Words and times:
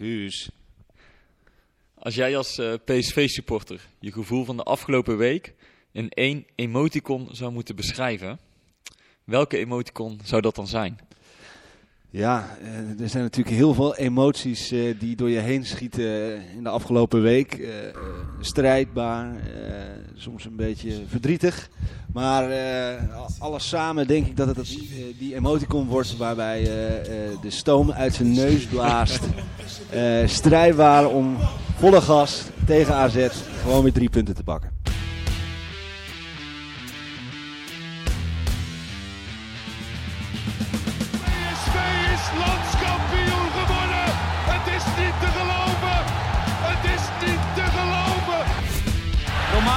Guus. 0.00 0.50
als 1.94 2.14
jij 2.14 2.36
als 2.36 2.58
eh, 2.58 2.74
PSV-supporter 2.84 3.88
je 3.98 4.12
gevoel 4.12 4.44
van 4.44 4.56
de 4.56 4.62
afgelopen 4.62 5.16
week 5.16 5.54
in 5.92 6.08
één 6.08 6.46
emoticon 6.54 7.28
zou 7.30 7.52
moeten 7.52 7.76
beschrijven, 7.76 8.38
welke 9.24 9.58
emoticon 9.58 10.20
zou 10.24 10.42
dat 10.42 10.54
dan 10.54 10.66
zijn? 10.66 10.98
Ja, 12.12 12.48
eh, 12.62 13.02
er 13.02 13.08
zijn 13.08 13.22
natuurlijk 13.22 13.56
heel 13.56 13.74
veel 13.74 13.96
emoties 13.96 14.70
eh, 14.70 14.94
die 14.98 15.16
door 15.16 15.30
je 15.30 15.38
heen 15.38 15.64
schieten 15.66 16.34
in 16.56 16.62
de 16.62 16.68
afgelopen 16.68 17.22
week. 17.22 17.52
Eh, 17.54 17.88
eh, 17.88 17.94
strijdbaar, 18.40 19.26
eh, 19.36 19.72
soms 20.14 20.44
een 20.44 20.56
beetje 20.56 20.92
verdrietig. 21.08 21.68
Maar 22.12 22.50
eh, 22.50 23.02
alles 23.38 23.68
samen 23.68 24.06
denk 24.06 24.26
ik 24.26 24.36
dat 24.36 24.46
het 24.48 24.58
eh, 24.58 25.18
die 25.18 25.34
emoticon 25.34 25.86
wordt 25.86 26.16
waarbij 26.16 26.60
eh, 26.60 26.96
eh, 26.96 27.40
de 27.42 27.50
stoom 27.50 27.92
uit 27.92 28.14
zijn 28.14 28.32
neus 28.32 28.66
blaast. 28.66 29.20
Eh, 29.90 30.26
strijdbaar 30.26 31.08
om 31.08 31.36
volle 31.78 32.00
gas 32.00 32.42
tegen 32.66 32.94
AZ 32.94 33.28
gewoon 33.62 33.82
weer 33.82 33.92
drie 33.92 34.10
punten 34.10 34.34
te 34.34 34.42
pakken. 34.42 34.70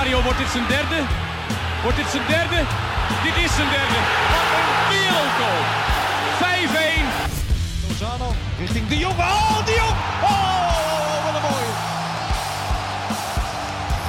Romario, 0.04 0.24
wordt 0.24 0.40
dit 0.44 0.52
zijn 0.58 0.68
derde? 0.68 1.00
Wordt 1.84 1.98
dit 1.98 2.10
zijn 2.16 2.28
derde? 2.28 2.60
Dit 3.26 3.36
is 3.46 3.52
zijn 3.60 3.70
derde. 3.78 4.00
Wat 4.34 4.50
een 4.60 4.72
wereldgoal. 4.92 5.62
5-1. 6.42 7.88
Lozano 7.88 8.30
richting 8.60 8.88
De 8.88 8.98
Jong. 8.98 9.18
Oh, 9.18 9.66
De 9.66 9.74
Jong. 9.82 9.96
Oh, 10.32 11.18
wat 11.26 11.34
een 11.38 11.46
mooie. 11.50 11.74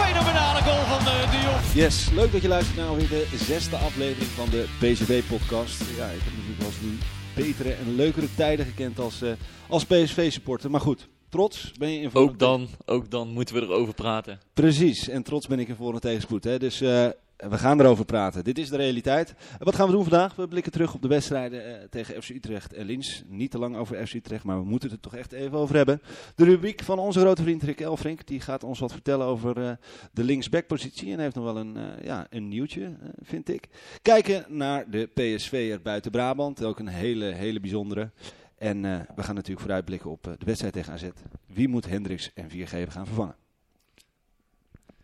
Fenomenale 0.03 0.61
goal 0.69 0.85
van 0.93 1.05
de, 1.05 1.39
Jong. 1.45 1.61
Yes, 1.75 2.11
leuk 2.15 2.33
dat 2.33 2.43
je 2.43 2.49
luistert 2.49 2.77
naar 2.77 2.87
alweer 2.87 3.09
de 3.09 3.27
zesde 3.37 3.77
aflevering 3.77 4.31
van 4.31 4.49
de 4.51 4.67
PSV-podcast. 4.79 5.81
Ja, 5.97 6.07
ik 6.07 6.23
heb 6.25 6.33
natuurlijk 6.37 6.61
wel 6.61 6.73
eens 6.83 7.03
betere 7.35 7.73
en 7.73 7.95
leukere 7.95 8.29
tijden 8.35 8.67
gekend 8.67 8.99
als, 8.99 9.23
eh, 9.23 9.31
als 9.69 9.85
PSV-supporter. 9.85 10.71
Maar 10.71 10.81
goed, 10.81 11.09
trots 11.35 11.73
ben 11.79 11.91
je 11.91 12.01
in 12.01 12.11
voor 12.11 12.21
Ook 12.21 12.39
dan, 12.39 12.69
ook 12.87 13.11
dan 13.11 13.29
moeten 13.29 13.55
we 13.55 13.61
erover 13.61 13.95
praten. 13.95 14.39
Precies, 14.53 15.09
en 15.09 15.23
trots 15.23 15.47
ben 15.47 15.59
ik 15.59 15.69
in 15.69 15.75
voor 15.75 15.95
en 15.95 16.01
tegenspoed. 16.01 16.45
Hè? 16.45 16.59
Dus 16.59 16.81
eh, 16.81 17.09
we 17.37 17.59
gaan 17.59 17.81
erover 17.81 18.05
praten. 18.05 18.45
Dit 18.45 18.59
is 18.59 18.69
de 18.69 18.77
realiteit. 18.77 19.35
Wat 19.59 19.75
gaan 19.75 19.87
we 19.87 19.93
doen 19.93 20.03
vandaag? 20.03 20.35
We 20.35 20.49
blikken 20.49 20.73
terug 20.73 20.95
op 20.95 21.03
de 21.03 21.09
wedstrijden 21.09 21.81
eh, 21.81 21.89
tegen 21.91 22.23
FC 22.23 22.29
Utrecht 22.29 22.73
en 22.73 22.87
Lins. 22.87 23.23
Niet 23.27 23.51
te 23.51 23.59
lang 23.59 23.77
over 23.77 24.07
FC 24.07 24.15
Utrecht, 24.15 24.45
maar 24.45 24.59
we 24.59 24.65
moeten 24.65 24.91
het 24.91 25.05
er 25.05 25.11
toch 25.11 25.21
echt 25.21 25.33
even 25.33 25.59
over 25.59 25.77
hebben. 25.77 26.03
De 26.35 26.45
rubriek 26.45 26.83
van 26.83 26.99
onze 26.99 27.21
grote 27.21 27.43
vriend 27.43 27.63
Rick 27.63 27.81
Elfrink. 27.81 28.27
Die 28.27 28.41
gaat 28.41 28.65
ons 28.65 28.79
wat 28.79 28.93
vertellen 28.93 29.27
over 29.27 29.69
eh, 29.69 29.71
de 30.13 30.25
linksbackpositie. 30.25 31.13
En 31.13 31.19
heeft 31.19 31.35
nog 31.35 31.45
wel 31.45 31.57
een, 31.57 31.77
ja, 32.03 32.27
een 32.31 32.49
nieuwtje, 32.49 32.97
vind 33.23 33.49
ik. 33.49 33.69
Kijken 34.03 34.45
naar 34.49 34.91
de 34.91 35.07
PSV'er 35.15 35.83
buiten 35.83 36.11
Brabant. 36.11 36.65
Ook 36.65 36.79
een 36.79 36.89
hele, 36.89 37.25
hele 37.25 37.61
bijzondere. 37.61 38.11
En 38.59 38.85
eh, 38.85 39.01
we 39.15 39.23
gaan 39.23 39.35
natuurlijk 39.35 39.61
vooruitblikken 39.61 40.11
op 40.11 40.27
eh, 40.27 40.33
de 40.39 40.45
wedstrijd 40.45 40.73
tegen 40.75 40.93
AZ. 40.93 41.09
Wie 41.47 41.69
moet 41.69 41.87
Hendricks 41.87 42.31
en 42.35 42.51
4G 42.51 42.89
gaan 42.89 43.07
vervangen? 43.07 43.37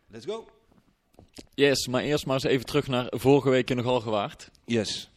Let's 0.07 0.27
go! 0.27 0.49
Yes, 1.55 1.87
maar 1.87 2.03
eerst 2.03 2.27
maar 2.27 2.35
eens 2.35 2.45
even 2.45 2.67
terug 2.67 2.87
naar 2.87 3.07
vorige 3.11 3.51
week 3.51 3.71
in 3.71 3.77
de 3.77 3.83
Galgenwaard. 3.83 4.51
Yes. 4.65 5.11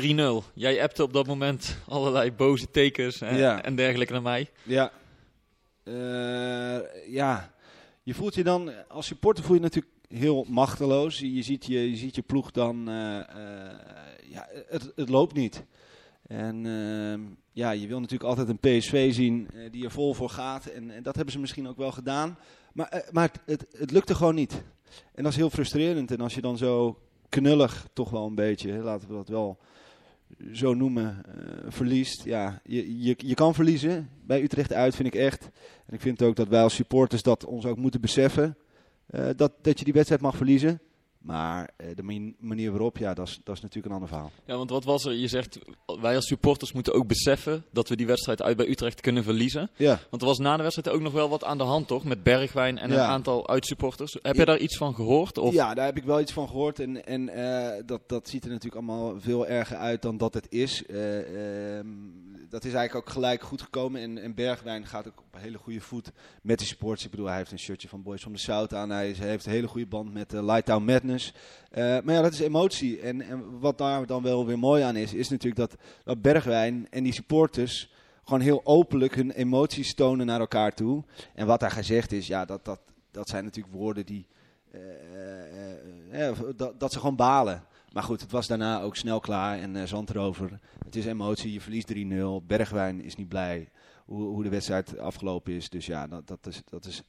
3-0. 0.00 0.52
Jij 0.54 0.82
appte 0.82 1.02
op 1.02 1.12
dat 1.12 1.26
moment 1.26 1.76
allerlei 1.88 2.32
boze 2.32 2.70
tekens 2.70 3.20
en, 3.20 3.36
Ja. 3.36 3.62
en 3.62 3.74
dergelijke 3.74 4.12
naar 4.12 4.22
mij. 4.22 4.50
Ja. 4.62 4.92
Eh, 5.82 7.12
ja. 7.12 7.54
Je 8.02 8.14
voelt 8.14 8.34
je 8.34 8.44
dan, 8.44 8.88
als 8.88 9.06
supporter 9.06 9.44
voel 9.44 9.54
je 9.56 9.60
je 9.62 9.66
natuurlijk 9.66 9.94
heel 10.08 10.46
machteloos. 10.48 11.18
Je 11.18 11.42
ziet 11.42 11.66
je, 11.66 11.90
je, 11.90 11.96
ziet 11.96 12.14
je 12.14 12.22
ploeg 12.22 12.50
dan, 12.50 12.84
ja, 14.28 14.48
het, 14.68 14.92
het 14.96 15.08
loopt 15.08 15.34
niet. 15.34 15.64
En 16.30 16.66
ehm, 16.66 17.20
ja, 17.52 17.70
je 17.70 17.86
wil 17.86 18.00
natuurlijk 18.00 18.30
altijd 18.30 18.48
een 18.48 18.58
PSV 18.58 19.14
zien 19.14 19.48
eh, 19.54 19.70
die 19.70 19.84
er 19.84 19.90
vol 19.90 20.14
voor 20.14 20.30
gaat. 20.30 20.66
En, 20.66 20.90
en 20.90 21.02
dat 21.02 21.14
hebben 21.14 21.32
ze 21.32 21.40
misschien 21.40 21.68
ook 21.68 21.76
wel 21.76 21.92
gedaan. 21.92 22.38
Maar, 22.72 22.88
eh, 22.88 23.12
maar 23.12 23.30
het, 23.44 23.66
het, 23.72 23.90
lukte 23.90 24.14
gewoon 24.14 24.34
niet. 24.34 24.62
En 25.14 25.22
dat 25.22 25.32
is 25.32 25.38
heel 25.38 25.50
frustrerend. 25.50 26.10
En 26.10 26.20
als 26.20 26.34
je 26.34 26.40
dan 26.40 26.58
zo 26.58 26.98
knullig, 27.28 27.86
toch 27.92 28.10
wel 28.10 28.26
een 28.26 28.34
beetje, 28.34 28.72
laten 28.72 29.08
we 29.08 29.14
dat 29.14 29.28
wel 29.28 29.58
zo 30.52 30.74
noemen, 30.74 31.22
eh, 31.26 31.34
verliest. 31.68 32.24
Ja, 32.24 32.60
je, 32.64 33.02
je, 33.02 33.14
je 33.16 33.34
kan 33.34 33.54
verliezen. 33.54 34.10
Bij 34.26 34.42
Utrecht 34.42 34.72
uit 34.72 34.96
vind 34.96 35.14
ik 35.14 35.20
echt. 35.20 35.50
En 35.86 35.94
ik 35.94 36.00
vind 36.00 36.22
ook 36.22 36.36
dat 36.36 36.48
wij 36.48 36.62
als 36.62 36.74
supporters 36.74 37.22
dat 37.22 37.44
ons 37.44 37.66
ook 37.66 37.76
moeten 37.76 38.00
beseffen. 38.00 38.56
dat, 39.36 39.52
dat 39.62 39.78
je 39.78 39.84
die 39.84 39.94
wedstrijd 39.94 40.22
mag 40.22 40.36
verliezen. 40.36 40.80
Maar 41.20 41.70
eh, 41.76 41.86
de 41.96 42.02
mani- 42.02 42.34
manier 42.38 42.70
waarop, 42.70 42.98
ja, 42.98 43.14
dat 43.14 43.28
is, 43.28 43.40
dat 43.44 43.56
is 43.56 43.60
natuurlijk 43.62 43.86
een 43.86 43.92
ander 44.00 44.08
verhaal. 44.08 44.30
Ja, 44.44 44.56
want 44.56 44.70
wat 44.70 44.84
was 44.84 45.04
er? 45.04 45.12
Je 45.12 45.28
zegt, 45.28 45.58
wij 46.00 46.14
als 46.16 46.26
supporters 46.26 46.72
moeten 46.72 46.92
ook 46.94 47.06
beseffen 47.06 47.64
dat 47.72 47.88
we 47.88 47.96
die 47.96 48.06
wedstrijd 48.06 48.42
uit 48.42 48.56
bij 48.56 48.68
Utrecht 48.68 49.00
kunnen 49.00 49.24
verliezen. 49.24 49.70
Ja. 49.76 49.98
Want 50.10 50.22
er 50.22 50.28
was 50.28 50.38
na 50.38 50.56
de 50.56 50.62
wedstrijd 50.62 50.96
ook 50.96 51.02
nog 51.02 51.12
wel 51.12 51.28
wat 51.28 51.44
aan 51.44 51.58
de 51.58 51.64
hand, 51.64 51.86
toch? 51.86 52.04
Met 52.04 52.22
Bergwijn 52.22 52.78
en 52.78 52.90
een 52.90 52.98
aantal 52.98 53.48
uitsupporters. 53.48 54.12
Heb 54.12 54.34
Ja. 54.34 54.40
je 54.40 54.46
daar 54.46 54.58
iets 54.58 54.76
van 54.76 54.94
gehoord? 54.94 55.38
Of? 55.38 55.52
Ja, 55.52 55.74
daar 55.74 55.86
heb 55.86 55.96
ik 55.96 56.04
wel 56.04 56.20
iets 56.20 56.32
van 56.32 56.48
gehoord. 56.48 56.78
En, 56.80 57.06
en 57.06 57.28
eh, 57.28 57.82
dat, 57.86 58.00
dat 58.08 58.28
ziet 58.28 58.44
er 58.44 58.50
natuurlijk 58.50 58.76
allemaal 58.86 59.20
veel 59.20 59.46
erger 59.46 59.76
uit 59.76 60.02
dan 60.02 60.16
dat 60.16 60.34
het 60.34 60.46
is. 60.50 60.86
Ehm, 60.86 61.86
dat 62.50 62.64
is 62.64 62.74
eigenlijk 62.74 63.06
ook 63.06 63.12
gelijk 63.12 63.42
goed 63.42 63.62
gekomen. 63.62 64.00
En, 64.00 64.18
en 64.18 64.34
Bergwijn 64.34 64.86
gaat 64.86 65.06
ook 65.06 65.18
op 65.18 65.34
een 65.34 65.40
hele 65.40 65.58
goede 65.58 65.80
voet 65.80 66.12
met 66.42 66.58
de 66.58 66.64
supporters. 66.64 67.04
Ik 67.04 67.10
bedoel, 67.10 67.26
hij 67.26 67.36
heeft 67.36 67.52
een 67.52 67.58
shirtje 67.58 67.88
van 67.88 68.02
Boys 68.02 68.20
from 68.20 68.34
the 68.34 68.40
South 68.40 68.74
aan. 68.74 68.90
Hij, 68.90 69.12
heeft 69.12 69.46
een 69.46 69.52
hele 69.52 69.68
goede 69.68 69.86
band 69.86 70.12
met 70.12 70.32
uh, 70.32 70.44
Lighttown 70.44 70.84
Madness. 70.84 71.34
Eh, 71.70 71.82
maar 71.82 72.14
ja, 72.14 72.22
dat 72.22 72.32
is 72.32 72.40
emotie. 72.40 73.00
En, 73.00 73.20
en 73.20 73.58
wat 73.58 73.78
daar 73.78 74.06
dan 74.06 74.22
wel 74.22 74.46
weer 74.46 74.58
mooi 74.58 74.82
aan 74.82 74.96
is, 74.96 75.14
is 75.14 75.28
natuurlijk 75.28 75.70
dat, 75.70 75.80
dat 76.04 76.22
Bergwijn 76.22 76.86
en 76.90 77.02
die 77.02 77.12
supporters 77.12 77.92
gewoon 78.24 78.40
heel 78.40 78.60
openlijk 78.64 79.14
hun 79.14 79.30
emoties 79.30 79.94
tonen 79.94 80.26
naar 80.26 80.40
elkaar 80.40 80.74
toe. 80.74 81.04
En 81.34 81.46
wat 81.46 81.60
daar 81.60 81.70
gezegd 81.70 82.12
is, 82.12 82.26
ja, 82.26 82.44
dat, 82.44 82.64
dat, 82.64 82.80
dat 83.10 83.28
zijn 83.28 83.44
natuurlijk 83.44 83.74
woorden 83.74 84.06
die... 84.06 84.26
eh, 84.70 84.80
eh, 86.12 86.28
eh, 86.28 86.38
dat, 86.56 86.80
dat 86.80 86.92
ze 86.92 86.98
gewoon 86.98 87.16
balen. 87.16 87.64
Maar 87.92 88.02
goed, 88.02 88.20
het 88.20 88.30
was 88.30 88.46
daarna 88.46 88.80
ook 88.80 88.96
snel 88.96 89.20
klaar 89.20 89.58
en 89.58 89.88
zand 89.88 90.10
erover. 90.10 90.58
Het 90.84 90.96
is 90.96 91.06
emotie, 91.06 91.52
je 91.52 91.60
verliest 91.60 91.94
3-0. 91.94 92.46
Bergwijn 92.46 93.02
is 93.02 93.16
niet 93.16 93.28
blij 93.28 93.68
hoe, 94.04 94.22
hoe 94.22 94.42
de 94.42 94.48
wedstrijd 94.48 94.98
afgelopen 94.98 95.52
is. 95.52 95.68
Dus 95.68 95.86
ja, 95.86 96.06
dat, 96.06 96.26
dat, 96.26 96.46
is, 96.46 96.62
dat 96.70 96.84
is 96.84 97.02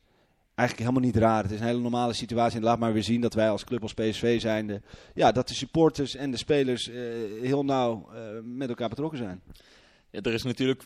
eigenlijk 0.56 0.90
helemaal 0.90 1.12
niet 1.12 1.24
raar. 1.24 1.44
Het 1.44 1.52
is 1.52 1.60
een 1.60 1.66
hele 1.66 1.80
normale 1.80 2.14
situatie. 2.14 2.58
En 2.58 2.64
laat 2.64 2.80
maar 2.80 2.94
weer 2.94 3.04
zien 3.04 3.22
dat 3.22 3.34
wij 3.34 3.50
als 3.50 3.64
club, 3.64 3.82
als 3.82 3.94
PSV 3.94 4.42
zijnde... 4.42 4.82
Ja, 5.14 5.32
dat 5.32 5.48
de 5.48 5.54
supporters 5.54 6.16
en 6.16 6.32
de 6.32 6.38
spelers 6.38 6.90
eh, 6.90 6.96
heel 7.42 7.64
nauw 7.64 8.10
eh, 8.14 8.22
met 8.44 8.70
elkaar 8.70 8.90
betrokken 8.90 9.18
zijn. 9.18 9.42
Ja, 10.10 10.22
er 10.22 10.34
is 10.34 10.44
natuurlijk 10.44 10.84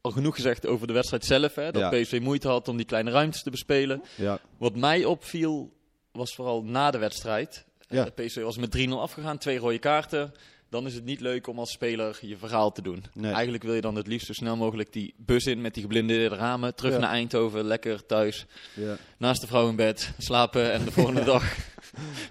al 0.00 0.10
genoeg 0.10 0.34
gezegd 0.34 0.66
over 0.66 0.86
de 0.86 0.92
wedstrijd 0.92 1.24
zelf. 1.24 1.54
Hè, 1.54 1.70
dat 1.70 1.92
Ja. 1.92 2.00
PSV 2.00 2.20
moeite 2.22 2.48
had 2.48 2.68
om 2.68 2.76
die 2.76 2.86
kleine 2.86 3.10
ruimtes 3.10 3.42
te 3.42 3.50
bespelen. 3.50 4.02
Ja. 4.16 4.38
Wat 4.58 4.76
mij 4.76 5.04
opviel 5.04 5.72
was 6.12 6.34
vooral 6.34 6.62
na 6.64 6.90
de 6.90 6.98
wedstrijd. 6.98 7.65
Ja. 7.88 8.04
PSV 8.14 8.42
was 8.42 8.56
met 8.56 8.70
3-0 8.70 8.88
afgegaan, 8.90 9.38
twee 9.38 9.58
rode 9.58 9.78
kaarten. 9.78 10.32
Dan 10.70 10.86
is 10.86 10.94
het 10.94 11.04
niet 11.04 11.20
leuk 11.20 11.46
om 11.46 11.58
als 11.58 11.70
speler 11.70 12.18
je 12.20 12.36
verhaal 12.36 12.72
te 12.72 12.82
doen. 12.82 13.04
Nee. 13.14 13.32
Eigenlijk 13.32 13.62
wil 13.64 13.74
je 13.74 13.80
dan 13.80 13.94
het 13.94 14.06
liefst 14.06 14.26
zo 14.26 14.32
snel 14.32 14.56
mogelijk 14.56 14.92
die 14.92 15.14
bus 15.16 15.44
in 15.46 15.60
met 15.60 15.74
die 15.74 15.82
geblindeerde 15.82 16.36
ramen. 16.36 16.74
Terug 16.74 16.92
Ja. 16.92 16.98
naar 16.98 17.10
Eindhoven, 17.10 17.64
lekker 17.64 18.06
thuis. 18.06 18.46
Ja. 18.74 18.96
Naast 19.18 19.40
de 19.40 19.46
vrouw 19.46 19.68
in 19.68 19.76
bed, 19.76 20.12
slapen 20.18 20.72
en 20.72 20.84
de 20.84 20.90
volgende 20.92 21.24
dag 21.34 21.56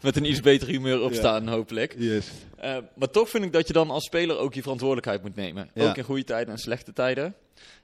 met 0.02 0.16
een 0.16 0.26
iets 0.26 0.42
beter 0.42 0.68
humeur 0.68 1.02
opstaan, 1.02 1.48
hopelijk. 1.48 1.96
Yes. 1.98 2.28
Eh, 2.58 2.78
maar 2.96 3.10
toch 3.10 3.30
vind 3.30 3.44
ik 3.46 3.54
dat 3.54 3.68
je 3.68 3.74
dan 3.74 3.90
als 3.90 4.06
speler 4.06 4.38
ook 4.38 4.54
je 4.54 4.62
verantwoordelijkheid 4.62 5.22
moet 5.22 5.36
nemen. 5.36 5.70
Ook 5.76 5.98
in 5.98 6.04
goede 6.04 6.24
tijden 6.24 6.54
en 6.54 6.60
slechte 6.60 6.94
tijden. 6.94 7.36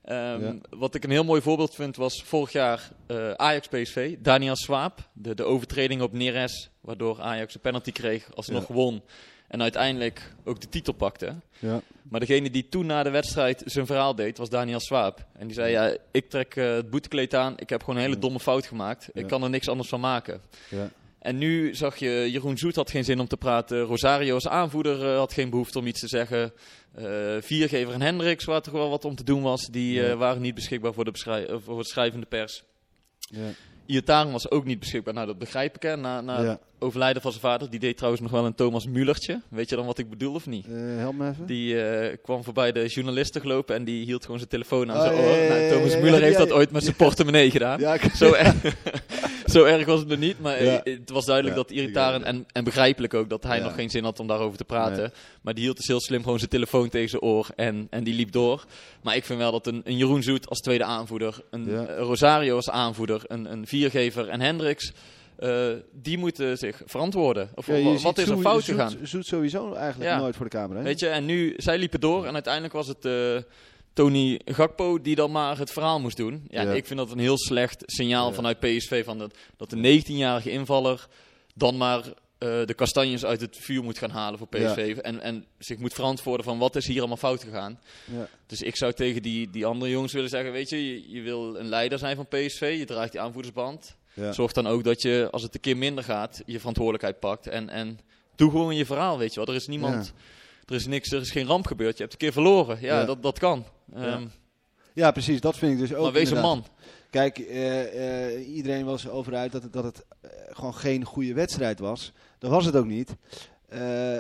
Ehm, 0.03 0.43
Ja. 0.43 0.55
Wat 0.69 0.95
ik 0.95 1.03
een 1.03 1.09
heel 1.11 1.23
mooi 1.23 1.41
voorbeeld 1.41 1.75
vind 1.75 1.95
was 1.95 2.23
vorig 2.23 2.51
jaar 2.51 2.89
eh, 3.07 3.31
Ajax-PSV. 3.31 4.15
Daniel 4.19 4.55
Swaap, 4.55 5.09
de, 5.13 5.35
de 5.35 5.43
overtreding 5.43 6.01
op 6.01 6.13
Neres, 6.13 6.69
waardoor 6.81 7.21
Ajax 7.21 7.53
een 7.55 7.61
penalty 7.61 7.91
kreeg, 7.91 8.35
alsnog 8.35 8.67
Ja. 8.67 8.73
won. 8.73 9.01
En 9.47 9.61
uiteindelijk 9.61 10.33
ook 10.43 10.61
de 10.61 10.69
titel 10.69 10.93
pakte. 10.93 11.35
Ja. 11.59 11.81
Maar 12.03 12.19
degene 12.19 12.49
die 12.49 12.69
toen 12.69 12.85
na 12.85 13.03
de 13.03 13.09
wedstrijd 13.09 13.63
zijn 13.65 13.85
verhaal 13.85 14.15
deed, 14.15 14.37
was 14.37 14.49
Daniel 14.49 14.79
Swaap. 14.79 15.25
En 15.37 15.45
die 15.47 15.55
zei, 15.55 15.71
ja, 15.71 15.95
ik 16.11 16.29
trek 16.29 16.55
eh, 16.55 16.71
het 16.73 16.89
boetekleed 16.89 17.33
aan. 17.35 17.53
Ik 17.57 17.69
heb 17.69 17.79
gewoon 17.83 17.95
een 17.95 18.01
hele 18.05 18.19
domme 18.19 18.39
fout 18.39 18.65
gemaakt. 18.65 19.09
Ik 19.13 19.27
kan 19.27 19.43
er 19.43 19.49
niks 19.49 19.69
anders 19.69 19.89
van 19.89 19.99
maken. 19.99 20.41
En 21.21 21.37
nu 21.37 21.75
zag 21.75 21.97
je, 21.97 22.27
Jeroen 22.31 22.57
Zoet 22.57 22.75
had 22.75 22.89
geen 22.91 23.03
zin 23.03 23.19
om 23.19 23.27
te 23.27 23.37
praten. 23.37 23.81
Rosario 23.81 24.33
als 24.33 24.47
aanvoerder 24.47 25.05
eh, 25.11 25.17
had 25.17 25.33
geen 25.33 25.49
behoefte 25.49 25.79
om 25.79 25.87
iets 25.87 25.99
te 25.99 26.07
zeggen. 26.07 26.53
Eh, 26.95 27.05
Viergever 27.39 27.93
en 27.93 28.01
Hendricks, 28.01 28.45
waar 28.45 28.61
toch 28.61 28.73
wel 28.73 28.89
wat 28.89 29.05
om 29.05 29.15
te 29.15 29.23
doen 29.23 29.41
was, 29.41 29.67
die 29.71 29.93
Ja. 29.93 30.03
eh, 30.09 30.17
waren 30.17 30.41
niet 30.41 30.55
beschikbaar 30.55 30.93
voor 30.93 31.05
de, 31.05 31.59
voor 31.65 31.77
de 31.77 31.85
schrijvende 31.87 32.25
pers. 32.25 32.63
Ja. 33.19 33.39
Iataren 33.85 34.31
was 34.31 34.51
ook 34.51 34.65
niet 34.65 34.79
beschikbaar. 34.79 35.13
Nou, 35.13 35.27
dat 35.27 35.37
begrijp 35.37 35.75
ik. 35.75 35.81
Hè. 35.81 35.97
Na, 35.97 36.21
na 36.21 36.41
Ja. 36.41 36.49
het 36.49 36.59
overlijden 36.79 37.21
van 37.21 37.31
zijn 37.31 37.43
vader, 37.43 37.69
die 37.69 37.79
deed 37.79 37.95
trouwens 37.97 38.21
nog 38.23 38.31
wel 38.31 38.45
een 38.45 38.55
Thomas 38.55 38.85
Mullertje. 38.87 39.41
Weet 39.49 39.69
je 39.69 39.75
dan 39.75 39.85
wat 39.85 39.97
ik 39.97 40.09
bedoel 40.09 40.33
of 40.33 40.45
niet? 40.45 40.65
Help 40.97 41.15
me 41.15 41.29
even. 41.29 41.45
Die 41.45 42.17
kwam 42.17 42.43
voorbij 42.43 42.71
de 42.71 42.87
journalisten 42.87 43.41
gelopen 43.41 43.75
en 43.75 43.83
die 43.83 44.05
hield 44.05 44.21
gewoon 44.23 44.37
zijn 44.37 44.49
telefoon 44.49 44.91
aan 44.91 44.97
Oh, 44.97 45.03
zijn 45.03 45.15
oor. 45.17 45.35
ja, 45.35 45.47
Nou, 45.47 45.69
Thomas 45.69 45.97
Muller 45.97 46.21
heeft 46.21 46.37
dat 46.37 46.51
ooit 46.51 46.71
met 46.71 46.83
zijn 46.83 46.95
portemonnee 46.95 47.51
gedaan. 47.51 47.79
Ja, 47.79 47.93
ik- 47.93 48.11
Zo, 48.15 48.33
zo 49.51 49.63
erg 49.63 49.85
was 49.85 49.99
het 49.99 50.11
er 50.11 50.17
niet, 50.17 50.39
maar 50.39 50.63
Ja. 50.63 50.81
het 50.83 51.09
was 51.09 51.25
duidelijk 51.25 51.55
Ja, 51.55 51.61
dat 51.63 51.71
Iataren, 51.71 52.19
ik- 52.19 52.25
en, 52.25 52.45
en 52.51 52.63
begrijpelijk 52.63 53.13
ook, 53.13 53.29
dat 53.29 53.43
hij 53.43 53.59
nog 53.59 53.73
geen 53.75 53.89
zin 53.89 54.03
had 54.03 54.19
om 54.19 54.27
daarover 54.27 54.57
te 54.57 54.63
praten. 54.63 54.97
Nee. 55.01 55.09
Maar 55.41 55.53
die 55.53 55.63
hield 55.63 55.77
dus 55.77 55.87
heel 55.87 56.01
slim 56.01 56.23
gewoon 56.23 56.37
zijn 56.37 56.49
telefoon 56.49 56.89
tegen 56.89 57.09
zijn 57.09 57.21
oor 57.21 57.47
en, 57.55 57.87
en 57.89 58.03
die 58.03 58.13
liep 58.13 58.31
door. 58.31 58.65
Maar 59.03 59.15
ik 59.15 59.25
vind 59.25 59.39
wel 59.39 59.51
dat 59.51 59.67
een, 59.67 59.81
een 59.85 59.97
Jeroen 59.97 60.23
Zoet 60.23 60.49
als 60.49 60.59
tweede 60.59 60.83
aanvoerder, 60.83 61.41
een 61.49 61.87
Rosario 61.97 62.55
als 62.55 62.69
aanvoerder, 62.69 63.21
een, 63.27 63.51
een 63.51 63.67
Viergever 63.67 64.27
en 64.29 64.41
Hendricks, 64.41 64.91
eh, 65.37 65.65
die 65.91 66.17
moeten 66.17 66.57
zich 66.57 66.81
verantwoorden. 66.85 67.49
Of 67.55 67.67
Ja, 67.67 67.75
ziet 67.75 68.01
wat 68.01 68.17
is 68.17 68.23
er 68.27 68.33
Zoet- 68.33 68.41
fout 68.43 68.63
Zoet- 68.63 68.75
gegaan? 68.75 68.97
Zoet 69.03 69.25
sowieso 69.25 69.73
eigenlijk 69.73 70.09
Ja. 70.11 70.17
nooit 70.19 70.35
voor 70.35 70.45
de 70.49 70.51
camera. 70.57 70.79
hè? 70.79 70.85
Weet 70.85 70.99
je, 70.99 71.07
en 71.07 71.25
nu, 71.25 71.53
zij 71.57 71.77
liepen 71.77 71.99
door 71.99 72.25
en 72.25 72.33
uiteindelijk 72.33 72.73
was 72.73 72.87
het 72.87 73.05
eh, 73.05 73.13
Tony 73.93 74.39
Gakpo 74.45 75.01
die 75.01 75.15
dan 75.15 75.31
maar 75.31 75.57
het 75.57 75.71
verhaal 75.71 75.99
moest 75.99 76.17
doen. 76.17 76.45
Ja, 76.49 76.61
Ja. 76.61 76.71
ik 76.71 76.85
vind 76.85 76.99
dat 76.99 77.11
een 77.11 77.19
heel 77.19 77.37
slecht 77.37 77.83
signaal 77.85 78.27
Ja. 78.29 78.33
vanuit 78.33 78.59
PSV 78.59 79.05
van 79.05 79.17
dat, 79.17 79.35
dat 79.57 79.69
de 79.69 79.75
19-jarige 80.01 80.51
invaller 80.51 81.07
dan 81.55 81.77
maar 81.77 81.99
eh, 82.37 82.65
de 82.65 82.73
kastanjes 82.73 83.25
uit 83.25 83.41
het 83.41 83.57
vuur 83.59 83.83
moet 83.83 83.97
gaan 83.97 84.09
halen 84.09 84.37
voor 84.39 84.47
PSV. 84.47 84.97
En, 85.01 85.21
en 85.21 85.45
zich 85.59 85.77
moet 85.77 85.93
verantwoorden 85.93 86.45
van 86.45 86.57
wat 86.57 86.75
is 86.75 86.87
hier 86.87 86.99
allemaal 86.99 87.17
fout 87.17 87.43
gegaan. 87.43 87.79
Ja. 88.05 88.27
Dus 88.45 88.61
ik 88.61 88.75
zou 88.75 88.93
tegen 88.93 89.21
die, 89.21 89.49
die 89.49 89.65
andere 89.65 89.91
jongens 89.91 90.13
willen 90.13 90.29
zeggen, 90.29 90.51
weet 90.51 90.69
je, 90.69 90.87
je, 90.87 91.11
je 91.11 91.21
wil 91.21 91.55
een 91.59 91.65
leider 91.69 91.99
zijn 91.99 92.15
van 92.15 92.27
PSV, 92.27 92.75
je 92.77 92.85
draagt 92.85 93.11
die 93.11 93.21
aanvoerdersband. 93.21 93.95
Zorg 94.31 94.51
dan 94.51 94.67
ook 94.67 94.83
dat 94.83 95.01
je, 95.01 95.27
als 95.31 95.41
het 95.41 95.53
een 95.55 95.59
keer 95.61 95.77
minder 95.77 96.03
gaat, 96.03 96.41
je 96.45 96.57
verantwoordelijkheid 96.59 97.19
pakt. 97.19 97.47
En, 97.47 97.69
en 97.69 97.99
doe 98.35 98.51
gewoon 98.51 98.75
je 98.75 98.85
verhaal, 98.85 99.17
weet 99.17 99.33
je 99.33 99.39
wel. 99.39 99.49
Er 99.49 99.61
is 99.61 99.67
niemand, 99.67 100.13
er 100.71 100.77
is 100.77 100.87
niks, 100.87 101.11
er 101.11 101.21
is 101.21 101.31
geen 101.31 101.45
ramp 101.45 101.67
gebeurd. 101.67 101.93
Je 101.97 102.01
hebt 102.01 102.13
een 102.13 102.19
keer 102.19 102.31
verloren. 102.31 102.77
Ja, 102.81 102.99
Ja. 102.99 103.05
Dat, 103.05 103.23
dat 103.23 103.39
kan. 103.39 103.65
Ja. 103.95 104.05
Ehm, 104.05 104.25
ja, 104.93 105.11
precies. 105.11 105.41
Dat 105.41 105.57
vind 105.57 105.71
ik 105.71 105.79
dus 105.79 105.93
ook 105.93 106.03
maar 106.03 106.11
wees 106.11 106.31
een 106.31 106.41
man. 106.41 106.65
Kijk, 107.09 107.37
eh, 107.39 108.33
eh, 108.35 108.55
iedereen 108.55 108.85
was 108.85 109.09
over 109.09 109.35
uit 109.35 109.51
dat 109.51 109.63
het, 109.63 109.73
dat 109.73 109.83
het 109.83 110.05
eh, 110.21 110.29
gewoon 110.49 110.75
geen 110.75 111.03
goede 111.03 111.33
wedstrijd 111.33 111.79
was. 111.79 112.13
Dat 112.39 112.51
was 112.51 112.65
het 112.65 112.75
ook 112.75 112.85
niet. 112.85 113.15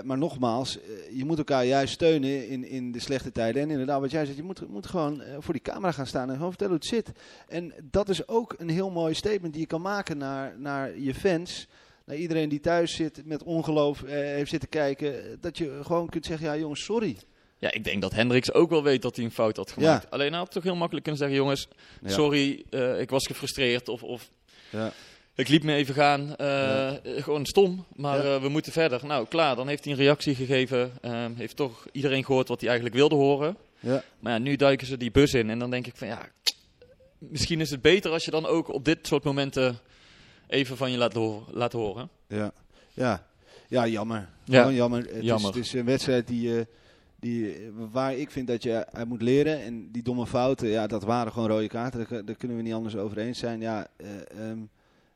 Maar 0.03 0.17
nogmaals, 0.17 0.77
je 1.13 1.25
moet 1.25 1.37
elkaar 1.37 1.65
juist 1.65 1.93
steunen 1.93 2.47
in, 2.47 2.63
in 2.63 2.91
de 2.91 2.99
slechte 2.99 3.31
tijden. 3.31 3.61
En 3.61 3.69
inderdaad, 3.69 3.99
wat 3.99 4.11
jij 4.11 4.25
zegt, 4.25 4.37
je 4.37 4.43
moet, 4.43 4.69
moet 4.69 4.87
gewoon 4.87 5.23
voor 5.39 5.53
die 5.53 5.63
camera 5.63 5.91
gaan 5.91 6.07
staan 6.07 6.29
en 6.29 6.35
gewoon 6.35 6.49
vertellen 6.49 6.73
hoe 6.73 6.81
het 6.81 7.05
zit. 7.05 7.11
En 7.47 7.73
dat 7.91 8.09
is 8.09 8.27
ook 8.27 8.55
een 8.57 8.69
heel 8.69 8.89
mooi 8.89 9.13
statement 9.13 9.53
die 9.53 9.61
je 9.61 9.67
kan 9.67 9.81
maken 9.81 10.17
naar, 10.17 10.55
naar 10.59 10.99
je 10.99 11.13
fans. 11.13 11.67
Naar 12.11 12.19
iedereen 12.19 12.49
die 12.49 12.59
thuis 12.59 12.95
zit 12.95 13.21
met 13.25 13.43
ongeloof 13.43 14.03
eh, 14.03 14.09
heeft 14.13 14.49
zitten 14.49 14.69
kijken. 14.69 15.37
Dat 15.41 15.57
je 15.57 15.79
gewoon 15.83 16.09
kunt 16.09 16.25
zeggen, 16.25 16.47
ja 16.47 16.57
jongens, 16.57 16.83
sorry. 16.83 17.17
Ja, 17.57 17.71
ik 17.71 17.83
denk 17.83 18.01
dat 18.01 18.13
Hendricks 18.13 18.53
ook 18.53 18.69
wel 18.69 18.83
weet 18.83 19.01
dat 19.01 19.15
hij 19.15 19.25
een 19.25 19.31
fout 19.31 19.57
had 19.57 19.71
gemaakt. 19.71 20.03
Ja. 20.03 20.09
Alleen 20.09 20.29
hij 20.29 20.37
had 20.37 20.51
toch 20.51 20.63
heel 20.63 20.75
makkelijk 20.75 21.03
kunnen 21.03 21.21
zeggen, 21.21 21.37
jongens, 21.39 21.67
Ja. 22.01 22.09
sorry, 22.09 22.63
eh, 22.69 22.99
ik 22.99 23.09
was 23.09 23.27
gefrustreerd. 23.27 23.89
Of, 23.89 24.03
of 24.03 24.29
Ja. 24.69 24.91
ik 25.35 25.47
liep 25.47 25.63
me 25.63 25.73
even 25.73 25.93
gaan. 25.93 26.35
eh, 26.35 26.91
Gewoon 27.03 27.45
stom, 27.45 27.85
maar 27.95 28.25
Ja. 28.25 28.39
we 28.41 28.49
moeten 28.49 28.71
verder. 28.71 29.05
Nou, 29.05 29.27
klaar, 29.27 29.55
dan 29.55 29.67
heeft 29.67 29.83
hij 29.83 29.93
een 29.93 29.99
reactie 29.99 30.35
gegeven. 30.35 30.91
Heeft 31.35 31.55
toch 31.55 31.87
iedereen 31.91 32.25
gehoord 32.25 32.47
wat 32.47 32.59
hij 32.59 32.69
eigenlijk 32.69 32.97
wilde 32.99 33.15
horen. 33.15 33.57
Ja. 33.79 34.03
Maar 34.19 34.31
ja, 34.33 34.37
nu 34.39 34.55
duiken 34.55 34.87
ze 34.87 34.97
die 34.97 35.11
bus 35.11 35.33
in 35.33 35.49
en 35.49 35.59
dan 35.59 35.69
denk 35.69 35.87
ik 35.87 35.95
van 35.95 36.07
ja, 36.07 36.29
misschien 37.17 37.61
is 37.61 37.69
het 37.69 37.81
beter 37.81 38.11
als 38.11 38.25
je 38.25 38.31
dan 38.31 38.45
ook 38.45 38.67
op 38.73 38.85
dit 38.85 39.07
soort 39.07 39.23
momenten 39.23 39.79
even 40.51 40.77
van 40.77 40.91
je 40.91 40.97
laat, 40.97 41.13
horen. 41.13 41.43
Laat 41.51 41.71
horen. 41.71 42.09
Ja, 42.27 42.51
ja. 42.93 43.25
ja 43.67 43.87
jammer. 43.87 44.29
Ja, 44.43 44.71
jammer. 44.71 44.99
Het, 44.99 45.23
jammer. 45.23 45.49
Is, 45.49 45.55
het 45.55 45.65
is 45.65 45.73
een 45.73 45.85
wedstrijd 45.85 46.27
die, 46.27 46.57
eh, 46.57 46.65
die, 47.19 47.53
eh, 47.53 47.59
waar 47.91 48.15
ik 48.15 48.31
vind 48.31 48.47
dat 48.47 48.63
je 48.63 48.85
uit 48.91 49.07
moet 49.07 49.21
leren. 49.21 49.61
En 49.61 49.91
die 49.91 50.03
domme 50.03 50.27
fouten, 50.27 50.67
ja, 50.67 50.87
dat 50.87 51.03
waren 51.03 51.31
gewoon 51.31 51.49
rode 51.49 51.67
kaarten. 51.67 52.05
Daar, 52.09 52.25
daar 52.25 52.35
kunnen 52.35 52.57
we 52.57 52.63
niet 52.63 52.73
anders 52.73 52.95
over 52.95 53.17
eens 53.17 53.39
zijn. 53.39 53.61
Ja, 53.61 53.87
ehm, 53.97 54.59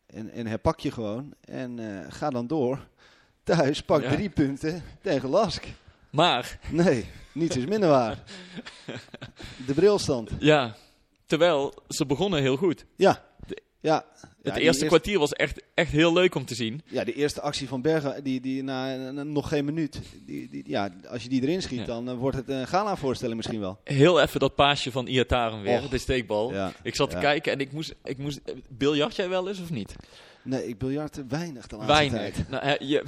en, 0.05 0.31
en 0.31 0.47
herpak 0.47 0.79
je 0.79 0.91
gewoon. 0.91 1.33
En 1.41 1.79
ga 2.09 2.29
dan 2.29 2.47
door. 2.47 2.87
Thuis, 3.43 3.81
pak 3.81 4.01
Ja. 4.01 4.11
drie 4.11 4.29
punten 4.29 4.83
tegen 5.01 5.29
Lask. 5.29 5.65
Maar 6.09 6.59
Nee, 6.71 7.05
niets 7.31 7.57
is 7.57 7.65
minder 7.65 7.89
waar. 7.89 8.23
De 9.67 9.73
brilstand. 9.73 10.31
ja, 10.39 10.75
terwijl 11.25 11.73
ze 11.87 12.05
begonnen 12.05 12.41
heel 12.41 12.57
goed. 12.57 12.85
Ja, 12.95 13.23
ja. 13.79 14.05
Het 14.43 14.55
Ja, 14.55 14.59
eerste 14.61 14.85
kwartier 14.85 15.19
was 15.19 15.33
echt, 15.33 15.61
echt 15.73 15.91
heel 15.91 16.13
leuk 16.13 16.35
om 16.35 16.45
te 16.45 16.55
zien. 16.55 16.81
Ja, 16.85 17.03
de 17.03 17.13
eerste 17.13 17.41
actie 17.41 17.67
van 17.67 17.81
Bergen, 17.81 18.23
die, 18.23 18.41
die 18.41 18.63
na, 18.63 18.95
na 19.11 19.23
nog 19.23 19.47
geen 19.47 19.65
minuut, 19.65 19.99
die, 20.25 20.49
die, 20.49 20.63
ja, 20.67 20.89
als 21.09 21.23
je 21.23 21.29
die 21.29 21.41
erin 21.41 21.61
schiet, 21.61 21.79
Ja. 21.79 21.85
dan 21.85 22.09
eh, 22.09 22.15
wordt 22.17 22.37
het 22.37 22.49
een 22.49 22.67
gala-voorstelling 22.67 23.35
misschien 23.37 23.59
wel. 23.59 23.79
Heel 23.83 24.21
even 24.21 24.39
dat 24.39 24.55
paasje 24.55 24.91
van 24.91 25.07
Iataren 25.07 25.61
weer, 25.61 25.81
Och. 25.83 25.89
de 25.89 25.97
steekbal. 25.97 26.53
Ja, 26.53 26.71
Ik 26.83 26.95
zat 26.95 27.09
te 27.09 27.17
kijken 27.17 27.51
en 27.51 27.59
ik 27.59 27.71
moest, 27.71 27.95
ik 28.03 28.17
moest... 28.17 28.39
Biljart 28.69 29.15
jij 29.15 29.29
wel 29.29 29.47
eens 29.47 29.61
of 29.61 29.69
niet? 29.69 29.95
Nee, 30.45 30.67
ik 30.67 30.77
biljart 30.77 31.19
weinig 31.27 31.67
de 31.67 31.75
laatste 31.75 31.93
Weinig. 31.93 32.19
tijd. 32.33 32.49
Nou, 32.49 32.63
hè, 32.65 32.75
je... 32.79 33.03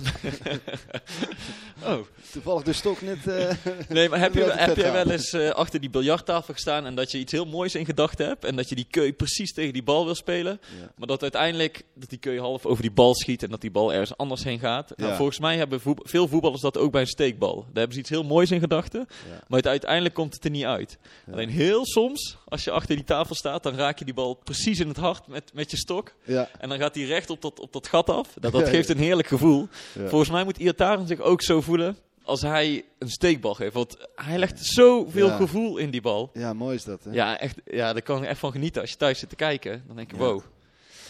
oh, 1.83 1.97
Toevallig 2.31 2.63
de 2.63 2.73
stok 2.73 3.01
net... 3.01 3.27
eh, 3.27 3.49
nee, 3.89 4.09
maar 4.09 4.19
heb 4.19 4.33
je, 4.33 4.43
heb 4.53 4.75
wel 4.75 5.09
eens 5.11 5.31
eh, 5.33 5.49
achter 5.49 5.79
die 5.79 5.89
biljarttafel 5.89 6.53
gestaan 6.53 6.85
en 6.85 6.95
dat 6.95 7.11
je 7.11 7.17
iets 7.17 7.31
heel 7.31 7.45
moois 7.45 7.75
in 7.75 7.85
gedachten 7.85 8.27
hebt 8.27 8.45
en 8.45 8.55
dat 8.55 8.69
je 8.69 8.75
die 8.75 8.87
keu 8.89 9.11
precies 9.13 9.53
tegen 9.53 9.73
die 9.73 9.83
bal 9.83 10.05
wil 10.05 10.15
spelen, 10.15 10.59
Ja. 10.81 10.91
maar 10.97 11.07
dat 11.07 11.21
uiteindelijk 11.21 11.83
dat 11.95 12.09
die 12.09 12.19
keu 12.19 12.39
half 12.39 12.65
over 12.65 12.81
die 12.81 12.91
bal 12.91 13.15
schiet 13.15 13.43
en 13.43 13.49
dat 13.49 13.61
die 13.61 13.71
bal 13.71 13.91
ergens 13.93 14.17
anders 14.17 14.43
heen 14.43 14.59
gaat. 14.59 14.93
Nou, 14.97 15.15
volgens 15.15 15.39
mij 15.39 15.57
hebben 15.57 15.81
veel 16.03 16.27
voetballers 16.27 16.61
dat 16.61 16.77
ook 16.77 16.91
bij 16.91 17.01
een 17.01 17.07
steekbal. 17.07 17.55
Daar 17.55 17.65
hebben 17.73 17.93
ze 17.93 17.99
iets 17.99 18.09
heel 18.09 18.23
moois 18.23 18.51
in 18.51 18.59
gedachten, 18.59 19.07
Ja. 19.29 19.39
maar 19.47 19.63
uiteindelijk 19.63 20.15
komt 20.15 20.33
het 20.33 20.43
er 20.43 20.49
niet 20.51 20.65
uit. 20.65 20.97
Alleen 21.31 21.49
heel 21.49 21.85
soms, 21.85 22.37
als 22.45 22.63
je 22.63 22.71
achter 22.71 22.95
die 22.95 23.05
tafel 23.05 23.35
staat, 23.35 23.63
dan 23.63 23.75
raak 23.75 23.99
je 23.99 24.05
die 24.05 24.13
bal 24.13 24.33
precies 24.33 24.79
in 24.79 24.87
het 24.87 24.97
hart 24.97 25.27
met, 25.27 25.51
met 25.53 25.71
je 25.71 25.77
stok. 25.77 26.13
ja, 26.23 26.49
En 26.59 26.69
dan 26.69 26.77
gaat 26.77 26.95
hij 26.95 27.03
recht 27.03 27.26
op 27.29 27.41
dat, 27.41 27.59
op 27.59 27.73
dat 27.73 27.87
gat 27.87 28.09
af. 28.09 28.33
Dat 28.39 28.53
Ja, 28.53 28.65
geeft 28.65 28.89
een 28.89 28.97
heerlijk 28.97 29.27
gevoel. 29.27 29.67
Volgens 30.07 30.29
mij 30.29 30.43
moet 30.43 30.57
Iataren 30.57 31.07
zich 31.07 31.19
ook 31.19 31.41
zo 31.41 31.61
voelen 31.61 31.97
als 32.23 32.41
hij 32.41 32.85
een 32.99 33.09
steekbal 33.09 33.53
geeft. 33.53 33.73
Want 33.73 33.97
hij 34.15 34.37
legt 34.37 34.65
zoveel 34.65 35.27
Ja. 35.27 35.35
gevoel 35.35 35.77
in 35.77 35.89
die 35.89 36.01
bal. 36.01 36.29
ja, 36.33 36.53
mooi 36.53 36.75
is 36.75 36.83
dat. 36.83 37.03
Hè? 37.03 37.11
Ja, 37.11 37.39
echt, 37.39 37.55
ja, 37.65 37.93
daar 37.93 38.01
kan 38.01 38.23
ik 38.23 38.29
echt 38.29 38.39
van 38.39 38.51
genieten. 38.51 38.81
Als 38.81 38.91
je 38.91 38.97
thuis 38.97 39.19
zit 39.19 39.29
te 39.29 39.35
kijken, 39.35 39.83
dan 39.87 39.95
denk 39.95 40.11
je 40.11 40.17
Ja. 40.17 40.23
wow. 40.23 40.41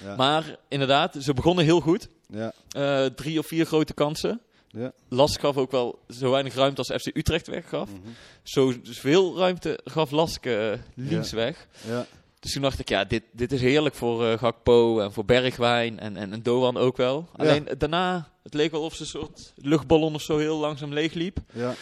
Ja. 0.04 0.16
Maar 0.16 0.56
inderdaad, 0.68 1.16
ze 1.20 1.34
begonnen 1.34 1.66
heel 1.66 1.80
goed. 1.80 2.08
Ja, 2.30 2.54
Eh, 2.70 3.06
drie 3.06 3.40
of 3.40 3.48
vier 3.48 3.66
grote 3.66 3.94
kansen. 3.94 4.42
ja. 4.70 4.92
Lask 5.10 5.40
gaf 5.40 5.58
ook 5.58 5.72
wel 5.72 6.00
zo 6.10 6.32
weinig 6.32 6.56
ruimte 6.56 6.78
als 6.88 7.02
FC 7.04 7.16
Utrecht 7.18 7.48
weggaf. 7.48 7.90
Mhm. 7.90 8.00
Zo 8.44 8.74
veel 8.84 9.38
ruimte 9.38 9.80
gaf 9.84 10.12
Lask 10.12 10.46
eh, 10.46 10.72
links 10.96 11.32
weg. 11.32 11.68
ja. 11.88 12.06
Dus 12.48 12.56
toen 12.56 12.66
dacht 12.66 12.80
ik, 12.80 12.90
ja, 12.90 13.04
dit, 13.04 13.24
dit 13.32 13.52
is 13.52 13.62
heerlijk 13.62 13.96
voor 13.96 14.26
eh, 14.26 14.38
Gakpo 14.38 15.00
en 15.00 15.14
voor 15.14 15.26
Bergwijn 15.26 16.00
en, 16.00 16.18
en, 16.18 16.34
en 16.34 16.44
Doan 16.44 16.78
ook 16.78 16.98
wel. 16.98 17.28
Ja. 17.32 17.44
Alleen 17.44 17.68
eh, 17.68 17.76
daarna, 17.78 18.32
het 18.44 18.54
leek 18.54 18.72
wel 18.72 18.82
of 18.82 18.96
ze 18.96 19.02
een 19.02 19.08
soort 19.08 19.54
luchtballon 19.56 20.16
of 20.16 20.22
zo 20.22 20.38
heel 20.38 20.58
langzaam 20.58 20.94
leegliep. 20.94 21.40
ja. 21.54 21.74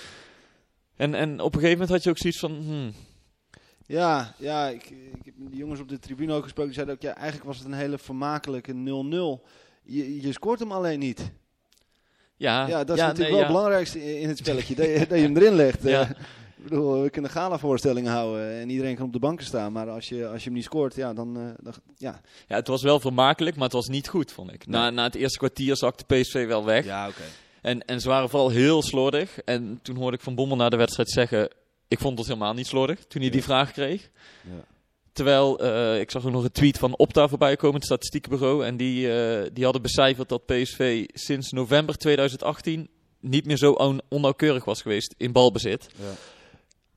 En, 0.95 1.15
en 1.15 1.39
op 1.39 1.53
een 1.53 1.59
gegeven 1.59 1.71
moment 1.71 1.89
had 1.89 2.03
je 2.03 2.09
ook 2.09 2.17
zoiets 2.17 2.39
van, 2.39 2.51
hmm, 2.51 2.93
Ja, 3.85 4.33
ja 4.37 4.67
ik, 4.67 4.83
ik 4.89 5.25
heb 5.25 5.33
die 5.37 5.57
jongens 5.57 5.79
op 5.79 5.89
de 5.89 5.99
tribune 5.99 6.33
ook 6.33 6.43
gesproken. 6.43 6.73
Die 6.73 6.83
zeiden 6.83 6.95
ook, 6.95 7.01
ja, 7.01 7.15
eigenlijk 7.15 7.45
was 7.45 7.57
het 7.57 7.65
een 7.65 7.73
hele 7.73 7.97
vermakelijke 7.97 8.73
0-0. 8.73 8.75
Je, 9.83 10.21
je 10.21 10.31
scoort 10.31 10.59
hem 10.59 10.71
alleen 10.71 10.99
niet. 10.99 11.31
ja, 12.35 12.67
Ja, 12.67 12.83
dat 12.83 12.95
is 12.95 13.01
natuurlijk 13.03 13.17
nee, 13.17 13.29
wel 13.29 13.39
ja. 13.39 13.45
het 13.45 13.53
belangrijkste 13.53 14.13
in 14.13 14.21
in 14.21 14.29
het 14.29 14.37
spelletje. 14.37 14.75
dat, 14.75 14.85
je, 14.85 15.05
dat 15.09 15.17
je 15.17 15.23
hem 15.23 15.37
erin 15.37 15.55
legt. 15.55 15.83
Ja. 15.83 16.15
Bedoel, 16.69 17.01
we 17.01 17.09
kunnen 17.09 17.31
gala-voorstellingen 17.31 18.11
houden 18.11 18.51
en 18.59 18.69
iedereen 18.69 18.95
kan 18.95 19.05
op 19.05 19.13
de 19.13 19.19
banken 19.19 19.45
staan. 19.45 19.71
Maar 19.71 19.89
als 19.89 20.09
je, 20.09 20.27
als 20.27 20.39
je 20.39 20.45
hem 20.45 20.53
niet 20.53 20.63
scoort, 20.63 20.95
ja, 20.95 21.13
dan... 21.13 21.37
eh, 21.37 21.43
dan 21.63 21.73
ja. 21.97 22.21
Ja, 22.47 22.55
het 22.55 22.67
was 22.67 22.81
wel 22.83 22.99
vermakelijk, 22.99 23.55
maar 23.55 23.63
het 23.63 23.73
was 23.73 23.87
niet 23.87 24.07
goed, 24.09 24.31
vond 24.31 24.53
ik. 24.53 24.67
Na, 24.67 24.81
Nee. 24.83 24.91
na 24.91 25.03
het 25.03 25.15
eerste 25.15 25.37
kwartier 25.37 25.75
zakte 25.77 26.03
PSV 26.05 26.47
wel 26.47 26.65
weg. 26.65 26.85
Ja, 26.85 27.07
oké. 27.07 27.21
En, 27.61 27.85
en 27.85 28.01
ze 28.01 28.07
waren 28.07 28.29
vooral 28.29 28.49
heel 28.49 28.81
slordig. 28.81 29.39
En 29.39 29.79
toen 29.81 29.95
hoorde 29.95 30.17
ik 30.17 30.23
Van 30.23 30.35
Bommel 30.35 30.57
na 30.57 30.69
de 30.69 30.77
wedstrijd 30.77 31.09
zeggen, 31.09 31.49
ik 31.87 31.99
vond 31.99 32.17
het 32.17 32.27
helemaal 32.27 32.53
niet 32.53 32.67
slordig, 32.67 33.05
toen 33.07 33.21
hij 33.21 33.31
die 33.31 33.43
vraag 33.43 33.71
kreeg. 33.71 34.09
Ja. 34.43 34.63
Terwijl, 35.13 35.59
eh, 35.59 35.99
ik 35.99 36.11
zag 36.11 36.25
ook 36.25 36.31
nog 36.31 36.43
een 36.43 36.51
tweet 36.51 36.77
van 36.77 36.97
Opta 36.97 37.27
voorbij 37.27 37.55
komen, 37.55 37.75
het 37.75 37.85
statistiekenbureau. 37.85 38.65
En 38.65 38.77
die, 38.77 39.13
eh, 39.13 39.49
die 39.53 39.63
hadden 39.63 39.81
becijferd 39.81 40.29
dat 40.29 40.45
PSV 40.45 41.05
sinds 41.13 41.51
november 41.51 41.97
2018 41.97 42.89
niet 43.19 43.45
meer 43.45 43.57
zo 43.57 43.71
on- 43.71 44.01
onnauwkeurig 44.09 44.65
was 44.65 44.81
geweest 44.81 45.13
in 45.17 45.31
balbezit. 45.31 45.87
Ja. 45.97 46.03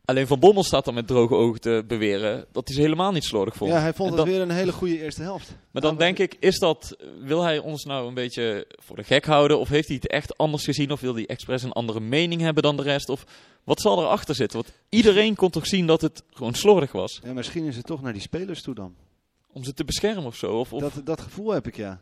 Alleen 0.09 0.27
Van 0.27 0.39
Bommel 0.39 0.65
staat 0.65 0.85
dan 0.85 0.95
met 0.95 1.07
droge 1.07 1.35
ogen 1.35 1.61
te 1.61 1.85
beweren 1.87 2.47
dat 2.53 2.67
hij 2.67 2.77
ze 2.77 2.83
helemaal 2.83 3.13
niet 3.13 3.25
slordig 3.25 3.55
vond. 3.55 3.71
Ja, 3.71 3.81
hij 3.81 3.93
vond 3.95 4.15
het 4.15 4.27
weer 4.27 4.41
een 4.41 4.51
hele 4.51 4.73
goede 4.73 5.03
eerste 5.03 5.23
helft. 5.23 5.57
Maar 5.71 5.83
dan 5.83 5.97
denk 5.97 6.19
ik, 6.19 6.37
is 6.41 6.59
dat, 6.59 6.97
wil 7.21 7.43
hij 7.43 7.59
ons 7.59 7.85
nou 7.85 8.09
een 8.09 8.15
beetje 8.15 8.67
voor 8.83 8.97
de 8.97 9.05
gek 9.05 9.25
houden? 9.27 9.59
Of 9.59 9.69
heeft 9.69 9.87
hij 9.89 9.97
het 9.97 10.11
echt 10.11 10.37
anders 10.39 10.65
gezien? 10.65 10.93
Of 10.93 11.01
wil 11.01 11.15
hij 11.15 11.27
expres 11.27 11.63
een 11.63 11.73
andere 11.73 12.01
mening 12.01 12.41
hebben 12.41 12.63
dan 12.63 12.77
de 12.77 12.83
rest? 12.83 13.09
Of 13.09 13.25
wat 13.65 13.81
zal 13.81 14.03
erachter 14.03 14.35
zitten? 14.35 14.61
Want 14.63 14.73
iedereen 14.89 15.35
kon 15.35 15.51
toch 15.51 15.67
zien 15.67 15.87
dat 15.87 16.01
het 16.01 16.23
gewoon 16.31 16.55
slordig 16.55 16.93
was? 16.93 17.21
Ja, 17.25 17.33
misschien 17.33 17.65
is 17.65 17.77
het 17.77 17.87
toch 17.87 18.03
naar 18.03 18.13
die 18.13 18.23
spelers 18.23 18.63
toe 18.63 18.75
dan. 18.75 18.95
Om 19.53 19.65
ze 19.65 19.75
te 19.75 19.85
beschermen 19.85 20.25
of 20.25 20.37
zo? 20.37 20.53
Of, 20.59 20.73
of, 20.73 20.81
Dat, 20.81 21.01
dat 21.07 21.21
gevoel 21.21 21.51
heb 21.51 21.67
ik, 21.67 21.77
ja. 21.77 22.01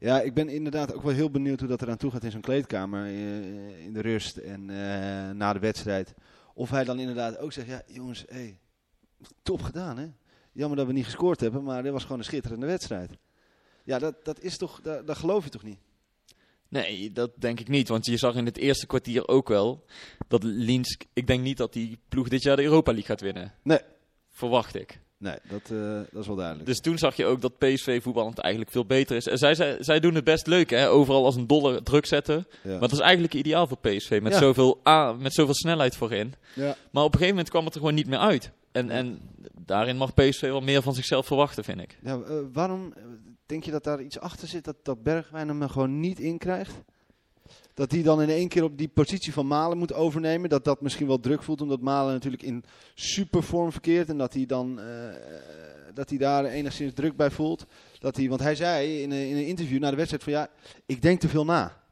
Ja, 0.00 0.20
ik 0.20 0.34
ben 0.34 0.48
inderdaad 0.48 0.94
ook 0.94 1.02
wel 1.02 1.14
heel 1.14 1.30
benieuwd 1.30 1.60
hoe 1.60 1.68
dat 1.68 1.82
eraan 1.82 1.96
toe 1.96 2.10
gaat 2.10 2.24
in 2.24 2.30
zo'n 2.30 2.40
kleedkamer. 2.40 3.04
eh, 3.04 3.84
in 3.84 3.92
de 3.92 4.00
rust 4.00 4.36
en 4.36 4.70
eh, 4.70 5.30
na 5.34 5.52
de 5.52 5.58
wedstrijd. 5.58 6.14
Of 6.58 6.70
hij 6.70 6.84
dan 6.84 6.98
inderdaad 6.98 7.38
ook 7.38 7.52
zegt, 7.52 7.66
ja 7.66 7.82
jongens, 7.86 8.24
hey, 8.28 8.58
top 9.42 9.62
gedaan 9.62 9.98
hè. 9.98 10.06
Jammer 10.52 10.76
dat 10.76 10.86
we 10.86 10.92
niet 10.92 11.04
gescoord 11.04 11.40
hebben, 11.40 11.62
maar 11.62 11.82
dit 11.82 11.92
was 11.92 12.02
gewoon 12.02 12.18
een 12.18 12.24
schitterende 12.24 12.66
wedstrijd. 12.66 13.10
Ja, 13.84 13.98
dat, 13.98 14.24
dat 14.24 14.40
is 14.40 14.56
toch, 14.56 14.80
dat, 14.80 15.16
geloof 15.16 15.44
je 15.44 15.50
toch 15.50 15.62
niet? 15.62 15.78
Nee, 16.68 17.12
dat 17.12 17.30
denk 17.34 17.60
ik 17.60 17.68
niet. 17.68 17.88
Want 17.88 18.06
je 18.06 18.16
zag 18.16 18.34
in 18.34 18.44
het 18.44 18.56
eerste 18.56 18.86
kwartier 18.86 19.28
ook 19.28 19.48
wel 19.48 19.84
dat 20.28 20.42
Linsk... 20.42 21.04
Ik 21.12 21.26
denk 21.26 21.42
niet 21.42 21.56
dat 21.56 21.72
die 21.72 21.98
ploeg 22.08 22.28
dit 22.28 22.42
jaar 22.42 22.56
de 22.56 22.62
Europa 22.62 22.90
League 22.90 23.08
gaat 23.08 23.20
winnen. 23.20 23.54
Nee. 23.62 23.80
Verwacht 24.28 24.74
ik. 24.74 25.00
Nee, 25.18 25.36
dat, 25.48 25.60
eh, 25.70 26.00
dat 26.12 26.20
is 26.20 26.26
wel 26.26 26.36
duidelijk. 26.36 26.66
Dus 26.66 26.80
toen 26.80 26.98
zag 26.98 27.16
je 27.16 27.26
ook 27.26 27.40
dat 27.40 27.58
PSV 27.58 28.02
voetballend 28.02 28.38
eigenlijk 28.38 28.72
veel 28.72 28.84
beter 28.86 29.16
is. 29.16 29.26
En 29.26 29.38
zij, 29.38 29.54
zij, 29.54 29.76
zij 29.80 30.00
doen 30.00 30.14
het 30.14 30.24
best 30.24 30.46
leuk, 30.46 30.70
hè? 30.70 30.88
Overal 30.88 31.24
als 31.24 31.36
een 31.36 31.46
dolle 31.46 31.82
druk 31.82 32.06
zetten. 32.06 32.46
ja. 32.62 32.70
Maar 32.70 32.80
dat 32.80 32.92
is 32.92 32.98
eigenlijk 32.98 33.34
ideaal 33.34 33.66
voor 33.66 33.78
PSV. 33.78 34.18
Met, 34.22 34.32
Ja. 34.32 34.38
zoveel, 34.38 34.80
A, 34.88 35.12
met 35.12 35.34
zoveel 35.34 35.54
snelheid 35.54 35.96
voorin. 35.96 36.34
ja. 36.54 36.76
Maar 36.90 37.02
op 37.02 37.12
een 37.12 37.18
gegeven 37.18 37.28
moment 37.34 37.48
kwam 37.50 37.64
het 37.64 37.74
er 37.74 37.80
gewoon 37.80 37.94
niet 37.94 38.06
meer 38.08 38.18
uit. 38.18 38.50
En, 38.72 38.90
en 38.90 39.18
daarin 39.64 39.96
mag 39.96 40.14
PSV 40.14 40.40
wel 40.40 40.60
meer 40.60 40.82
van 40.82 40.94
zichzelf 40.94 41.26
verwachten, 41.26 41.64
vind 41.64 41.80
ik. 41.80 41.98
Ja, 42.02 42.18
eh, 42.20 42.34
waarom 42.52 42.92
eh, 42.96 43.02
denk 43.46 43.64
je 43.64 43.70
dat 43.70 43.84
daar 43.84 44.02
iets 44.02 44.18
achter 44.20 44.48
zit 44.48 44.64
dat, 44.64 44.76
dat 44.82 45.02
Bergwijn 45.02 45.48
hem 45.48 45.68
gewoon 45.68 46.00
niet 46.00 46.20
in 46.20 46.38
krijgt? 46.38 46.72
Dat 47.78 47.90
hij 47.90 48.02
dan 48.02 48.22
in 48.22 48.28
één 48.28 48.48
keer 48.48 48.64
op 48.64 48.78
die 48.78 48.88
positie 48.88 49.32
van 49.32 49.46
Malen 49.46 49.78
moet 49.78 49.92
overnemen. 49.92 50.48
Dat 50.48 50.64
dat 50.64 50.80
misschien 50.80 51.06
wel 51.06 51.20
druk 51.20 51.42
voelt, 51.42 51.60
omdat 51.60 51.80
Malen 51.80 52.12
natuurlijk 52.12 52.42
in 52.42 52.64
supervorm 52.94 53.72
verkeert. 53.72 54.08
En 54.08 54.18
dat 54.18 54.34
hij 54.34 54.46
dan 54.46 54.80
eh, 54.80 54.86
dat 55.94 56.08
hij 56.08 56.18
daar 56.18 56.44
enigszins 56.44 56.92
druk 56.94 57.16
bij 57.16 57.30
voelt. 57.30 57.66
Dat 57.98 58.16
hij, 58.16 58.28
want 58.28 58.40
hij 58.40 58.54
zei 58.54 59.02
in 59.02 59.10
een, 59.10 59.28
in 59.28 59.36
een 59.36 59.46
interview 59.46 59.80
na 59.80 59.90
de 59.90 59.96
wedstrijd 59.96 60.22
van 60.22 60.32
ja, 60.32 60.50
ik 60.86 61.02
denk 61.02 61.20
te 61.20 61.28
veel 61.28 61.44
na. 61.44 61.82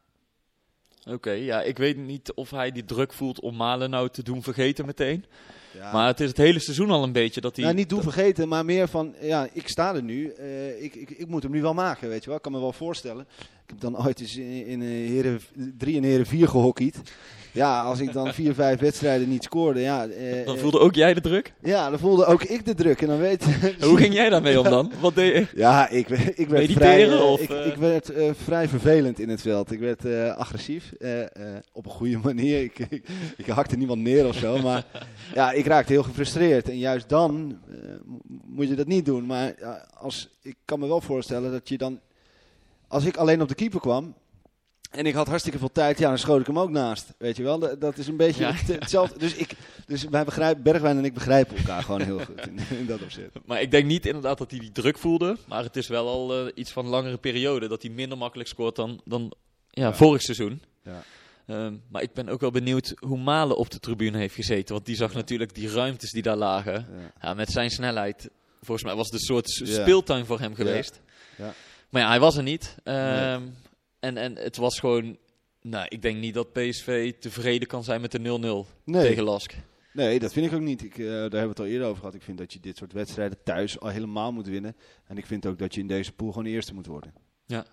Oké, 1.04 1.30
ja, 1.30 1.62
ik 1.62 1.78
weet 1.78 1.96
niet 1.96 2.32
of 2.32 2.50
hij 2.50 2.70
die 2.70 2.84
druk 2.84 3.12
voelt 3.12 3.40
om 3.40 3.56
Malen 3.56 3.90
nou 3.90 4.08
te 4.08 4.22
doen 4.22 4.42
vergeten 4.42 4.86
meteen. 4.86 5.24
Ja. 5.76 5.92
Maar 5.92 6.06
het 6.06 6.20
is 6.20 6.28
het 6.28 6.36
hele 6.36 6.58
seizoen 6.58 6.90
al 6.90 7.02
een 7.02 7.12
beetje 7.12 7.40
dat 7.40 7.56
hij... 7.56 7.64
Nou, 7.64 7.76
niet 7.76 7.88
doen 7.88 8.02
vergeten, 8.02 8.48
maar 8.48 8.64
meer 8.64 8.88
van, 8.88 9.14
ja, 9.20 9.48
ik 9.52 9.68
sta 9.68 9.94
er 9.94 10.02
nu. 10.02 10.32
eh, 10.38 10.82
ik, 10.82 10.94
ik, 10.94 11.10
ik 11.10 11.28
moet 11.28 11.42
hem 11.42 11.52
nu 11.52 11.62
wel 11.62 11.74
maken, 11.74 12.08
weet 12.08 12.20
je 12.20 12.26
wel. 12.26 12.36
Ik 12.36 12.42
kan 12.42 12.52
me 12.52 12.60
wel 12.60 12.72
voorstellen. 12.72 13.26
Ik 13.38 13.72
heb 13.72 13.80
dan 13.80 14.04
ooit 14.06 14.20
eens 14.20 14.36
in, 14.36 14.66
in 14.66 14.82
eh, 14.82 14.88
heren 14.88 15.40
3 15.78 15.96
en 15.96 16.02
heren 16.02 16.26
4 16.26 16.48
gehockeyd. 16.48 16.96
Ja, 17.52 17.80
als 17.82 18.00
ik 18.00 18.12
dan 18.12 18.34
vier, 18.34 18.54
vijf 18.54 18.80
wedstrijden 18.80 19.28
niet 19.28 19.44
scoorde, 19.44 19.80
ja. 19.80 20.06
eh, 20.06 20.46
Dan 20.46 20.58
voelde 20.58 20.78
ook 20.78 20.94
jij 20.94 21.14
de 21.14 21.20
druk? 21.20 21.52
Ja, 21.62 21.90
dan 21.90 21.98
voelde 21.98 22.24
ook 22.26 22.42
ik 22.42 22.64
de 22.64 22.74
druk. 22.74 23.00
En 23.02 23.08
dan 23.08 23.18
weet 23.18 23.44
Hoe 23.80 23.96
ging 23.96 24.14
jij 24.14 24.28
daarmee 24.28 24.58
om 24.60 24.64
dan? 24.70 24.92
Wat 25.00 25.14
deed 25.14 25.34
je? 25.34 25.46
Ja, 25.54 25.88
ik, 25.88 26.08
ik 26.08 26.48
werd, 26.48 26.72
vrij, 26.72 27.10
eh, 27.10 27.30
of, 27.30 27.40
ik, 27.40 27.50
eh? 27.50 27.66
ik 27.66 27.76
werd 27.76 28.08
eh, 28.10 28.30
vrij 28.44 28.68
vervelend 28.68 29.18
in 29.20 29.28
het 29.28 29.40
veld. 29.40 29.72
Ik 29.72 29.78
werd 29.78 30.04
eh, 30.04 30.36
agressief, 30.36 30.92
eh, 30.98 31.22
eh, 31.22 31.28
op 31.72 31.84
een 31.84 31.90
goede 31.90 32.18
manier. 32.32 32.62
Ik, 32.62 32.78
ik, 32.88 33.04
ik 33.36 33.46
hakte 33.46 33.76
niemand 33.76 34.00
neer 34.00 34.26
of 34.28 34.36
zo, 34.36 34.58
maar 34.62 34.84
ja, 35.34 35.52
ik 35.52 35.65
raakte 35.66 35.92
heel 35.92 36.02
gefrustreerd. 36.02 36.68
En 36.68 36.78
juist 36.78 37.08
dan 37.08 37.58
eh, 37.70 37.76
mo- 38.04 38.20
moet 38.44 38.68
je 38.68 38.74
dat 38.74 38.86
niet 38.86 39.04
doen. 39.04 39.26
Maar 39.26 39.54
ja, 39.58 39.88
als, 39.98 40.28
ik 40.42 40.56
kan 40.64 40.78
me 40.78 40.86
wel 40.86 41.00
voorstellen 41.00 41.52
dat 41.52 41.68
je 41.68 41.78
dan, 41.78 42.00
als 42.88 43.04
ik 43.04 43.16
alleen 43.16 43.42
op 43.42 43.48
de 43.48 43.54
keeper 43.54 43.80
kwam... 43.80 44.14
En 44.90 45.06
ik 45.06 45.14
had 45.14 45.26
hartstikke 45.26 45.58
veel 45.58 45.72
tijd, 45.72 45.98
ja, 45.98 46.08
dan 46.08 46.18
schoot 46.18 46.40
ik 46.40 46.46
hem 46.46 46.58
ook 46.58 46.70
naast. 46.70 47.14
Weet 47.18 47.36
je 47.36 47.42
wel, 47.42 47.58
dat, 47.58 47.80
dat 47.80 47.98
is 47.98 48.06
een 48.06 48.16
beetje 48.16 48.44
Ja. 48.44 48.52
het- 48.52 48.80
hetzelfde. 48.80 49.18
Dus, 49.18 49.34
ik, 49.34 49.50
dus 49.86 50.04
wij 50.04 50.24
begrijpen, 50.24 50.62
Bergwijn 50.62 50.96
en 50.98 51.04
ik 51.04 51.14
begrijpen 51.14 51.56
elkaar 51.56 51.82
gewoon 51.82 52.00
heel 52.00 52.18
goed 52.18 52.46
in, 52.46 52.58
in 52.78 52.86
dat 52.86 53.02
opzicht. 53.02 53.30
Maar 53.44 53.60
ik 53.60 53.70
denk 53.70 53.86
niet 53.86 54.06
inderdaad 54.06 54.38
dat 54.38 54.50
hij 54.50 54.60
die 54.60 54.72
druk 54.72 54.98
voelde. 54.98 55.36
Maar 55.46 55.62
het 55.62 55.76
is 55.76 55.88
wel 55.88 56.08
al 56.08 56.46
eh, 56.46 56.52
iets 56.54 56.70
van 56.72 56.86
langere 56.86 57.16
periode 57.16 57.68
dat 57.68 57.82
hij 57.82 57.90
minder 57.90 58.18
makkelijk 58.18 58.48
scoort 58.48 58.76
dan, 58.76 59.00
dan 59.04 59.32
ja, 59.70 59.82
Ja. 59.86 59.94
vorig 59.94 60.22
seizoen. 60.22 60.62
Ja. 60.82 61.02
Ehm, 61.46 61.76
maar 61.90 62.02
ik 62.02 62.12
ben 62.12 62.28
ook 62.28 62.40
wel 62.40 62.50
benieuwd 62.50 62.94
hoe 62.98 63.18
Malen 63.18 63.56
op 63.56 63.70
de 63.70 63.78
tribune 63.78 64.18
heeft 64.18 64.34
gezeten. 64.34 64.74
Want 64.74 64.86
die 64.86 64.96
zag 64.96 65.14
natuurlijk 65.14 65.54
die 65.54 65.70
ruimtes 65.70 66.10
die 66.12 66.22
daar 66.22 66.36
lagen. 66.36 66.86
Ja. 66.98 67.12
Ja, 67.28 67.34
met 67.34 67.50
zijn 67.50 67.70
snelheid. 67.70 68.30
Volgens 68.62 68.86
mij 68.86 68.94
was 68.96 69.06
het 69.06 69.14
een 69.14 69.26
soort 69.26 69.50
speeltuin 69.50 70.26
voor 70.26 70.40
hem 70.40 70.54
geweest. 70.54 71.00
Ja. 71.38 71.54
Maar 71.90 72.02
ja, 72.02 72.08
hij 72.08 72.20
was 72.20 72.36
er 72.36 72.42
niet. 72.42 72.76
Ehm, 72.84 73.42
en, 74.00 74.16
en 74.16 74.36
het 74.36 74.56
was 74.56 74.78
gewoon... 74.78 75.16
Nou, 75.60 75.86
ik 75.88 76.02
denk 76.02 76.18
niet 76.18 76.34
dat 76.34 76.52
PSV 76.52 77.12
tevreden 77.18 77.68
kan 77.68 77.84
zijn 77.84 78.00
met 78.00 78.12
de 78.12 78.18
0-0 78.18 78.66
Nee. 78.84 79.06
tegen 79.08 79.22
Lask. 79.24 79.54
Nee, 79.92 80.18
dat 80.18 80.32
vind 80.32 80.46
ik 80.46 80.52
ook 80.52 80.60
niet. 80.60 80.82
Ik, 80.84 80.98
eh, 80.98 81.06
daar 81.06 81.14
hebben 81.20 81.40
we 81.40 81.46
het 81.48 81.58
al 81.58 81.66
eerder 81.66 81.86
over 81.86 81.98
gehad. 81.98 82.14
Ik 82.14 82.22
vind 82.22 82.38
dat 82.38 82.52
je 82.52 82.60
dit 82.60 82.76
soort 82.76 82.92
wedstrijden 82.92 83.38
thuis 83.44 83.80
al 83.80 83.88
helemaal 83.88 84.32
moet 84.32 84.46
winnen. 84.46 84.76
En 85.06 85.16
ik 85.18 85.26
vind 85.26 85.46
ook 85.46 85.58
dat 85.58 85.74
je 85.74 85.80
in 85.80 85.86
deze 85.86 86.12
pool 86.12 86.28
gewoon 86.28 86.44
de 86.44 86.50
eerste 86.50 86.74
moet 86.74 86.86
worden. 86.86 87.14
Ja. 87.46 87.66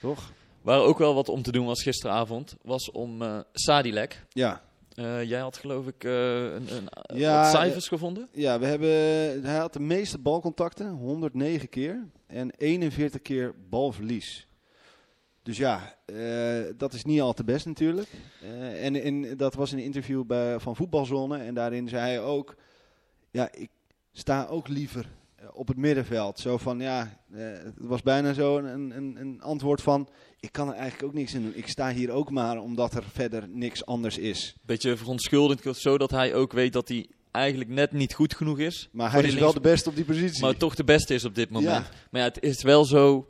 Toch? 0.00 0.32
Waar 0.62 0.80
ook 0.80 0.98
wel 0.98 1.14
wat 1.14 1.28
om 1.28 1.42
te 1.42 1.52
doen 1.52 1.66
was 1.66 1.82
gisteravond, 1.82 2.56
was 2.62 2.90
om 2.90 3.22
eh 3.22 3.38
Sadilek. 3.52 4.26
Ja. 4.28 4.62
Eh, 4.94 5.22
jij 5.22 5.40
had 5.40 5.56
geloof 5.56 5.86
ik 5.86 6.04
eh, 6.04 6.42
een, 6.42 6.68
een, 6.76 6.88
Ja, 7.18 7.42
wat 7.42 7.50
cijfers 7.50 7.88
gevonden. 7.88 8.28
Ja, 8.32 8.58
we 8.58 8.66
hebben, 8.66 8.90
hij 9.44 9.58
had 9.58 9.72
de 9.72 9.80
meeste 9.80 10.18
balcontacten, 10.18 10.88
109 10.88 11.68
keer. 11.68 12.06
En 12.26 12.50
41 12.56 13.22
keer 13.22 13.54
balverlies. 13.68 14.48
Dus 15.42 15.56
ja, 15.56 15.94
dat 16.76 16.92
is 16.92 17.04
niet 17.04 17.20
al 17.20 17.32
te 17.32 17.44
best 17.44 17.66
natuurlijk. 17.66 18.08
En, 18.80 19.02
en 19.02 19.36
dat 19.36 19.54
was 19.54 19.72
een 19.72 19.78
interview 19.78 20.24
bij, 20.24 20.60
van 20.60 20.76
Voetbalzone. 20.76 21.38
En 21.38 21.54
daarin 21.54 21.88
zei 21.88 22.02
hij 22.02 22.20
ook, 22.20 22.56
ja, 23.30 23.52
ik 23.52 23.70
sta 24.12 24.46
ook 24.46 24.68
liever 24.68 25.06
op 25.52 25.68
het 25.68 25.76
middenveld. 25.76 26.38
Zo 26.38 26.56
van, 26.56 26.80
ja, 26.80 27.18
eh, 27.32 27.40
het 27.40 27.74
was 27.76 28.02
bijna 28.02 28.32
zo 28.32 28.58
een, 28.58 28.96
een, 28.96 29.16
een 29.20 29.42
antwoord 29.42 29.82
van, 29.82 30.08
ik 30.40 30.52
kan 30.52 30.68
er 30.68 30.74
eigenlijk 30.74 31.02
ook 31.02 31.14
niks 31.14 31.34
in 31.34 31.42
doen. 31.42 31.52
Ik 31.54 31.68
sta 31.68 31.92
hier 31.92 32.10
ook 32.10 32.30
maar 32.30 32.58
omdat 32.58 32.94
er 32.94 33.04
verder 33.12 33.48
niks 33.48 33.86
anders 33.86 34.18
is. 34.18 34.54
Beetje 34.62 34.96
verontschuldigend, 34.96 35.76
zodat 35.76 36.10
hij 36.10 36.34
ook 36.34 36.52
weet 36.52 36.72
dat 36.72 36.88
hij 36.88 37.06
eigenlijk 37.30 37.70
net 37.70 37.92
niet 37.92 38.14
goed 38.14 38.34
genoeg 38.34 38.58
is. 38.58 38.88
Maar 38.92 39.12
hij 39.12 39.22
is 39.22 39.34
wel 39.34 39.52
de 39.52 39.60
beste 39.60 39.88
op 39.88 39.96
die 39.96 40.04
positie. 40.04 40.40
Maar 40.40 40.56
toch 40.56 40.74
de 40.74 40.84
beste 40.84 41.14
is 41.14 41.24
op 41.24 41.34
dit 41.34 41.50
moment. 41.50 41.86
Ja. 41.86 41.90
Maar 42.10 42.20
ja, 42.20 42.26
het 42.26 42.42
is 42.42 42.62
wel 42.62 42.84
zo, 42.84 43.26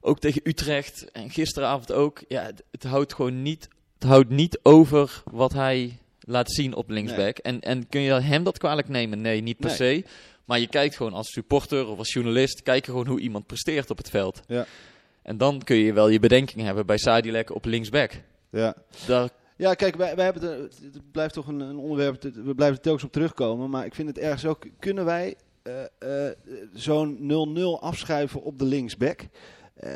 ook 0.00 0.18
tegen 0.18 0.40
Utrecht 0.44 1.10
en 1.10 1.30
gisteravond 1.30 1.92
ook. 1.92 2.22
Ja, 2.28 2.42
het, 2.42 2.62
het 2.70 2.82
houdt 2.82 3.14
gewoon 3.14 3.42
niet, 3.42 3.68
het 3.94 4.08
houdt 4.08 4.30
niet 4.30 4.58
over 4.62 5.22
wat 5.30 5.52
hij 5.52 5.98
laat 6.20 6.52
zien 6.52 6.74
op 6.74 6.90
linksback. 6.90 7.38
En, 7.38 7.60
en 7.60 7.88
kun 7.88 8.00
je 8.00 8.12
hem 8.12 8.44
dat 8.44 8.58
kwalijk 8.58 8.88
nemen? 8.88 9.20
Nee, 9.20 9.40
niet 9.40 9.58
per 9.58 9.70
se. 9.70 10.04
Maar 10.50 10.60
je 10.60 10.68
kijkt 10.68 10.96
gewoon 10.96 11.12
als 11.12 11.32
supporter 11.32 11.86
of 11.86 11.98
als 11.98 12.12
journalist, 12.12 12.62
kijk 12.62 12.84
je 12.84 12.90
gewoon 12.90 13.06
hoe 13.06 13.20
iemand 13.20 13.46
presteert 13.46 13.90
op 13.90 13.96
het 13.96 14.10
veld. 14.10 14.40
Ja. 14.46 14.66
En 15.22 15.38
dan 15.38 15.62
kun 15.62 15.76
je 15.76 15.92
wel 15.92 16.08
je 16.08 16.18
bedenking 16.18 16.62
hebben 16.62 16.86
bij 16.86 16.98
Sadilek 16.98 17.54
op 17.54 17.64
linksback. 17.64 18.12
Ja. 18.50 18.74
Daar, 19.06 19.28
Ja, 19.56 19.74
kijk, 19.74 19.96
wij, 19.96 20.16
wij 20.16 20.24
hebben 20.24 20.42
er, 20.42 20.58
het 20.60 21.10
blijft 21.12 21.34
toch 21.34 21.46
een, 21.46 21.60
een 21.60 21.76
onderwerp, 21.76 22.22
we 22.22 22.54
blijven 22.54 22.76
er 22.76 22.82
telkens 22.82 23.04
op 23.04 23.12
terugkomen. 23.12 23.70
Maar 23.70 23.84
ik 23.84 23.94
vind 23.94 24.08
het 24.08 24.18
ergens 24.18 24.46
ook, 24.46 24.66
kunnen 24.78 25.04
wij 25.04 25.36
eh, 25.62 25.82
eh, 25.98 26.34
zo'n 26.72 27.18
0-0 27.78 27.82
afschuiven 27.82 28.42
op 28.42 28.58
de 28.58 28.64
linksback? 28.64 29.20
Eh, 29.74 29.90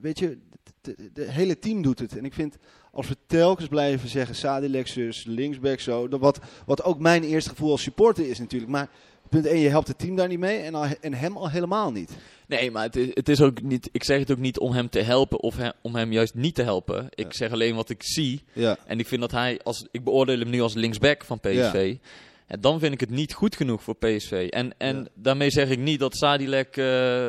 weet 0.00 0.18
je, 0.18 0.38
het 0.82 1.30
hele 1.30 1.58
team 1.58 1.82
doet 1.82 1.98
het. 1.98 2.16
En 2.16 2.24
ik 2.24 2.34
vind, 2.34 2.56
als 2.92 3.08
we 3.08 3.16
telkens 3.26 3.68
blijven 3.68 4.08
zeggen, 4.08 4.34
Sadilek 4.34 4.86
zus, 4.86 5.24
linksback 5.24 5.80
zo, 5.80 6.08
dat 6.08 6.20
wat, 6.20 6.38
wat 6.66 6.84
ook 6.84 6.98
mijn 6.98 7.22
eerste 7.22 7.50
gevoel 7.50 7.70
als 7.70 7.82
supporter 7.82 8.28
is 8.28 8.38
natuurlijk. 8.38 8.70
Maar 8.70 8.88
punt 9.30 9.46
1, 9.46 9.60
je 9.60 9.68
helpt 9.68 9.88
het 9.88 9.98
team 9.98 10.16
daar 10.16 10.28
niet 10.28 10.38
mee 10.38 10.58
en, 10.58 10.74
al, 10.74 10.84
en 11.00 11.14
hem 11.14 11.36
al 11.36 11.50
helemaal 11.50 11.92
niet. 11.92 12.10
Nee, 12.46 12.70
maar 12.70 12.82
het 12.82 12.96
is, 12.96 13.08
het 13.14 13.28
is 13.28 13.40
ook 13.40 13.62
niet. 13.62 13.88
Ik 13.92 14.04
zeg 14.04 14.18
het 14.18 14.30
ook 14.30 14.38
niet 14.38 14.58
om 14.58 14.72
hem 14.72 14.88
te 14.88 15.00
helpen 15.00 15.40
of 15.40 15.56
he- 15.56 15.70
om 15.82 15.94
hem 15.94 16.12
juist 16.12 16.34
niet 16.34 16.54
te 16.54 16.62
helpen. 16.62 17.06
Ik 17.10 17.24
Ja. 17.32 17.32
zeg 17.38 17.52
alleen 17.52 17.74
wat 17.74 17.90
ik 17.90 18.02
zie. 18.02 18.42
Ja. 18.52 18.78
En 18.86 18.98
ik 18.98 19.06
vind 19.06 19.20
dat 19.20 19.30
hij, 19.30 19.60
als 19.62 19.86
ik 19.90 20.04
beoordeel 20.04 20.38
hem 20.38 20.50
nu 20.50 20.60
als 20.60 20.74
linksback 20.74 21.24
van 21.24 21.40
PSV. 21.40 21.96
En 22.46 22.60
dan 22.60 22.78
vind 22.78 22.92
ik 22.92 23.00
het 23.00 23.10
niet 23.10 23.32
goed 23.32 23.56
genoeg 23.56 23.82
voor 23.82 23.94
PSV. 23.96 24.46
En, 24.50 24.72
en 24.78 25.08
daarmee 25.14 25.50
zeg 25.50 25.68
ik 25.70 25.78
niet 25.78 26.00
dat 26.00 26.16
Sadilek 26.16 26.76
eh, 26.76 27.28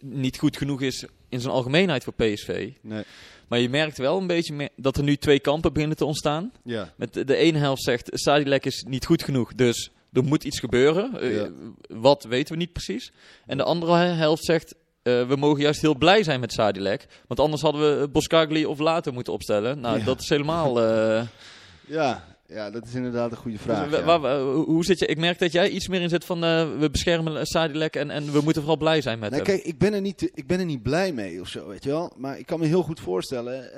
niet 0.00 0.38
goed 0.38 0.56
genoeg 0.56 0.80
is 0.80 1.04
in 1.28 1.40
zijn 1.40 1.52
algemeenheid 1.52 2.04
voor 2.04 2.12
PSV. 2.14 2.70
Nee. 2.80 3.02
Maar 3.48 3.58
je 3.58 3.68
merkt 3.68 3.98
wel 3.98 4.18
een 4.18 4.26
beetje 4.26 4.70
dat 4.76 4.96
er 4.96 5.02
nu 5.02 5.16
twee 5.16 5.40
kampen 5.40 5.72
beginnen 5.72 5.96
te 5.96 6.04
ontstaan. 6.04 6.52
Ja. 6.64 6.92
Met 6.96 7.14
de, 7.14 7.24
de 7.24 7.36
ene 7.36 7.58
helft 7.58 7.82
zegt 7.82 8.08
Sadilek 8.12 8.66
is 8.66 8.84
niet 8.88 9.06
goed 9.06 9.22
genoeg, 9.22 9.54
dus 9.54 9.90
er 10.12 10.24
moet 10.24 10.44
iets 10.44 10.58
gebeuren. 10.60 11.20
Eh, 11.20 11.34
Ja. 11.36 11.48
wat 11.88 12.24
weten 12.24 12.52
we 12.52 12.58
niet 12.58 12.72
precies. 12.72 13.12
En 13.46 13.56
de 13.56 13.62
andere 13.64 13.92
helft 13.96 14.44
zegt, 14.44 14.74
eh 15.02 15.26
we 15.28 15.36
mogen 15.36 15.62
juist 15.62 15.80
heel 15.80 15.96
blij 15.96 16.22
zijn 16.22 16.40
met 16.40 16.52
Sadilek. 16.52 17.06
Want 17.26 17.40
anders 17.40 17.62
hadden 17.62 18.00
we 18.00 18.08
Boskagli 18.08 18.64
of 18.66 18.78
Later 18.78 19.12
moeten 19.12 19.32
opstellen. 19.32 19.80
Nou, 19.80 19.98
Ja. 19.98 20.04
dat 20.04 20.20
is 20.20 20.28
helemaal... 20.28 20.80
eh, 20.82 21.22
Ja, 21.86 22.24
ja, 22.46 22.70
dat 22.70 22.86
is 22.86 22.94
inderdaad 22.94 23.30
een 23.30 23.36
goede 23.36 23.58
vraag. 23.58 23.90
dus, 23.90 23.98
ja. 23.98 24.18
wa- 24.20 24.40
hoe 24.42 24.84
zit 24.84 24.98
je? 24.98 25.06
Ik 25.06 25.18
merk 25.18 25.38
dat 25.38 25.52
jij 25.52 25.68
iets 25.70 25.88
meer 25.88 26.00
in 26.00 26.08
zit 26.08 26.24
van 26.24 26.40
we 26.40 26.88
beschermen 26.92 27.46
Sadilek 27.46 27.96
en, 27.96 28.10
en 28.10 28.32
we 28.32 28.40
moeten 28.40 28.62
vooral 28.62 28.78
blij 28.78 29.00
zijn 29.00 29.18
met 29.18 29.30
Nee, 29.30 29.40
hem. 29.40 29.48
kijk, 29.48 29.64
ik 29.64 29.78
ben, 29.78 29.94
er 29.94 30.00
niet, 30.00 30.30
ik 30.34 30.46
ben 30.46 30.58
er 30.58 30.64
niet 30.64 30.82
blij 30.82 31.12
mee 31.12 31.40
of 31.40 31.48
zo, 31.48 31.68
weet 31.68 31.84
je 31.84 31.90
wel. 31.90 32.12
Maar 32.16 32.38
ik 32.38 32.46
kan 32.46 32.60
me 32.60 32.66
heel 32.66 32.82
goed 32.82 33.00
voorstellen 33.00 33.70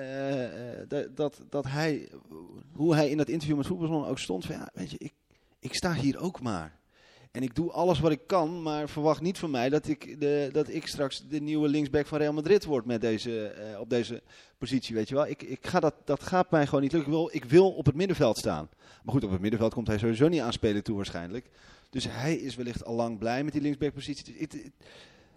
dat, 0.88 1.16
dat, 1.16 1.40
dat 1.50 1.64
hij, 1.68 2.08
hoe 2.72 2.94
hij 2.94 3.10
in 3.10 3.16
dat 3.16 3.28
interview 3.28 3.56
met 3.56 3.66
Voetbalzone 3.66 4.06
ook 4.06 4.18
stond. 4.18 4.44
Van, 4.46 4.54
ja, 4.54 4.70
weet 4.74 4.90
je, 4.90 4.96
ik, 4.98 5.12
ik 5.62 5.74
sta 5.74 5.92
hier 5.94 6.18
ook 6.18 6.40
maar. 6.40 6.80
En 7.30 7.42
ik 7.42 7.54
doe 7.54 7.70
alles 7.70 8.00
wat 8.00 8.10
ik 8.10 8.20
kan, 8.26 8.62
maar 8.62 8.88
verwacht 8.88 9.20
niet 9.20 9.38
van 9.38 9.50
mij 9.50 9.68
dat 9.68 9.88
ik, 9.88 10.20
de, 10.20 10.48
dat 10.52 10.68
ik 10.68 10.86
straks 10.86 11.28
de 11.28 11.40
nieuwe 11.40 11.68
linksback 11.68 12.06
van 12.06 12.18
Real 12.18 12.32
Madrid 12.32 12.64
word 12.64 12.84
met 12.84 13.00
deze, 13.00 13.46
eh, 13.46 13.80
op 13.80 13.90
deze 13.90 14.22
positie, 14.58 14.94
weet 14.94 15.08
je 15.08 15.14
wel. 15.14 15.26
Ik, 15.26 15.42
ik 15.42 15.66
ga 15.66 15.80
dat, 15.80 15.94
dat 16.04 16.22
gaat 16.22 16.50
mij 16.50 16.66
gewoon 16.66 16.80
niet 16.82 16.92
lukken. 16.92 17.12
Ik 17.12 17.16
wil, 17.18 17.28
ik 17.32 17.44
wil 17.44 17.70
op 17.70 17.86
het 17.86 17.94
middenveld 17.94 18.38
staan. 18.38 18.68
Maar 19.04 19.14
goed, 19.14 19.24
op 19.24 19.30
het 19.30 19.40
middenveld 19.40 19.74
komt 19.74 19.86
hij 19.86 19.98
sowieso 19.98 20.28
niet 20.28 20.40
aanspelen 20.40 20.82
toe 20.82 20.96
waarschijnlijk. 20.96 21.46
Dus 21.90 22.04
hij 22.08 22.34
is 22.34 22.54
wellicht 22.54 22.84
al 22.84 22.94
lang 22.94 23.18
blij 23.18 23.44
met 23.44 23.52
die 23.52 23.62
linksbackpositie. 23.62 24.24
Dus 24.24 24.34
ik- 24.34 24.52
ik- 24.52 24.72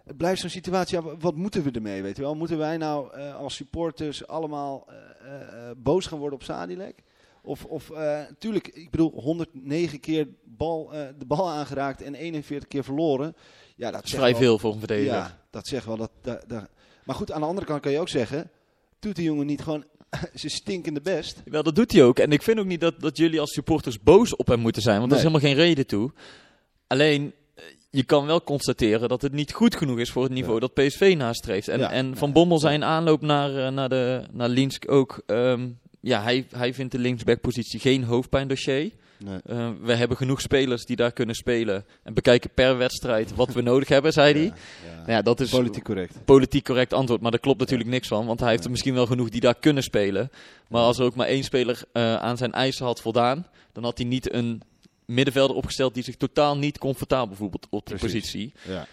het 0.04 0.16
blijft 0.16 0.40
zo'n 0.40 0.50
situatie, 0.50 1.00
wat 1.00 1.34
moeten 1.36 1.62
we 1.62 1.70
ermee, 1.70 2.02
weet 2.02 2.16
je 2.16 2.22
wel? 2.22 2.34
Moeten 2.34 2.58
wij 2.58 2.76
nou 2.76 3.12
eh, 3.14 3.36
als 3.36 3.54
supporters 3.54 4.26
allemaal 4.26 4.86
eh, 4.88 5.70
boos 5.76 6.06
gaan 6.06 6.18
worden 6.18 6.38
op 6.38 6.44
Sadilek? 6.44 7.02
Of, 7.46 7.64
of 7.64 7.90
eh, 7.90 8.20
tuurlijk, 8.38 8.68
ik 8.68 8.90
bedoel, 8.90 9.10
109 9.14 10.00
keer 10.00 10.26
bal, 10.44 10.92
eh, 10.92 11.00
de 11.18 11.24
bal 11.26 11.50
aangeraakt 11.50 12.02
en 12.02 12.14
41 12.14 12.68
keer 12.68 12.84
verloren. 12.84 13.36
Ja, 13.76 13.84
dat 13.84 13.92
dat 13.94 14.04
is 14.04 14.10
vrij 14.14 14.30
wel- 14.30 14.40
veel 14.40 14.58
voor 14.58 14.72
een 14.72 14.78
verdediger. 14.78 15.12
Ja, 15.14 15.38
dat 15.50 15.66
zegt 15.66 15.86
wel. 15.86 15.96
Dat, 15.96 16.10
dat, 16.22 16.44
dat- 16.46 16.68
Maar 17.04 17.14
goed, 17.16 17.32
aan 17.32 17.40
de 17.40 17.46
andere 17.46 17.66
kant 17.66 17.80
kan 17.80 17.92
je 17.92 18.00
ook 18.00 18.08
zeggen, 18.08 18.50
doet 18.98 19.16
die 19.16 19.24
jongen 19.24 19.46
niet 19.46 19.62
gewoon 19.62 19.84
zijn 20.34 20.52
stinkende 20.52 21.00
best? 21.00 21.42
Wel, 21.44 21.62
dat 21.62 21.74
doet 21.74 21.92
hij 21.92 22.02
ook. 22.04 22.18
En 22.18 22.30
ik 22.32 22.42
vind 22.42 22.58
ook 22.58 22.66
niet 22.66 22.80
dat, 22.80 23.00
dat 23.00 23.16
jullie 23.16 23.40
als 23.40 23.52
supporters 23.52 24.00
boos 24.00 24.36
op 24.36 24.46
hem 24.46 24.60
moeten 24.60 24.82
zijn. 24.82 24.98
Want 24.98 25.10
er 25.10 25.16
is 25.16 25.22
helemaal 25.22 25.46
geen 25.48 25.56
reden 25.56 25.86
toe. 25.86 26.10
Alleen, 26.86 27.32
eh, 27.54 27.64
je 27.90 28.04
kan 28.04 28.26
wel 28.26 28.42
constateren 28.42 29.08
dat 29.08 29.22
het 29.22 29.32
niet 29.32 29.52
goed 29.52 29.76
genoeg 29.76 29.98
is 29.98 30.10
voor 30.10 30.22
het 30.22 30.32
niveau 30.32 30.54
Ja. 30.54 30.60
dat 30.60 30.74
PSV 30.74 31.14
nastreeft. 31.18 31.68
En, 31.68 31.78
Ja. 31.78 31.90
en 31.90 32.16
Van. 32.16 32.32
Bommel 32.32 32.58
zijn 32.58 32.84
aanloop 32.84 33.20
naar, 33.20 33.72
naar, 33.72 33.88
de, 33.88 34.22
naar 34.32 34.48
Linsk 34.48 34.90
ook... 34.90 35.22
ehm, 35.26 35.68
ja, 36.00 36.22
hij, 36.22 36.46
hij 36.50 36.74
vindt 36.74 36.92
de 36.92 36.98
linksbackpositie 36.98 37.80
geen 37.80 38.04
hoofdpijndossier. 38.04 38.90
Nee. 39.18 39.38
Eh, 39.46 39.70
we 39.80 39.94
hebben 39.94 40.16
genoeg 40.16 40.40
spelers 40.40 40.84
die 40.84 40.96
daar 40.96 41.12
kunnen 41.12 41.34
spelen. 41.34 41.84
En 42.02 42.14
bekijken 42.14 42.50
per 42.54 42.76
wedstrijd 42.78 43.34
wat 43.34 43.52
we 43.52 43.62
nodig 43.62 43.88
hebben, 43.88 44.12
zei 44.12 44.32
hij. 44.34 44.44
Ja, 44.44 44.52
Nou 44.96 45.10
ja, 45.10 45.22
dat 45.22 45.40
is 45.40 45.50
Politiek 45.50 45.84
correct. 45.84 46.24
politiek 46.24 46.64
correct 46.64 46.92
antwoord, 46.92 47.20
maar 47.20 47.30
daar 47.30 47.40
klopt 47.40 47.58
natuurlijk 47.58 47.90
niks 47.90 48.08
van. 48.08 48.26
Want 48.26 48.40
hij 48.40 48.50
heeft 48.50 48.64
er 48.64 48.70
misschien 48.70 48.94
wel 48.94 49.06
genoeg 49.06 49.28
die 49.28 49.40
daar 49.40 49.54
kunnen 49.54 49.82
spelen. 49.82 50.30
Maar 50.68 50.82
als 50.82 50.98
er 50.98 51.04
ook 51.04 51.14
maar 51.14 51.26
één 51.26 51.44
speler 51.44 51.82
eh, 51.92 52.16
aan 52.16 52.36
zijn 52.36 52.52
eisen 52.52 52.84
had 52.86 53.00
voldaan, 53.00 53.46
dan 53.72 53.84
had 53.84 53.98
hij 53.98 54.06
niet 54.06 54.32
een 54.32 54.62
middenvelder 55.04 55.56
opgesteld 55.56 55.94
die 55.94 56.02
zich 56.04 56.16
totaal 56.16 56.56
niet 56.56 56.78
comfortabel 56.78 57.36
voelt 57.36 57.66
op 57.70 57.86
die 57.86 57.96
Precies. 57.96 58.20
positie. 58.20 58.52
Ja. 58.68 58.86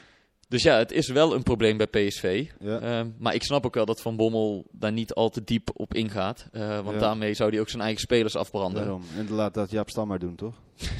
Dus 0.53 0.63
ja, 0.63 0.77
het 0.77 0.91
is 0.91 1.07
wel 1.07 1.35
een 1.35 1.43
probleem 1.43 1.77
bij 1.77 1.87
PSV. 1.87 2.45
Ja. 2.59 2.79
Ehm, 2.79 3.07
maar 3.17 3.33
ik 3.33 3.43
snap 3.43 3.65
ook 3.65 3.73
wel 3.73 3.85
dat 3.85 4.01
Van 4.01 4.15
Bommel 4.15 4.65
daar 4.71 4.91
niet 4.91 5.13
al 5.13 5.29
te 5.29 5.43
diep 5.43 5.69
op 5.73 5.93
ingaat. 5.93 6.47
Eh, 6.51 6.67
want 6.83 6.93
Ja. 6.93 6.99
daarmee 6.99 7.33
zou 7.33 7.49
hij 7.49 7.59
ook 7.59 7.69
zijn 7.69 7.81
eigen 7.81 8.01
spelers 8.01 8.35
afbranden. 8.35 8.81
Daarom. 8.81 9.03
En 9.17 9.31
laat 9.31 9.53
dat 9.53 9.71
Jaap 9.71 9.89
Stam 9.89 10.07
maar 10.07 10.19
doen, 10.19 10.35
toch? 10.35 10.53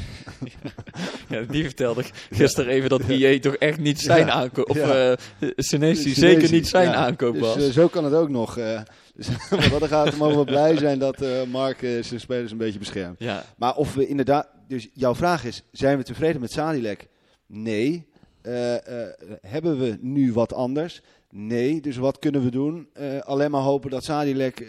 Ja, 1.30 1.42
die 1.42 1.64
vertelde 1.64 2.04
gisteren 2.32 2.72
even 2.74 2.90
dat 2.90 3.04
IE 3.08 3.40
toch 3.40 3.56
echt 3.56 3.80
niet 3.80 4.00
zijn 4.02 4.32
aankoop... 4.32 4.70
Of 4.70 4.78
eh 4.78 5.14
Senesi 5.56 6.14
zeker 6.14 6.52
niet 6.52 6.68
zijn 6.68 6.90
aankoop 6.94 7.34
Dus 7.34 7.42
was. 7.42 7.56
eh, 7.56 7.70
zo 7.70 7.88
kan 7.88 8.04
het 8.04 8.14
ook 8.14 8.30
nog. 8.30 8.58
eh 8.58 8.82
dus 9.16 9.28
wat 9.72 9.80
dat 9.80 9.90
gaat, 9.90 10.16
mogen 10.18 10.38
we 10.38 10.44
blij 10.46 10.78
zijn 10.78 11.00
dat 11.00 11.18
Mark 11.48 11.80
zijn 11.80 12.20
spelers 12.20 12.52
een 12.52 12.58
beetje 12.58 12.80
beschermt. 12.80 13.20
Maar 13.58 13.76
of 13.76 13.94
we 13.94 14.08
inderdaad, 14.08 14.48
dus 14.68 14.88
jouw 14.94 15.16
vraag 15.16 15.46
is, 15.46 15.64
zijn 15.72 15.98
we 15.98 16.04
tevreden 16.04 16.42
met 16.42 16.52
Sadilek? 16.52 17.08
Nee. 17.48 18.12
Eh, 18.44 18.76
eh, 19.04 19.10
hebben 19.42 19.80
we 19.80 19.98
nu 20.02 20.34
wat 20.34 20.54
anders? 20.54 21.02
Nee. 21.30 21.82
Dus 21.82 21.98
wat 21.98 22.20
kunnen 22.20 22.44
we 22.44 22.52
doen? 22.52 22.88
Eh, 22.94 23.20
alleen 23.20 23.52
maar 23.52 23.62
hopen 23.62 23.90
dat 23.90 24.04
Sadilek 24.04 24.66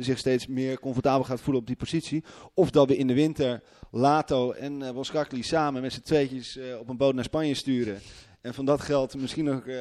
zich 0.00 0.18
steeds 0.18 0.46
meer 0.46 0.80
comfortabel 0.80 1.24
gaat 1.24 1.40
voelen 1.40 1.60
op 1.62 1.66
die 1.68 1.76
positie. 1.76 2.24
Of 2.54 2.70
dat 2.70 2.88
we 2.88 2.96
in 2.96 3.06
de 3.06 3.14
winter 3.14 3.62
Lato 3.90 4.52
en 4.52 4.82
eh 4.82 4.90
Boskakli 4.90 5.42
samen 5.42 5.82
met 5.82 5.92
z'n 5.92 6.00
tweetjes 6.00 6.58
op 6.80 6.88
een 6.88 6.96
boot 6.96 7.14
naar 7.14 7.24
Spanje 7.24 7.54
sturen. 7.54 7.98
En 8.40 8.54
van 8.54 8.64
dat 8.64 8.80
geld 8.80 9.16
misschien 9.16 9.44
nog 9.44 9.66
eh, 9.66 9.76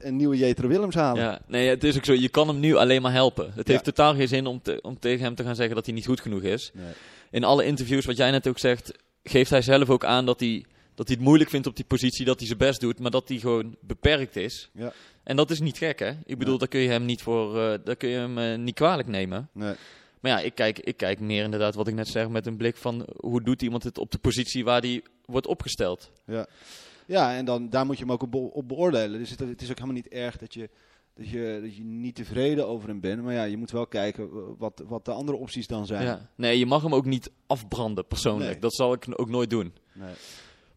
een 0.00 0.16
nieuwe 0.16 0.36
Jetro 0.36 0.68
Willems 0.68 0.94
halen. 0.94 1.22
Ja, 1.22 1.40
nee, 1.46 1.68
het 1.68 1.84
is 1.84 1.96
ook 1.96 2.04
zo. 2.04 2.12
Je 2.12 2.28
kan 2.28 2.48
hem 2.48 2.60
nu 2.60 2.74
alleen 2.76 3.02
maar 3.02 3.12
helpen. 3.12 3.46
Het 3.54 3.66
Ja. 3.66 3.72
heeft 3.72 3.84
totaal 3.84 4.14
geen 4.14 4.28
zin 4.28 4.46
om, 4.46 4.62
te- 4.62 4.78
om 4.82 4.98
tegen 4.98 5.24
hem 5.24 5.34
te 5.34 5.42
gaan 5.44 5.54
zeggen 5.54 5.74
dat 5.74 5.86
hij 5.86 5.94
niet 5.94 6.06
goed 6.06 6.20
genoeg 6.20 6.42
is. 6.42 6.70
Nee. 6.74 6.84
In 7.30 7.44
alle 7.44 7.64
interviews, 7.64 8.04
wat 8.04 8.16
jij 8.16 8.30
net 8.30 8.48
ook 8.48 8.58
zegt, 8.58 8.92
geeft 9.22 9.50
hij 9.50 9.62
zelf 9.62 9.90
ook 9.90 10.04
aan 10.04 10.26
dat 10.26 10.40
hij, 10.40 10.64
dat 11.00 11.08
hij 11.08 11.16
het 11.18 11.26
moeilijk 11.26 11.50
vindt 11.50 11.66
op 11.66 11.76
die 11.76 11.84
positie, 11.84 12.24
dat 12.24 12.38
hij 12.38 12.46
zijn 12.46 12.58
best 12.58 12.80
doet, 12.80 12.98
maar 12.98 13.10
dat 13.10 13.28
hij 13.28 13.38
gewoon 13.38 13.76
beperkt 13.80 14.36
is. 14.36 14.70
Ja. 14.72 14.92
En 15.22 15.36
dat 15.36 15.50
is 15.50 15.60
niet 15.60 15.78
gek, 15.78 15.98
hè? 15.98 16.08
Ik 16.10 16.38
bedoel, 16.38 16.46
Nee. 16.48 16.58
daar 16.58 16.68
kun 16.68 16.80
je 16.80 16.88
hem 16.88 17.04
niet 17.04 17.22
voor, 17.22 17.58
eh, 17.60 17.78
daar 17.84 17.96
kun 17.96 18.08
je 18.08 18.16
hem 18.16 18.38
eh, 18.38 18.58
niet 18.58 18.74
kwalijk 18.74 19.08
nemen. 19.08 19.48
Nee. 19.52 19.74
Maar 20.20 20.30
ja, 20.30 20.40
ik 20.40 20.54
kijk, 20.54 20.78
ik 20.78 20.96
kijk 20.96 21.20
meer 21.20 21.44
inderdaad 21.44 21.74
wat 21.74 21.88
ik 21.88 21.94
net 21.94 22.08
zeg 22.08 22.28
met 22.28 22.46
een 22.46 22.56
blik 22.56 22.76
van 22.76 23.06
hoe 23.16 23.42
doet 23.42 23.62
iemand 23.62 23.82
het 23.82 23.98
op 23.98 24.10
de 24.10 24.18
positie 24.18 24.64
waar 24.64 24.80
hij 24.80 25.02
wordt 25.24 25.46
opgesteld. 25.46 26.10
Ja, 26.26 26.46
ja 27.06 27.36
en 27.36 27.44
dan, 27.44 27.68
daar 27.68 27.86
moet 27.86 27.98
je 27.98 28.04
hem 28.04 28.12
ook 28.12 28.22
op, 28.22 28.30
be- 28.30 28.36
op 28.52 28.68
beoordelen. 28.68 29.18
Dus 29.18 29.30
het, 29.30 29.38
het 29.38 29.62
is 29.62 29.70
ook 29.70 29.78
helemaal 29.78 29.96
niet 30.02 30.08
erg 30.08 30.36
dat 30.36 30.54
je, 30.54 30.70
dat, 31.14 31.28
je, 31.28 31.58
dat 31.62 31.76
je 31.76 31.84
niet 31.84 32.14
tevreden 32.14 32.66
over 32.68 32.88
hem 32.88 33.00
bent. 33.00 33.22
Maar 33.22 33.34
ja, 33.34 33.44
je 33.44 33.56
moet 33.56 33.70
wel 33.70 33.86
kijken 33.86 34.28
wat, 34.58 34.82
wat 34.86 35.04
de 35.04 35.12
andere 35.12 35.38
opties 35.38 35.66
dan 35.66 35.86
zijn. 35.86 36.02
Ja. 36.04 36.30
Nee, 36.34 36.58
je 36.58 36.66
mag 36.66 36.82
hem 36.82 36.94
ook 36.94 37.04
niet 37.06 37.30
afbranden 37.46 38.06
persoonlijk. 38.06 38.50
Nee. 38.50 38.60
Dat 38.60 38.74
zal 38.74 38.92
ik 38.92 39.04
ook 39.16 39.28
nooit 39.30 39.50
doen. 39.50 39.72
Nee. 39.92 40.14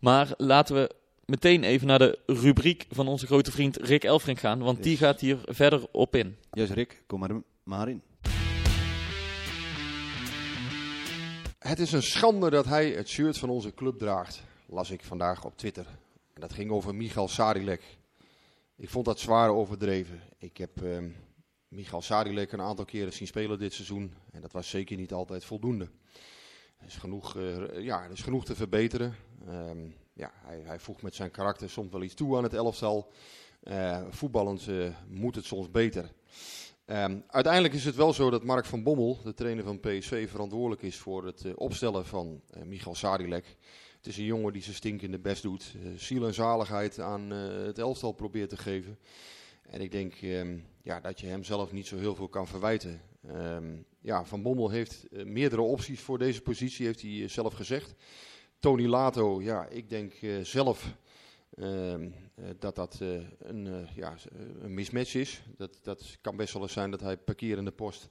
Maar 0.03 0.33
laten 0.37 0.75
we 0.75 0.95
meteen 1.25 1.63
even 1.63 1.87
naar 1.87 1.99
de 1.99 2.19
rubriek 2.25 2.85
van 2.89 3.07
onze 3.07 3.25
grote 3.25 3.51
vriend 3.51 3.77
Rick 3.77 4.03
Elfrink 4.03 4.39
gaan. 4.39 4.59
Want 4.59 4.83
die 4.83 4.97
gaat 4.97 5.19
hier 5.19 5.37
verder 5.45 5.87
op 5.91 6.15
in. 6.15 6.37
Yes, 6.51 6.69
Rick, 6.69 7.03
kom 7.07 7.19
maar, 7.19 7.41
maar 7.63 7.89
in. 7.89 8.01
Het 11.59 11.79
is 11.79 11.91
een 11.91 12.03
schande 12.03 12.49
dat 12.49 12.65
hij 12.65 12.89
het 12.89 13.09
shirt 13.09 13.37
van 13.37 13.49
onze 13.49 13.73
club 13.73 13.99
draagt, 13.99 14.43
las 14.65 14.91
ik 14.91 15.03
vandaag 15.03 15.45
op 15.45 15.57
Twitter. 15.57 15.85
En 16.33 16.41
dat 16.41 16.53
ging 16.53 16.71
over 16.71 16.95
Michal 16.95 17.27
Sarilek. 17.27 17.83
Ik 18.75 18.89
vond 18.89 19.05
dat 19.05 19.19
zwaar 19.19 19.49
overdreven. 19.49 20.21
Ik 20.37 20.57
heb 20.57 20.83
ehm 20.83 21.09
Michal 21.67 22.01
Sarilek 22.01 22.51
een 22.51 22.61
aantal 22.61 22.85
keren 22.85 23.13
zien 23.13 23.27
spelen 23.27 23.59
dit 23.59 23.73
seizoen. 23.73 24.13
En 24.31 24.41
dat 24.41 24.51
was 24.51 24.69
zeker 24.69 24.97
niet 24.97 25.13
altijd 25.13 25.45
voldoende. 25.45 25.89
Er 26.83 26.89
is 26.89 26.95
genoeg, 26.95 27.37
eh, 27.37 27.83
ja, 27.83 28.03
er 28.03 28.11
is 28.11 28.21
genoeg 28.21 28.45
te 28.45 28.55
verbeteren. 28.55 29.15
Ehm, 29.47 29.87
ja, 30.13 30.31
hij, 30.33 30.61
hij 30.65 30.79
voegt 30.79 31.01
met 31.01 31.15
zijn 31.15 31.31
karakter 31.31 31.69
soms 31.69 31.91
wel 31.91 32.03
iets 32.03 32.13
toe 32.13 32.37
aan 32.37 32.43
het 32.43 32.53
elftal. 32.53 33.11
Eh, 33.63 34.01
voetballend 34.09 34.67
eh, 34.67 34.87
moet 35.07 35.35
het 35.35 35.45
soms 35.45 35.71
beter. 35.71 36.11
Ehm, 36.85 37.19
uiteindelijk 37.27 37.73
is 37.73 37.85
het 37.85 37.95
wel 37.95 38.13
zo 38.13 38.29
dat 38.29 38.43
Mark 38.43 38.65
van 38.65 38.83
Bommel, 38.83 39.19
de 39.23 39.33
trainer 39.33 39.63
van 39.63 39.79
PSV, 39.79 40.29
verantwoordelijk 40.29 40.81
is 40.81 40.97
voor 40.97 41.25
het 41.25 41.45
eh, 41.45 41.51
opstellen 41.55 42.05
van 42.05 42.41
Michal 42.65 42.95
Sadilek. 42.95 43.55
Het 43.97 44.07
is 44.07 44.17
een 44.17 44.23
jongen 44.23 44.53
die 44.53 44.61
zijn 44.61 44.75
stinkende 44.75 45.19
best 45.19 45.41
doet, 45.41 45.75
ziel 45.95 46.25
en 46.25 46.33
zaligheid 46.33 46.99
aan 46.99 47.29
het 47.29 47.77
elftal 47.77 48.11
probeert 48.11 48.49
te 48.49 48.57
geven. 48.57 48.99
En 49.61 49.81
ik 49.81 49.91
denk 49.91 50.13
ehm, 50.21 50.57
ja, 50.81 50.99
dat 50.99 51.19
je 51.19 51.27
hem 51.27 51.43
zelf 51.43 51.71
niet 51.71 51.87
zo 51.87 51.97
heel 51.97 52.15
veel 52.15 52.27
kan 52.27 52.47
verwijten. 52.47 53.01
Ja, 54.01 54.25
van 54.25 54.41
Bommel 54.41 54.69
heeft 54.69 55.05
meerdere 55.09 55.61
opties 55.61 56.01
voor 56.01 56.17
deze 56.17 56.41
positie, 56.41 56.85
heeft 56.85 57.01
hij 57.01 57.27
zelf 57.27 57.53
gezegd. 57.53 57.95
Tony 58.63 58.85
Lato, 58.85 59.41
ja, 59.41 59.67
ik 59.67 59.89
denk 59.89 60.13
eh, 60.13 60.39
zelf 60.41 60.95
ehm, 61.55 62.09
eh, 62.35 62.45
dat 62.59 62.75
dat 62.75 62.99
eh, 63.01 63.09
een, 63.37 63.87
ja, 63.95 64.15
een 64.61 64.73
mismatch 64.73 65.15
is. 65.15 65.43
Dat, 65.57 65.79
dat 65.81 66.17
kan 66.21 66.35
best 66.35 66.53
wel 66.53 66.61
eens 66.61 66.73
zijn 66.73 66.91
dat 66.91 67.01
hij 67.01 67.17
per 67.17 67.35
keer 67.35 67.57
in 67.57 67.65
de 67.65 67.71
post 67.71 68.09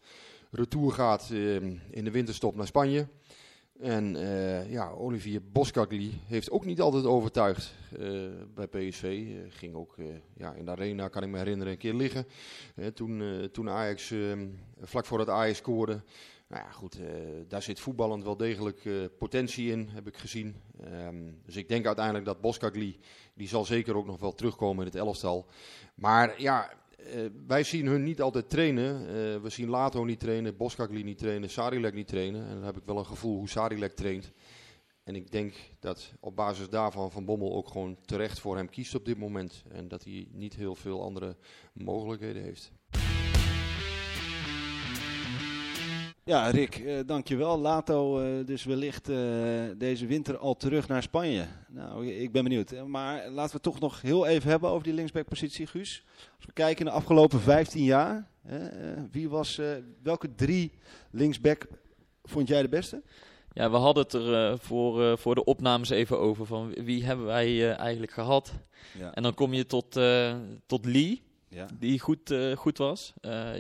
retour 0.50 0.92
gaat 0.92 1.30
ehm, 1.30 1.76
in 1.90 2.04
de 2.04 2.10
winterstop 2.10 2.56
naar 2.56 2.66
Spanje. 2.66 3.06
En 3.80 4.16
ja, 4.68 4.90
Olivier 4.90 5.42
Boskagli 5.52 6.20
heeft 6.26 6.50
ook 6.50 6.64
niet 6.64 6.80
altijd 6.80 7.04
overtuigd 7.04 7.74
bij 8.54 8.66
PSV. 8.66 9.26
Ging 9.48 9.74
ook 9.74 9.96
ja, 10.36 10.54
in 10.54 10.64
de 10.64 10.70
arena, 10.70 11.08
kan 11.08 11.22
ik 11.22 11.28
me 11.28 11.38
herinneren, 11.38 11.72
een 11.72 11.78
keer 11.78 11.94
liggen. 11.94 12.26
Toen, 12.94 13.48
toen 13.52 13.68
Ajax, 13.68 14.10
ehm, 14.10 14.48
vlak 14.80 15.06
voordat 15.06 15.28
Ajax 15.28 15.58
scoorde. 15.58 16.02
Nou 16.52 16.64
ja, 16.64 16.70
goed, 16.70 17.00
eh, 17.00 17.08
daar 17.48 17.62
zit 17.62 17.80
voetballend 17.80 18.24
wel 18.24 18.36
degelijk 18.36 18.84
eh, 18.84 18.94
potentie 19.18 19.70
in, 19.70 19.88
heb 19.88 20.06
ik 20.06 20.16
gezien. 20.16 20.56
Ehm, 20.80 21.30
dus 21.44 21.56
ik 21.56 21.68
denk 21.68 21.86
uiteindelijk 21.86 22.24
dat 22.24 22.40
Boskagli, 22.40 22.98
die 23.34 23.48
zal 23.48 23.64
zeker 23.64 23.96
ook 23.96 24.06
nog 24.06 24.20
wel 24.20 24.34
terugkomen 24.34 24.86
in 24.86 24.90
het 24.90 25.00
elftal. 25.00 25.46
Maar 25.94 26.40
ja, 26.40 26.72
eh, 26.96 27.20
wij 27.46 27.62
zien 27.62 27.86
hun 27.86 28.02
niet 28.02 28.20
altijd 28.20 28.50
trainen. 28.50 29.42
We 29.42 29.50
zien 29.50 29.68
Lato 29.68 30.04
niet 30.04 30.20
trainen, 30.20 30.56
Boskagli 30.56 31.02
niet 31.02 31.18
trainen, 31.18 31.50
Sarilek 31.50 31.94
niet 31.94 32.08
trainen. 32.08 32.46
En 32.46 32.54
dan 32.54 32.64
heb 32.64 32.76
ik 32.76 32.84
wel 32.84 32.98
een 32.98 33.06
gevoel 33.06 33.36
hoe 33.36 33.48
Sarilek 33.48 33.92
traint. 33.92 34.32
En 35.04 35.14
ik 35.14 35.30
denk 35.30 35.54
dat 35.80 36.12
op 36.20 36.36
basis 36.36 36.68
daarvan 36.68 37.10
Van 37.10 37.24
Bommel 37.24 37.52
ook 37.52 37.68
gewoon 37.68 37.98
terecht 38.04 38.40
voor 38.40 38.56
hem 38.56 38.70
kiest 38.70 38.94
op 38.94 39.04
dit 39.04 39.18
moment. 39.18 39.62
En 39.68 39.88
dat 39.88 40.04
hij 40.04 40.28
niet 40.30 40.54
heel 40.54 40.74
veel 40.74 41.02
andere 41.02 41.36
mogelijkheden 41.72 42.42
heeft. 42.42 42.72
Ja, 46.24 46.48
Rick, 46.48 46.74
eh, 46.76 46.98
dankjewel. 47.06 47.58
Lato 47.58 48.20
eh, 48.20 48.46
dus 48.46 48.64
wellicht 48.64 49.08
eh, 49.08 49.16
deze 49.76 50.06
winter 50.06 50.38
al 50.38 50.56
terug 50.56 50.88
naar 50.88 51.02
Spanje. 51.02 51.46
Nou, 51.68 52.06
ik 52.06 52.32
ben 52.32 52.42
benieuwd. 52.42 52.86
Maar 52.86 53.16
laten 53.16 53.50
we 53.50 53.52
het 53.52 53.62
toch 53.62 53.80
nog 53.80 54.00
heel 54.00 54.26
even 54.26 54.50
hebben 54.50 54.70
over 54.70 54.84
die 54.84 54.92
linksbackpositie, 54.92 55.66
Guus. 55.66 56.04
Als 56.36 56.46
we 56.46 56.52
kijken 56.52 56.84
naar 56.84 56.94
de 56.94 57.00
afgelopen 57.00 57.40
15 57.40 57.84
jaar, 57.84 58.28
wie 59.10 59.28
was, 59.28 59.60
welke 60.02 60.34
drie 60.34 60.72
linksback 61.10 61.66
vond 62.22 62.48
jij 62.48 62.62
de 62.62 62.68
beste? 62.68 63.02
Ja, 63.52 63.70
we 63.70 63.76
hadden 63.76 64.02
het 64.02 64.12
er 64.12 64.58
voor, 64.58 65.18
voor 65.18 65.34
de 65.34 65.44
opnames 65.44 65.90
even 65.90 66.18
over. 66.18 66.46
Van 66.46 66.74
wie 66.74 67.04
hebben 67.04 67.26
wij 67.26 67.74
eigenlijk 67.74 68.12
gehad? 68.12 68.52
Ja. 68.98 69.14
En 69.14 69.22
dan 69.22 69.34
kom 69.34 69.52
je 69.52 69.66
tot, 69.66 70.00
tot 70.66 70.84
Lee, 70.84 71.22
ja. 71.48 71.66
die 71.78 72.00
goed, 72.00 72.34
goed 72.54 72.78
was. 72.78 73.12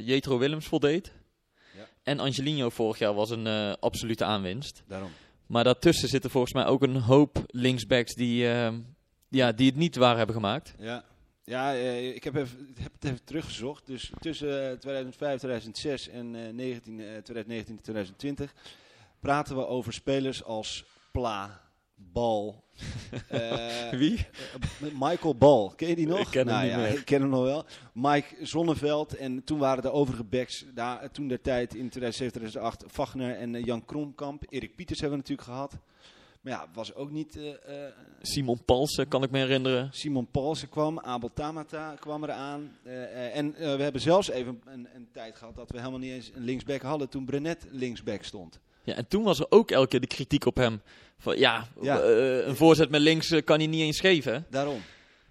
Jetro 0.04 0.38
Willems 0.38 0.66
voldeed. 0.66 1.12
En 2.02 2.18
Angelino 2.18 2.70
vorig 2.70 2.98
jaar 2.98 3.14
was 3.14 3.30
een 3.30 3.46
eh, 3.46 3.72
absolute 3.80 4.24
aanwinst. 4.24 4.82
Daarom. 4.86 5.10
Maar 5.46 5.64
daartussen 5.64 6.08
zitten 6.08 6.30
volgens 6.30 6.52
mij 6.52 6.66
ook 6.66 6.82
een 6.82 6.96
hoop 6.96 7.42
linksbacks 7.46 8.14
die, 8.14 8.48
eh, 8.48 8.72
ja, 9.28 9.52
die 9.52 9.66
het 9.66 9.76
niet 9.76 9.96
waar 9.96 10.16
hebben 10.16 10.34
gemaakt. 10.34 10.74
Ja, 10.78 11.04
ja 11.44 11.74
eh, 11.74 12.14
ik 12.14 12.24
heb, 12.24 12.34
even, 12.34 12.74
heb 12.80 12.92
het 12.92 13.04
even 13.04 13.24
teruggezocht. 13.24 13.86
Dus 13.86 14.12
tussen 14.20 14.70
eh, 14.70 14.78
2005, 14.78 15.38
2006 15.38 16.08
en 16.08 16.34
eh, 16.34 16.52
19, 16.52 17.00
eh, 17.00 17.06
2019 17.06 17.76
en 17.76 17.82
2020 17.82 18.54
praten 19.20 19.56
we 19.56 19.66
over 19.66 19.92
spelers 19.92 20.44
als 20.44 20.84
Pla, 21.10 21.61
Bal. 22.12 22.64
eh, 23.28 23.90
Wie? 23.90 24.18
eh, 24.18 24.88
Michael 24.98 25.34
Bal, 25.36 25.72
ken 25.76 25.88
je 25.88 25.96
die 25.96 26.06
nog? 26.06 26.18
Ik 26.18 26.26
ken 26.30 26.46
hem 26.46 26.54
nou, 26.54 26.62
niet 26.62 26.72
ja, 26.72 26.78
meer. 26.78 26.98
Ik 26.98 27.04
ken 27.04 27.20
hem 27.20 27.30
nog 27.30 27.42
wel. 27.44 27.64
Mike 27.92 28.34
Zonneveld 28.40 29.16
en 29.16 29.44
toen 29.44 29.58
waren 29.58 29.82
de 29.82 29.92
overige 29.92 30.24
backs, 30.24 30.64
daar, 30.74 31.10
toen 31.10 31.28
der 31.28 31.40
tijd 31.40 31.74
in 31.74 31.88
2007, 31.88 32.32
2008, 32.32 32.84
Vagner 32.86 33.36
en 33.36 33.54
eh, 33.54 33.64
Jan 33.64 33.84
Kromkamp. 33.84 34.44
Erik 34.48 34.76
Pieters 34.76 35.00
hebben 35.00 35.18
we 35.18 35.24
natuurlijk 35.24 35.48
gehad. 35.48 35.78
Maar 36.40 36.52
ja, 36.52 36.66
was 36.72 36.94
ook 36.94 37.10
niet... 37.10 37.36
eh, 37.36 37.86
eh, 37.86 37.92
Simon 38.22 38.64
Palsen, 38.64 39.08
kan 39.08 39.22
ik 39.22 39.30
me 39.30 39.38
herinneren. 39.38 39.88
Simon 39.92 40.26
Paulsen 40.30 40.68
kwam, 40.68 40.98
Abel 41.00 41.30
Tamata 41.34 41.94
kwam 42.00 42.22
eraan. 42.24 42.76
Eh, 42.82 43.02
eh, 43.02 43.36
en 43.36 43.54
eh, 43.54 43.76
we 43.76 43.82
hebben 43.82 44.00
zelfs 44.00 44.30
even 44.30 44.60
een, 44.64 44.88
een 44.94 45.08
tijd 45.12 45.36
gehad 45.36 45.54
dat 45.56 45.70
we 45.70 45.78
helemaal 45.78 45.98
niet 45.98 46.12
eens 46.12 46.30
een 46.34 46.44
linksback 46.44 46.82
hadden 46.82 47.08
toen 47.08 47.24
Brenet 47.24 47.66
linksback 47.70 48.22
stond. 48.22 48.60
Ja, 48.84 48.94
en 48.94 49.08
toen 49.08 49.22
was 49.22 49.38
er 49.40 49.46
ook 49.48 49.70
elke 49.70 49.88
keer 49.88 50.00
de 50.00 50.06
kritiek 50.06 50.46
op 50.46 50.56
hem. 50.56 50.82
Van, 51.18 51.38
ja, 51.38 51.66
Ja. 51.80 52.00
eh, 52.00 52.46
een 52.46 52.56
voorzet 52.56 52.90
met 52.90 53.00
links 53.00 53.30
eh, 53.30 53.44
kan 53.44 53.58
hij 53.58 53.66
niet 53.66 53.80
eens 53.80 54.00
geven. 54.00 54.46
Daarom. 54.50 54.80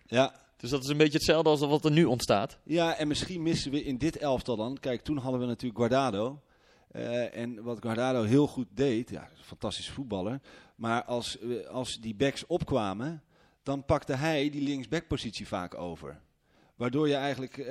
Ja. 0.06 0.34
Dus 0.58 0.70
dat 0.70 0.84
is 0.84 0.90
een 0.90 0.98
beetje 0.98 1.18
hetzelfde 1.18 1.50
als 1.50 1.60
wat 1.60 1.86
er 1.86 1.92
nu 1.92 2.06
ontstaat. 2.06 2.58
ja, 2.64 2.96
en 2.98 3.08
misschien 3.08 3.42
missen 3.42 3.72
we 3.72 3.84
in 3.84 3.98
dit 3.98 4.18
elftal 4.18 4.56
dan. 4.56 4.78
Kijk, 4.80 5.02
toen 5.02 5.18
hadden 5.18 5.40
we 5.40 5.46
natuurlijk 5.46 5.80
Guardado. 5.80 6.42
Eh, 6.92 7.38
en 7.38 7.64
wat 7.64 7.78
Guardado 7.82 8.24
heel 8.24 8.48
goed 8.48 8.68
deed, 8.74 9.10
ja, 9.10 9.22
een 9.22 9.44
fantastische 9.44 9.92
voetballer. 9.92 10.40
Maar 10.76 11.04
als, 11.04 11.38
als 11.72 11.98
die 12.02 12.16
backs 12.16 12.46
opkwamen, 12.48 13.24
dan 13.64 13.86
pakte 13.86 14.14
hij 14.14 14.50
die 14.50 14.62
linksbackpositie 14.62 15.48
vaak 15.48 15.76
over. 15.78 16.20
Waardoor 16.76 17.08
je 17.08 17.16
eigenlijk, 17.16 17.66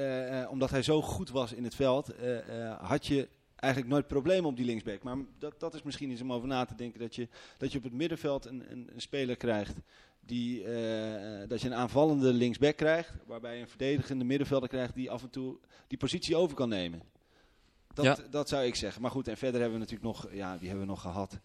omdat 0.50 0.70
hij 0.70 0.82
zo 0.82 1.02
goed 1.02 1.30
was 1.30 1.52
in 1.52 1.64
het 1.64 1.74
veld, 1.74 2.10
had 2.80 3.06
je 3.06 3.28
eigenlijk 3.60 3.92
nooit 3.92 4.06
problemen 4.06 4.50
op 4.50 4.56
die 4.56 4.64
linksback. 4.64 5.02
Maar 5.02 5.16
dat, 5.38 5.60
dat 5.60 5.74
is 5.74 5.82
misschien 5.82 6.10
iets 6.10 6.20
om 6.22 6.32
over 6.32 6.48
na 6.48 6.64
te 6.64 6.74
denken. 6.74 7.00
Dat 7.00 7.14
je, 7.14 7.28
dat 7.58 7.72
je 7.72 7.78
op 7.78 7.84
het 7.84 7.92
middenveld 7.92 8.44
een, 8.46 8.64
een, 8.72 8.90
een 8.94 9.00
speler 9.00 9.36
krijgt. 9.36 9.76
Die, 10.20 10.64
eh, 10.64 11.48
dat 11.48 11.60
je 11.60 11.66
een 11.68 11.74
aanvallende 11.74 12.32
linksback 12.32 12.76
krijgt. 12.76 13.12
Waarbij 13.26 13.54
je 13.56 13.60
een 13.62 13.68
verdedigende 13.68 14.24
middenvelder 14.24 14.68
krijgt 14.68 14.94
die 14.94 15.10
af 15.10 15.22
en 15.22 15.30
toe 15.30 15.58
die 15.86 15.98
positie 15.98 16.36
over 16.36 16.56
kan 16.56 16.68
nemen. 16.68 17.02
Dat, 17.94 18.04
Ja. 18.04 18.16
dat 18.30 18.48
zou 18.48 18.64
ik 18.64 18.74
zeggen. 18.74 19.02
Maar 19.02 19.10
goed, 19.10 19.28
en 19.28 19.36
verder 19.36 19.60
hebben 19.60 19.78
we 19.78 19.84
natuurlijk 19.86 20.14
nog, 20.16 20.32
ja, 20.32 20.58
wie 20.58 20.68
hebben 20.68 20.86
we 20.86 20.92
nog 20.92 21.00
gehad? 21.00 21.38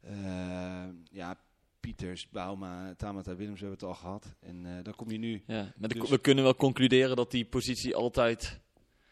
Eh, 0.00 0.84
ja, 1.10 1.36
Pieters, 1.80 2.28
Bauma, 2.28 2.94
Tamata 2.96 3.36
Willems 3.36 3.60
hebben 3.60 3.78
we 3.78 3.86
het 3.86 3.94
al 3.94 4.00
gehad. 4.00 4.34
En 4.40 4.66
eh, 4.66 4.84
dan 4.84 4.94
kom 4.94 5.10
je 5.10 5.18
nu 5.18 5.42
Ja, 5.46 5.72
maar 5.76 5.88
Dus- 5.88 6.08
we 6.10 6.18
kunnen 6.18 6.44
wel 6.44 6.54
concluderen 6.54 7.16
dat 7.16 7.30
die 7.30 7.44
positie 7.44 7.94
altijd 7.94 8.60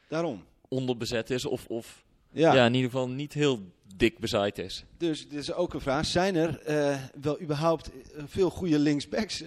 daarom. 0.08 0.44
onderbezet 0.68 1.30
is. 1.30 1.44
Of, 1.44 1.66
of 1.66 2.04
Ja, 2.34 2.66
in 2.66 2.74
ieder 2.74 2.90
geval 2.90 3.08
niet 3.08 3.32
heel 3.32 3.72
dik 3.96 4.18
bezaaid 4.18 4.58
is. 4.58 4.84
dus 4.98 5.28
dit 5.28 5.38
is 5.38 5.52
ook 5.52 5.74
een 5.74 5.80
vraag. 5.80 6.06
Zijn 6.06 6.36
er 6.36 6.60
eh, 6.60 6.96
wel 7.20 7.40
überhaupt 7.40 7.90
eh, 7.90 8.22
veel 8.26 8.50
goede 8.50 8.78
linksbacks 8.78 9.42
eh, 9.42 9.46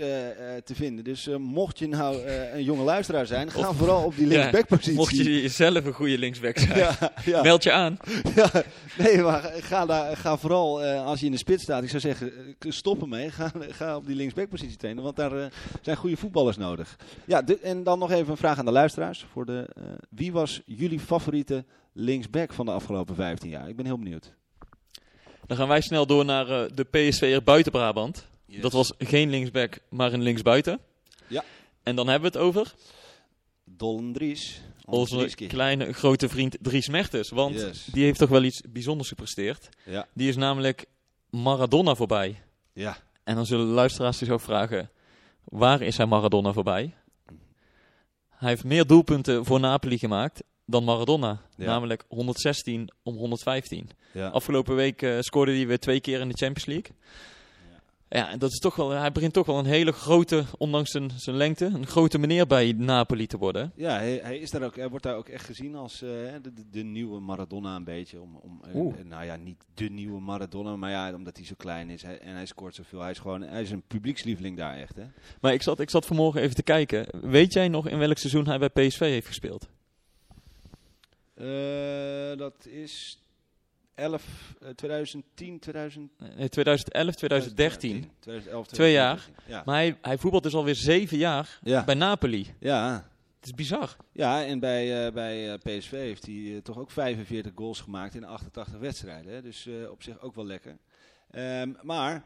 te 0.63 0.75
vinden? 0.75 1.03
Dus 1.03 1.27
mocht 1.37 1.79
je 1.79 1.87
nou 1.87 2.27
een 2.53 2.63
jonge 2.63 2.83
luisteraar 2.83 3.25
zijn, 3.25 3.51
ga 3.51 3.69
Of- 3.69 3.75
vooral 3.77 4.03
op 4.03 4.15
die 4.15 4.27
Ja, 4.27 4.37
linksbackpositie. 4.37 4.93
Mocht 4.93 5.15
je 5.17 5.47
zelf 5.47 5.85
een 5.85 5.93
goede 5.93 6.17
linksback 6.17 6.57
zijn, 6.57 6.77
ja, 6.83 6.97
ja. 7.25 7.41
meld 7.41 7.63
je 7.63 7.71
aan. 7.71 7.97
Ja, 8.35 8.51
nee, 8.97 9.17
maar 9.21 9.41
ga, 9.59 9.85
daar, 9.85 10.17
ga 10.17 10.37
vooral 10.37 10.83
als 10.83 11.19
je 11.19 11.25
in 11.25 11.31
de 11.31 11.37
spits 11.37 11.63
staat. 11.63 11.83
Ik 11.83 11.89
zou 11.89 12.01
zeggen, 12.01 12.31
stop 12.59 13.01
ermee. 13.01 13.29
Ga, 13.31 13.51
ga 13.69 13.95
op 13.95 14.05
die 14.05 14.15
linksbackpositie 14.15 14.77
trainen, 14.77 15.03
want 15.03 15.15
daar 15.15 15.51
zijn 15.81 15.97
goede 15.97 16.17
voetballers 16.17 16.57
nodig. 16.57 16.95
Ja, 17.25 17.41
de- 17.41 17.59
en 17.59 17.83
dan 17.83 17.99
nog 17.99 18.11
even 18.11 18.31
een 18.31 18.37
vraag 18.37 18.57
aan 18.59 18.65
de 18.65 18.71
luisteraars. 18.71 19.25
Voor 19.31 19.45
de, 19.45 19.69
wie 20.09 20.31
was 20.31 20.61
jullie 20.65 20.99
favoriete 20.99 21.65
linksback 21.93 22.53
van 22.53 22.65
de 22.65 22.71
afgelopen 22.71 23.15
15 23.15 23.49
jaar? 23.49 23.69
Ik 23.69 23.75
ben 23.75 23.85
heel 23.85 23.97
benieuwd. 23.97 24.35
Dan 25.47 25.57
gaan 25.57 25.67
wij 25.67 25.81
snel 25.81 26.05
door 26.05 26.25
naar 26.25 26.49
eh, 26.49 26.69
de 26.75 26.83
PSV'er 26.83 27.43
buiten 27.43 27.71
Brabant. 27.71 28.27
Dat 28.45 28.71
was 28.71 28.93
geen 28.97 29.29
linksback, 29.29 29.79
maar 29.89 30.13
een 30.13 30.21
linksbuiten. 30.21 30.79
Ja. 31.27 31.43
En 31.83 31.95
dan 31.95 32.07
hebben 32.07 32.31
we 32.31 32.37
het 32.37 32.47
over 32.47 32.73
Dollen 33.63 34.13
Dries. 34.13 34.61
onze 34.85 35.29
kleine 35.47 35.93
grote 35.93 36.29
vriend 36.29 36.57
Dries 36.61 36.87
Mertens. 36.89 37.29
Want 37.29 37.55
Yes. 37.55 37.85
die 37.91 38.03
heeft 38.03 38.19
toch 38.19 38.29
wel 38.29 38.43
iets 38.43 38.61
bijzonders 38.69 39.09
gepresteerd. 39.09 39.69
Ja. 39.85 40.07
Die 40.13 40.29
is 40.29 40.35
namelijk 40.35 40.85
Maradona 41.29 41.95
voorbij. 41.95 42.41
Ja. 42.73 42.97
En 43.23 43.35
dan 43.35 43.45
zullen 43.45 43.65
de 43.67 43.71
luisteraars 43.73 44.17
zich 44.17 44.29
ook 44.29 44.41
vragen, 44.41 44.89
waar 45.43 45.81
is 45.81 45.97
hij 45.97 46.05
Maradona 46.05 46.53
voorbij? 46.53 46.93
Hij 48.29 48.49
heeft 48.49 48.63
meer 48.63 48.85
doelpunten 48.87 49.45
voor 49.45 49.59
Napoli 49.59 49.97
gemaakt 49.97 50.43
dan 50.67 50.83
Maradona. 50.83 51.41
Ja. 51.55 51.65
Namelijk 51.65 52.03
116 52.07 52.89
om 53.03 53.15
115. 53.15 53.89
ja. 54.13 54.27
Afgelopen 54.27 54.75
week 54.75 55.01
eh, 55.01 55.17
scoorde 55.19 55.51
hij 55.51 55.67
weer 55.67 55.79
twee 55.79 55.99
keer 55.99 56.19
in 56.19 56.27
de 56.29 56.37
Champions 56.37 56.65
League. 56.65 56.95
Ja, 58.09 58.29
en 58.29 58.39
dat 58.39 58.51
is 58.51 58.59
toch 58.59 58.75
wel, 58.75 58.89
hij 58.89 59.11
begint 59.11 59.33
toch 59.33 59.45
wel 59.45 59.59
een 59.59 59.65
hele 59.65 59.91
grote, 59.91 60.45
ondanks 60.57 60.91
zijn, 60.91 61.11
zijn 61.15 61.35
lengte, 61.35 61.65
een 61.65 61.87
grote 61.87 62.17
meneer 62.17 62.47
bij 62.47 62.73
Napoli 62.77 63.27
te 63.27 63.37
worden. 63.37 63.71
Ja, 63.75 63.97
hij, 63.97 64.19
hij, 64.23 64.37
is 64.37 64.51
daar 64.51 64.63
ook, 64.63 64.75
hij 64.75 64.89
wordt 64.89 65.03
daar 65.03 65.15
ook 65.15 65.27
echt 65.27 65.45
gezien 65.45 65.75
als 65.75 66.01
eh, 66.01 66.09
de, 66.41 66.53
de, 66.53 66.69
de 66.71 66.83
nieuwe 66.83 67.19
Maradona 67.19 67.75
een 67.75 67.83
beetje. 67.83 68.21
Om, 68.21 68.35
om, 68.35 68.61
eh, 68.95 69.05
nou 69.05 69.25
ja, 69.25 69.35
niet 69.35 69.63
de 69.73 69.89
nieuwe 69.89 70.19
Maradona, 70.19 70.75
maar 70.75 70.89
ja, 70.89 71.13
omdat 71.13 71.37
hij 71.37 71.45
zo 71.45 71.53
klein 71.57 71.89
is 71.89 72.01
hij, 72.01 72.19
en 72.19 72.35
hij 72.35 72.45
scoort 72.45 72.75
zoveel. 72.75 73.01
Hij 73.01 73.11
is 73.11 73.19
gewoon 73.19 73.41
hij 73.41 73.61
is 73.61 73.71
een 73.71 73.83
publiekslieveling 73.87 74.57
daar 74.57 74.77
echt. 74.77 74.95
Hè? 74.95 75.05
Maar 75.41 75.53
ik 75.53 75.61
zat, 75.61 75.79
ik 75.79 75.89
zat 75.89 76.05
vanmorgen 76.05 76.41
even 76.41 76.55
te 76.55 76.63
kijken. 76.63 77.07
Weet 77.21 77.53
jij 77.53 77.67
nog 77.67 77.87
in 77.87 77.97
welk 77.97 78.17
seizoen 78.17 78.47
hij 78.47 78.59
bij 78.59 78.69
PSV 78.69 78.99
heeft 78.99 79.27
gespeeld? 79.27 79.67
Eh, 81.37 82.37
dat 82.37 82.65
is 82.65 83.21
11, 83.95 84.55
eh, 84.61 84.69
2010, 84.69 85.59
2000, 85.59 86.11
Nee, 86.35 86.49
2011, 86.49 87.15
2013. 87.15 88.11
2011, 88.19 88.67
Twee 88.67 88.91
jaar. 88.91 89.15
2013. 89.15 89.53
Ja. 89.53 89.61
Maar 89.65 89.75
hij, 89.75 89.97
hij 90.01 90.17
voetbalt 90.17 90.43
dus 90.43 90.53
alweer 90.55 90.75
zeven 90.75 91.17
jaar 91.17 91.59
Ja. 91.63 91.83
bij 91.83 91.95
Napoli. 91.95 92.53
Ja. 92.59 93.09
Het 93.39 93.45
is 93.45 93.53
bizar. 93.53 93.95
ja, 94.11 94.45
en 94.45 94.59
bij, 94.59 95.05
eh, 95.05 95.13
bij 95.13 95.53
eh, 95.53 95.59
PSV 95.59 95.91
heeft 95.91 96.25
hij 96.25 96.59
toch 96.63 96.77
ook 96.77 96.91
45 96.91 97.51
goals 97.55 97.81
gemaakt 97.81 98.15
in 98.15 98.23
88 98.23 98.79
wedstrijden. 98.79 99.33
Hè? 99.33 99.41
Dus 99.41 99.69
op 99.91 100.03
zich 100.03 100.19
ook 100.21 100.35
wel 100.35 100.45
lekker. 100.45 100.77
Ehm, 101.31 101.71
maar 101.81 102.23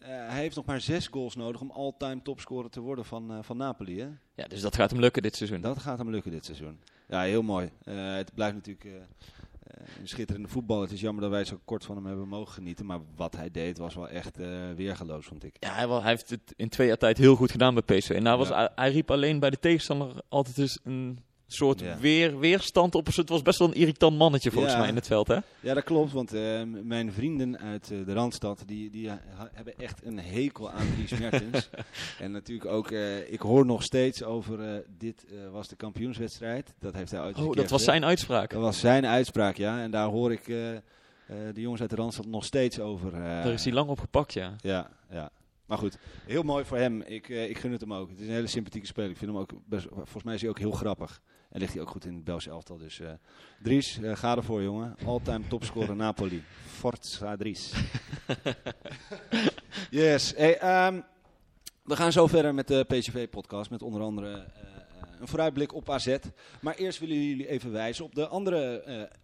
hij 0.00 0.40
heeft 0.40 0.56
nog 0.56 0.64
maar 0.64 0.80
zes 0.80 1.06
goals 1.06 1.34
nodig 1.36 1.60
om 1.60 1.70
all-time 1.70 2.22
topscorer 2.22 2.70
te 2.70 2.80
worden 2.80 3.04
van, 3.04 3.44
van 3.44 3.56
Napoli. 3.56 4.00
Hè? 4.00 4.08
Ja, 4.34 4.46
dus 4.46 4.60
dat 4.60 4.74
gaat 4.74 4.90
hem 4.90 5.00
lukken 5.00 5.22
dit 5.22 5.36
seizoen. 5.36 5.60
Dat 5.60 5.78
gaat 5.78 5.98
hem 5.98 6.10
lukken 6.10 6.30
dit 6.30 6.44
seizoen. 6.44 6.80
Ja, 7.10 7.22
heel 7.22 7.42
mooi. 7.42 7.70
Eh, 7.84 8.14
het 8.14 8.34
blijft 8.34 8.54
natuurlijk 8.54 8.84
eh, 8.84 8.92
een 10.00 10.08
schitterende 10.08 10.48
voetbal. 10.48 10.80
Het 10.80 10.92
is 10.92 11.00
jammer 11.00 11.22
dat 11.22 11.30
wij 11.30 11.44
zo 11.44 11.60
kort 11.64 11.84
van 11.84 11.96
hem 11.96 12.06
hebben 12.06 12.28
mogen 12.28 12.52
genieten. 12.54 12.86
Maar 12.86 12.98
wat 13.16 13.36
hij 13.36 13.50
deed 13.50 13.78
was 13.78 13.94
wel 13.94 14.08
echt 14.08 14.38
eh 14.38 14.48
weergeloos, 14.76 15.26
vond 15.26 15.44
ik. 15.44 15.56
Ja, 15.58 15.72
hij, 15.74 15.86
wa- 15.86 16.00
hij 16.00 16.10
heeft 16.10 16.30
het 16.30 16.52
in 16.56 16.68
twee 16.68 16.86
jaar 16.86 16.96
tijd 16.98 17.18
heel 17.18 17.36
goed 17.36 17.50
gedaan 17.50 17.74
bij 17.74 17.98
PSV. 17.98 18.10
En 18.10 18.22
nou 18.22 18.38
was, 18.38 18.48
Ja. 18.48 18.54
hij, 18.56 18.68
hij 18.74 18.90
riep 18.92 19.10
alleen 19.10 19.38
bij 19.38 19.50
de 19.50 19.58
tegenstander 19.58 20.22
altijd 20.28 20.58
eens 20.58 20.78
een 20.84 21.18
soort 21.52 21.80
Ja. 21.80 21.98
weer, 21.98 22.38
weerstand 22.38 22.94
op. 22.94 23.06
Het 23.06 23.28
was 23.28 23.42
best 23.42 23.58
wel 23.58 23.68
een 23.68 23.74
irritant 23.74 24.18
mannetje 24.18 24.50
volgens 24.50 24.72
Ja. 24.72 24.78
mij 24.78 24.88
in 24.88 24.94
het 24.94 25.06
veld, 25.06 25.28
hè? 25.28 25.36
Ja, 25.60 25.74
dat 25.74 25.84
klopt. 25.84 26.12
Want 26.12 26.32
eh, 26.32 26.62
mijn 26.82 27.12
vrienden 27.12 27.58
uit 27.58 27.90
eh, 27.90 27.98
de 28.06 28.12
Randstad, 28.12 28.62
die, 28.66 28.90
die 28.90 29.08
ha- 29.08 29.50
hebben 29.52 29.74
echt 29.78 30.04
een 30.04 30.18
hekel 30.18 30.70
aan 30.70 30.86
Dries 30.94 31.18
Mertens. 31.20 31.70
en 32.20 32.30
natuurlijk 32.32 32.70
ook, 32.70 32.90
eh, 32.90 33.32
ik 33.32 33.40
hoor 33.40 33.66
nog 33.66 33.82
steeds 33.82 34.22
over, 34.22 34.60
eh, 34.74 34.80
dit 34.98 35.24
eh, 35.30 35.50
was 35.52 35.68
de 35.68 35.76
kampioenswedstrijd. 35.76 36.74
Dat 36.78 36.94
heeft 36.94 37.10
hij 37.10 37.20
ooit 37.22 37.38
Oh, 37.38 37.52
dat 37.54 37.70
was 37.70 37.84
zijn 37.84 38.04
uitspraak. 38.04 38.50
Dat 38.50 38.60
was 38.62 38.80
zijn 38.80 39.06
uitspraak, 39.06 39.56
ja. 39.56 39.80
En 39.82 39.90
daar 39.90 40.06
hoor 40.08 40.32
ik, 40.32 40.48
eh, 40.48 40.76
eh, 40.76 40.80
de 41.54 41.60
jongens 41.60 41.80
uit 41.80 41.90
de 41.90 41.96
Randstad 41.96 42.26
nog 42.26 42.44
steeds 42.44 42.80
over. 42.80 43.14
eh, 43.14 43.20
Daar 43.22 43.52
is 43.52 43.64
hij 43.64 43.72
lang 43.72 43.88
op 43.88 43.98
gepakt, 44.00 44.32
ja. 44.32 44.54
Ja, 44.60 44.90
ja. 45.10 45.30
Maar 45.66 45.78
goed, 45.78 45.98
heel 46.26 46.42
mooi 46.42 46.64
voor 46.64 46.76
hem. 46.76 47.00
Ik, 47.02 47.28
eh, 47.28 47.48
ik 47.48 47.58
gun 47.58 47.72
het 47.72 47.80
hem 47.80 47.94
ook. 47.94 48.08
Het 48.08 48.18
is 48.20 48.26
een 48.26 48.32
hele 48.32 48.46
sympathieke 48.46 48.86
speler. 48.86 49.10
Ik 49.10 49.16
vind 49.16 49.30
hem 49.30 49.40
ook 49.40 49.50
best, 49.66 49.86
volgens 49.90 50.22
mij 50.22 50.34
is 50.34 50.40
hij 50.40 50.50
ook 50.50 50.58
heel 50.58 50.70
grappig. 50.70 51.20
En 51.50 51.60
ligt 51.60 51.72
hij 51.72 51.82
ook 51.82 51.90
goed 51.90 52.04
in 52.04 52.14
het 52.14 52.24
Belgisch 52.24 52.46
elftal. 52.46 52.78
Dus 52.78 53.00
eh, 53.00 53.10
Dries, 53.62 53.98
eh, 53.98 54.16
ga 54.16 54.36
ervoor 54.36 54.62
jongen. 54.62 54.96
All-time 55.06 55.46
topscorer 55.48 55.96
Napoli. 56.06 56.42
Forza 56.66 57.36
Dries. 57.36 57.72
yes. 59.90 60.32
Hey, 60.36 60.58
ehm, 60.58 61.00
we 61.82 61.96
gaan 61.96 62.12
zo 62.12 62.26
verder 62.26 62.54
met 62.54 62.68
de 62.68 62.84
PCV-podcast. 62.84 63.70
Met 63.70 63.82
onder 63.82 64.02
andere 64.02 64.34
eh, 64.34 64.79
een 65.20 65.28
vooruitblik 65.28 65.74
op 65.74 65.90
AZ. 65.90 66.16
Maar 66.60 66.74
eerst 66.74 66.98
willen 66.98 67.24
jullie 67.28 67.48
even 67.48 67.72
wijzen 67.72 68.04
op 68.04 68.14
de 68.14 68.26
andere 68.28 68.80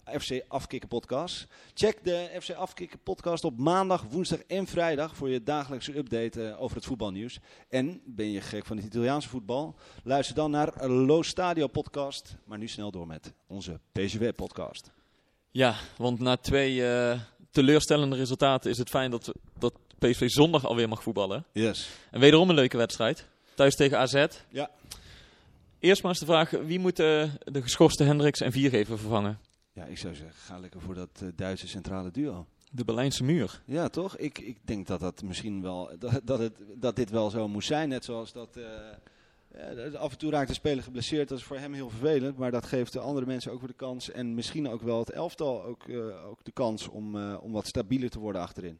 eh, 0.07 0.21
FC 0.21 0.41
Afkikken 0.49 0.89
podcast. 0.89 1.47
Check 1.75 2.05
de 2.05 2.29
FC 2.41 2.51
Afkikken 2.51 2.99
podcast 3.03 3.45
op 3.45 3.59
maandag, 3.59 4.03
woensdag 4.11 4.39
en 4.47 4.67
vrijdag 4.67 5.17
voor 5.17 5.29
je 5.31 5.43
dagelijkse 5.43 5.97
update 5.97 6.49
eh, 6.49 6.63
over 6.63 6.77
het 6.77 6.85
voetbalnieuws. 6.87 7.39
En 7.69 8.01
ben 8.05 8.31
je 8.31 8.41
gek 8.41 8.67
van 8.67 8.77
het 8.77 8.87
Italiaanse 8.87 9.29
voetbal? 9.29 9.75
Luister 10.05 10.35
dan 10.35 10.51
naar 10.51 10.87
Lo 10.89 11.23
Stadio 11.23 11.67
podcast. 11.67 12.37
Maar 12.45 12.59
nu 12.59 12.69
snel 12.69 12.91
door 12.91 13.07
met 13.07 13.33
onze 13.47 13.81
PCV 13.93 14.33
podcast. 14.35 14.91
Ja, 15.51 15.75
want 15.97 16.19
na 16.21 16.37
twee 16.37 16.87
eh, 16.89 17.21
teleurstellende 17.51 18.17
resultaten 18.17 18.71
is 18.71 18.79
het 18.79 18.89
fijn 18.89 19.11
dat, 19.11 19.27
we- 19.27 19.35
dat 19.59 19.75
PSV 19.99 20.29
zondag 20.29 20.65
alweer 20.67 20.89
mag 20.89 21.03
voetballen. 21.03 21.45
Yes. 21.53 21.89
En 22.11 22.21
wederom 22.21 22.49
een 22.49 22.55
leuke 22.55 22.77
wedstrijd. 22.77 23.27
Thuis 23.55 23.75
tegen 23.75 23.99
AZ. 23.99 24.27
Ja. 24.49 24.71
Eerst 25.79 26.03
maar 26.03 26.11
eens 26.11 26.21
de 26.21 26.27
vraag, 26.27 26.51
wie 26.51 26.79
moet 26.79 26.97
de 26.97 27.31
geschorste 27.53 28.05
Hendricks 28.05 28.41
en 28.41 28.53
Viergever 28.53 28.99
vervangen? 28.99 29.39
Ja, 29.77 29.85
ik 29.85 29.99
zou 29.99 30.15
zeggen, 30.15 30.35
ga 30.35 30.59
lekker 30.59 30.81
voor 30.81 30.95
dat 30.95 31.09
eh, 31.23 31.29
Duitse 31.35 31.69
centrale 31.69 32.11
duo. 32.11 32.47
De 32.71 32.85
Berlijnse 32.85 33.25
muur. 33.25 33.63
Ja, 33.65 33.89
toch? 33.89 34.17
Ik, 34.17 34.39
ik 34.39 34.59
denk 34.65 34.87
dat 34.87 35.01
dat 35.01 35.23
misschien 35.23 35.63
wel, 35.63 35.91
dat, 35.99 36.21
dat, 36.25 36.39
het, 36.39 36.53
dat 36.75 36.97
dit 36.97 37.11
wel 37.11 37.31
zo 37.31 37.49
moest 37.49 37.67
zijn. 37.67 37.89
Net 37.89 38.05
zoals 38.05 38.33
dat, 38.33 38.57
eh, 38.57 39.87
eh, 39.87 39.95
af 39.95 40.13
en 40.13 40.19
toe 40.19 40.31
raakt 40.31 40.49
de 40.49 40.55
speler 40.55 40.85
geblesseerd. 40.85 41.29
Dat 41.29 41.39
is 41.39 41.45
voor 41.45 41.59
hem 41.59 41.73
heel 41.73 41.91
vervelend. 41.91 42.37
Maar 42.37 42.51
dat 42.51 42.67
geeft 42.67 42.93
de 42.93 43.01
andere 43.01 43.27
mensen 43.27 43.53
ook 43.53 43.59
weer 43.59 43.69
de 43.69 43.75
kans. 43.75 44.11
En 44.11 44.35
misschien 44.35 44.69
ook 44.69 44.83
wel 44.83 44.99
het 44.99 45.11
elftal 45.11 45.65
ook, 45.65 45.89
ook 46.27 46.45
de 46.45 46.53
kans 46.53 46.89
om, 46.89 47.35
om 47.35 47.53
wat 47.53 47.67
stabieler 47.67 48.11
te 48.11 48.19
worden 48.19 48.41
achterin. 48.41 48.79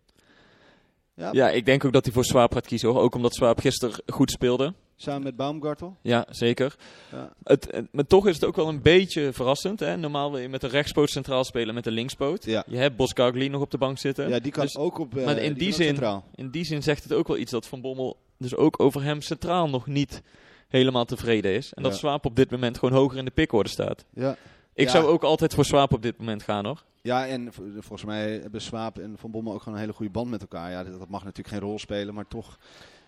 Ja, 1.15 1.33
Ja, 1.33 1.51
ik 1.51 1.65
denk 1.65 1.85
ook 1.85 1.93
dat 1.93 2.05
hij 2.05 2.15
voor 2.15 2.25
Swaap 2.25 2.53
gaat 2.53 2.67
kiezen 2.67 2.89
hoor. 2.89 3.01
Ook 3.01 3.15
omdat 3.15 3.35
Swaap 3.35 3.61
gisteren 3.61 4.03
goed 4.07 4.31
speelde. 4.31 4.75
Samen 4.97 5.23
met 5.23 5.37
Baumgartel. 5.37 5.97
Ja, 6.03 6.27
zeker. 6.31 6.77
Ja. 7.13 7.33
Het, 7.43 7.83
maar 7.93 8.07
toch 8.07 8.27
is 8.27 8.35
het 8.35 8.45
ook 8.45 8.57
wel 8.57 8.69
een 8.69 8.83
beetje 8.83 9.33
verrassend. 9.33 9.81
Hè? 9.81 9.97
Normaal 9.97 10.31
wil 10.31 10.41
je 10.41 10.49
met 10.49 10.63
een 10.63 10.71
rechtspoot 10.71 11.11
centraal 11.11 11.45
spelen 11.45 11.75
met 11.75 11.87
een 11.87 11.93
linkspoot. 11.93 12.45
Ja. 12.45 12.65
Je 12.67 12.77
hebt 12.77 12.97
Boskagli 12.97 13.49
nog 13.49 13.61
op 13.61 13.71
de 13.71 13.79
bank 13.79 13.99
zitten. 13.99 14.29
ja, 14.29 14.39
die 14.39 14.53
kan 14.53 14.65
Dus 14.65 14.77
ook 14.77 14.99
op. 14.99 15.17
eh, 15.17 15.25
maar 15.25 15.37
in 15.39 15.49
kan 15.51 15.59
die 15.59 15.73
zin- 15.73 15.87
centraal. 15.87 16.25
in 16.35 16.51
die 16.51 16.65
zin 16.65 16.83
zegt 16.83 17.03
het 17.03 17.13
ook 17.13 17.29
wel 17.29 17.37
iets 17.39 17.51
dat 17.51 17.67
Van 17.67 17.81
Bommel 17.81 18.17
dus 18.39 18.55
ook 18.57 18.81
over 18.81 19.03
hem 19.03 19.21
centraal 19.21 19.69
nog 19.69 19.87
niet 19.87 20.23
helemaal 20.69 21.05
tevreden 21.05 21.53
is. 21.55 21.73
En 21.75 21.83
dat. 21.83 21.97
Swaap 21.97 22.25
op 22.25 22.37
dit 22.37 22.51
moment 22.51 22.79
gewoon 22.79 22.95
hoger 22.99 23.19
in 23.19 23.25
de 23.25 23.31
pickorde 23.31 23.69
staat. 23.69 24.05
Ja. 24.15 24.37
Ik 24.75 24.85
Ja. 24.87 24.91
zou 24.91 25.05
ook 25.07 25.23
altijd 25.23 25.55
voor 25.55 25.65
Swaap 25.65 25.93
op 25.93 26.03
dit 26.03 26.19
moment 26.19 26.43
gaan 26.43 26.65
hoor. 26.65 26.83
Ja, 27.03 27.27
en 27.27 27.49
volgens 27.79 28.05
mij 28.05 28.33
hebben 28.33 28.61
Swaap 28.61 28.99
en 28.99 29.15
Van 29.19 29.31
Bommel 29.31 29.53
ook 29.53 29.59
gewoon 29.63 29.75
een 29.75 29.81
hele 29.81 29.93
goede 29.97 30.13
band 30.13 30.31
met 30.31 30.41
elkaar. 30.41 30.71
Ja, 30.71 30.85
dat 30.85 31.09
mag 31.09 31.25
natuurlijk 31.25 31.55
geen 31.57 31.65
rol 31.69 31.79
spelen, 31.79 32.15
maar 32.15 32.29
toch. 32.29 32.59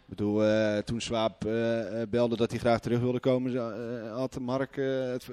Ik 0.09 0.17
bedoel, 0.17 0.45
eh, 0.45 0.79
toen 0.79 1.01
Swaap 1.01 1.45
eh, 1.45 2.01
eh, 2.03 2.09
belde 2.09 2.37
dat 2.37 2.51
hij 2.51 2.59
graag 2.59 2.81
terug 2.81 3.01
wilde 3.01 3.21
komen, 3.21 3.57
had 4.13 4.39
Mark 4.41 4.77
het, 4.77 5.27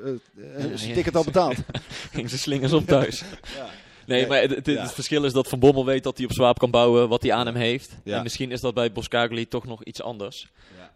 zijn 0.75 0.93
ticket 0.93 1.15
al 1.15 1.23
betaald. 1.23 1.55
Ging 2.13 2.29
ze 2.29 2.37
slingers 2.37 2.73
op 2.73 2.85
thuis. 2.85 3.19
ja. 3.57 3.65
Nee, 4.05 4.27
maar 4.27 4.41
het, 4.41 4.55
het, 4.55 4.65
ja. 4.65 4.81
het 4.81 4.91
verschil 4.91 5.23
is 5.23 5.33
dat 5.33 5.47
Van 5.47 5.59
Bommel 5.59 5.85
weet 5.85 6.03
dat 6.03 6.17
hij 6.17 6.25
op 6.25 6.31
Swaap 6.31 6.59
kan 6.59 6.71
bouwen 6.71 7.09
wat 7.09 7.21
hij 7.21 7.33
aan 7.33 7.45
hem 7.45 7.55
heeft. 7.55 7.97
Ja. 8.03 8.17
En 8.17 8.23
misschien 8.23 8.51
is 8.51 8.61
dat 8.61 8.73
bij 8.73 8.91
Boskagli 8.91 9.47
toch 9.47 9.65
nog 9.65 9.83
iets 9.83 10.01
anders. 10.01 10.47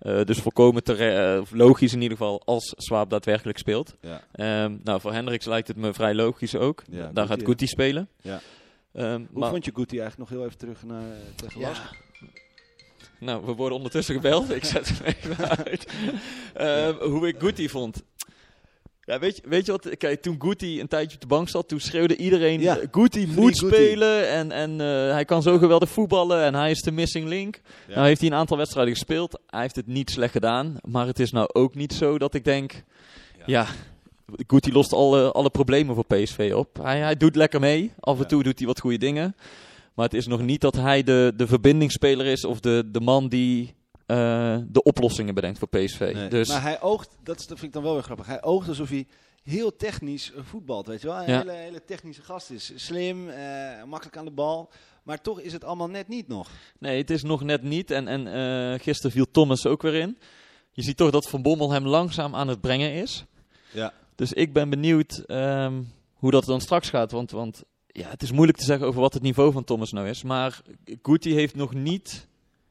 Ja. 0.01 0.23
Dus 0.23 0.37
volkomen 0.37 0.83
eh, 0.83 1.41
logisch 1.51 1.93
in 1.93 2.01
ieder 2.01 2.17
geval 2.17 2.41
als 2.45 2.73
Swaap 2.77 3.09
daadwerkelijk 3.09 3.57
speelt. 3.57 3.95
Ehm, 4.31 4.75
nou, 4.83 5.01
voor 5.01 5.13
Hendricks 5.13 5.45
lijkt 5.45 5.67
het 5.67 5.77
me 5.77 5.93
vrij 5.93 6.15
logisch 6.15 6.55
ook. 6.55 6.83
Daar 6.89 7.05
Guti, 7.05 7.27
gaat. 7.27 7.43
Guti 7.43 7.67
spelen. 7.67 8.07
Ja. 8.21 8.41
Ehm, 8.93 9.25
Hoe 9.31 9.39
maar, 9.39 9.49
vond 9.49 9.65
je 9.65 9.71
Guti 9.73 9.99
eigenlijk 9.99 10.29
nog 10.29 10.39
heel 10.39 10.47
even 10.47 10.57
terug 10.57 10.83
naar 10.83 11.03
tegen? 11.35 11.61
Nou, 13.19 13.45
we 13.45 13.53
worden 13.53 13.77
ondertussen 13.77 14.15
gebeld. 14.15 14.55
ik 14.55 14.63
zet 14.65 14.89
hem 14.89 14.97
even 15.05 15.49
uit. 15.65 15.87
Ehm, 16.53 16.93
hoe 17.09 17.27
ik 17.27 17.35
Guti 17.39 17.69
vond. 17.69 18.03
Ja, 19.01 19.19
weet, 19.19 19.35
je, 19.35 19.41
weet 19.45 19.65
je 19.65 19.71
wat? 19.71 19.97
Kijk, 19.97 20.21
toen 20.21 20.35
Guti 20.39 20.79
een 20.79 20.87
tijdje 20.87 21.15
op 21.15 21.21
de 21.21 21.27
bank 21.27 21.49
zat, 21.49 21.67
toen 21.67 21.79
schreeuwde 21.79 22.15
iedereen... 22.17 22.59
Ja. 22.59 22.77
eh, 22.77 22.87
Guti 22.91 23.27
Free 23.27 23.39
moet 23.41 23.57
spelen 23.57 24.29
en, 24.29 24.51
en 24.51 24.71
eh, 24.81 24.87
hij 25.11 25.25
kan 25.25 25.41
zo 25.41 25.57
geweldig 25.57 25.89
voetballen 25.89 26.43
en 26.43 26.55
hij 26.55 26.71
is 26.71 26.81
de 26.81 26.91
missing 26.91 27.27
link. 27.27 27.61
Ja. 27.87 27.93
Nou 27.95 28.07
heeft 28.07 28.21
hij 28.21 28.29
een 28.29 28.35
aantal 28.35 28.57
wedstrijden 28.57 28.93
gespeeld. 28.93 29.39
Hij 29.47 29.61
heeft 29.61 29.75
het 29.75 29.87
niet 29.87 30.09
slecht 30.09 30.31
gedaan. 30.31 30.77
Maar 30.81 31.05
het 31.07 31.19
is 31.19 31.31
nou 31.31 31.49
ook 31.53 31.75
niet 31.75 31.93
zo 31.93 32.17
dat 32.17 32.33
ik 32.33 32.43
denk... 32.43 32.83
Ja, 33.45 33.65
Guti 34.47 34.71
lost 34.71 34.93
alle, 34.93 35.31
alle 35.31 35.49
problemen 35.49 35.95
voor 35.95 36.05
PSV 36.05 36.51
op. 36.55 36.77
Hij, 36.81 36.99
hij 36.99 37.15
doet 37.17 37.35
lekker 37.35 37.59
mee. 37.59 37.91
Af 37.99 38.15
en 38.15 38.21
Ja. 38.21 38.27
toe 38.27 38.43
doet 38.43 38.57
hij 38.57 38.67
wat 38.67 38.79
goede 38.79 38.97
dingen. 38.97 39.35
Maar 39.99 40.07
het 40.07 40.17
is 40.17 40.27
nog 40.27 40.41
niet 40.41 40.61
dat 40.61 40.75
hij 40.75 41.03
de, 41.03 41.33
de 41.35 41.47
verbindingsspeler 41.47 42.25
is 42.25 42.45
of 42.45 42.59
de, 42.59 42.89
de 42.91 42.99
man 42.99 43.29
die 43.29 43.75
eh, 44.05 44.57
de 44.67 44.83
oplossingen 44.83 45.33
bedenkt 45.33 45.59
voor 45.59 45.67
PSV. 45.67 46.11
Nee. 46.13 46.29
Dus 46.29 46.47
Maar 46.47 46.61
hij 46.61 46.81
oogt, 46.81 47.17
dat, 47.23 47.45
vind 47.47 47.63
ik 47.63 47.73
dan 47.73 47.83
wel 47.83 47.93
weer 47.93 48.03
grappig, 48.03 48.25
hij 48.25 48.43
oogt 48.43 48.67
alsof 48.67 48.89
hij 48.89 49.07
heel 49.43 49.75
technisch 49.75 50.31
voetbalt, 50.37 50.87
weet 50.87 51.01
je 51.01 51.07
wel. 51.07 51.17
Een 51.17 51.31
Ja. 51.31 51.37
hele, 51.37 51.51
hele 51.51 51.83
technische 51.85 52.21
gast 52.21 52.49
is. 52.49 52.71
Slim, 52.75 53.29
eh, 53.29 53.83
makkelijk 53.83 54.17
aan 54.17 54.25
de 54.25 54.31
bal. 54.31 54.69
Maar 55.03 55.21
toch 55.21 55.39
is 55.41 55.53
het 55.53 55.63
allemaal 55.63 55.89
net 55.89 56.07
niet 56.07 56.27
nog. 56.27 56.49
nee, 56.79 56.97
het 56.97 57.09
is 57.09 57.23
nog 57.23 57.43
net 57.43 57.63
niet. 57.63 57.91
En, 57.91 58.07
en 58.07 58.27
eh, 58.27 58.79
gisteren 58.79 59.11
viel 59.11 59.31
Thomas 59.31 59.65
ook 59.65 59.81
weer 59.81 59.95
in. 59.95 60.17
Je 60.71 60.81
ziet 60.81 60.97
toch 60.97 61.11
dat 61.11 61.29
Van 61.29 61.41
Bommel 61.41 61.71
hem 61.71 61.87
langzaam 61.87 62.35
aan 62.35 62.47
het 62.47 62.61
brengen 62.61 62.93
is. 62.93 63.25
Ja. 63.71 63.93
Dus 64.15 64.33
ik 64.33 64.53
ben 64.53 64.69
benieuwd 64.69 65.23
ehm, 65.25 65.81
hoe 66.13 66.31
dat 66.31 66.45
dan 66.45 66.61
straks 66.61 66.89
gaat. 66.89 67.11
Want, 67.11 67.31
want 67.31 67.63
ja, 67.99 68.09
het 68.09 68.21
is 68.21 68.31
moeilijk 68.31 68.57
te 68.57 68.65
zeggen 68.65 68.87
over 68.87 69.01
wat 69.01 69.13
het 69.13 69.23
niveau 69.23 69.51
van 69.51 69.63
Thomas 69.63 69.91
nou 69.91 70.07
is. 70.07 70.23
Maar 70.23 70.61
Guti 71.01 71.33
heeft 71.33 71.55
nog 71.55 71.73
niet 71.73 72.27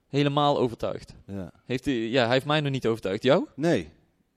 helemaal 0.09 0.59
overtuigd. 0.59 1.15
ja. 1.27 1.53
Heeft 1.65 1.85
hij, 1.85 1.95
ja, 1.95 2.25
hij 2.25 2.33
heeft 2.33 2.47
mij 2.47 2.61
nog 2.61 2.73
niet 2.73 2.87
overtuigd. 2.87 3.23
Jou? 3.23 3.47
Nee. 3.57 3.89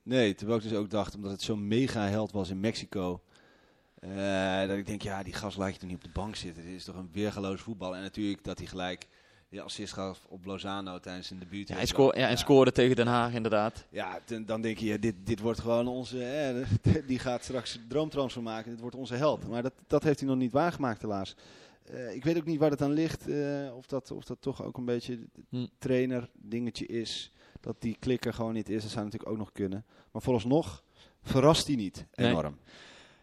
Nee, 0.03 0.35
terwijl 0.35 0.57
ik 0.57 0.63
dus 0.69 0.77
ook 0.77 0.89
dacht, 0.89 1.15
omdat 1.15 1.31
het 1.31 1.41
zo'n 1.41 1.67
mega 1.67 2.07
held 2.07 2.31
was 2.31 2.49
in 2.49 2.59
Mexico. 2.59 3.21
eh, 3.99 4.67
dat 4.67 4.77
ik 4.77 4.85
denk, 4.85 5.01
ja, 5.01 5.23
die 5.23 5.33
gast 5.33 5.57
laat 5.57 5.73
je 5.73 5.79
toch 5.79 5.89
niet 5.89 5.97
op 5.97 6.03
de 6.03 6.09
bank 6.19 6.35
zitten. 6.35 6.63
Dit 6.63 6.73
is 6.73 6.83
toch 6.83 6.95
een 6.95 7.09
weergeloos 7.11 7.61
voetbal. 7.61 7.95
En 7.95 8.01
natuurlijk 8.01 8.43
dat 8.43 8.57
hij 8.57 8.67
gelijk 8.67 9.07
de 9.51 9.61
assist 9.61 9.93
gaf 9.93 10.25
op 10.29 10.45
Lozano 10.45 10.99
tijdens 10.99 11.27
zijn 11.27 11.39
debuut. 11.39 11.67
Ja, 11.67 11.75
hij 11.75 11.85
ja, 12.21 12.29
en 12.29 12.37
scoorde 12.37 12.71
tegen 12.71 12.95
Den 12.95 13.07
Haag 13.07 13.33
inderdaad. 13.33 13.85
Ja, 13.89 14.19
ten- 14.25 14.45
dan 14.45 14.61
denk 14.61 14.77
je, 14.77 14.99
dit, 14.99 15.15
dit 15.23 15.39
wordt 15.39 15.59
gewoon 15.59 15.87
onze... 15.87 16.23
eh, 16.23 16.95
die 17.07 17.19
gaat 17.19 17.43
straks 17.43 17.75
een 17.75 17.87
droomtransfer 17.87 18.41
maken. 18.43 18.71
Dit 18.71 18.79
wordt 18.79 18.95
onze 18.95 19.15
held. 19.15 19.47
Maar 19.47 19.61
dat, 19.61 19.73
dat 19.87 20.03
heeft 20.03 20.19
hij 20.19 20.29
nog 20.29 20.37
niet 20.37 20.51
waargemaakt 20.51 21.01
helaas. 21.01 21.35
Eh, 21.83 22.15
ik 22.15 22.23
weet 22.23 22.37
ook 22.37 22.45
niet 22.45 22.59
waar 22.59 22.69
het 22.71 22.81
aan 22.81 22.93
ligt. 22.93 23.27
eh, 23.29 23.75
of, 23.75 23.85
dat, 23.85 24.11
of 24.11 24.23
dat 24.23 24.37
toch 24.41 24.63
ook 24.63 24.77
een 24.77 24.85
beetje 24.85 25.19
Hm. 25.49 25.65
trainer 25.77 26.29
dingetje 26.33 26.85
is. 26.85 27.31
Dat 27.61 27.75
die 27.79 27.95
klikker 27.99 28.33
gewoon 28.33 28.53
niet 28.53 28.69
is. 28.69 28.81
Dat 28.81 28.91
zou 28.91 29.03
natuurlijk 29.05 29.31
ook 29.31 29.37
nog 29.37 29.51
kunnen. 29.51 29.85
Maar 30.11 30.21
vooralsnog 30.21 30.83
verrast 31.23 31.67
hij 31.67 31.75
niet 31.75 32.05
Nee. 32.15 32.29
enorm. 32.29 32.57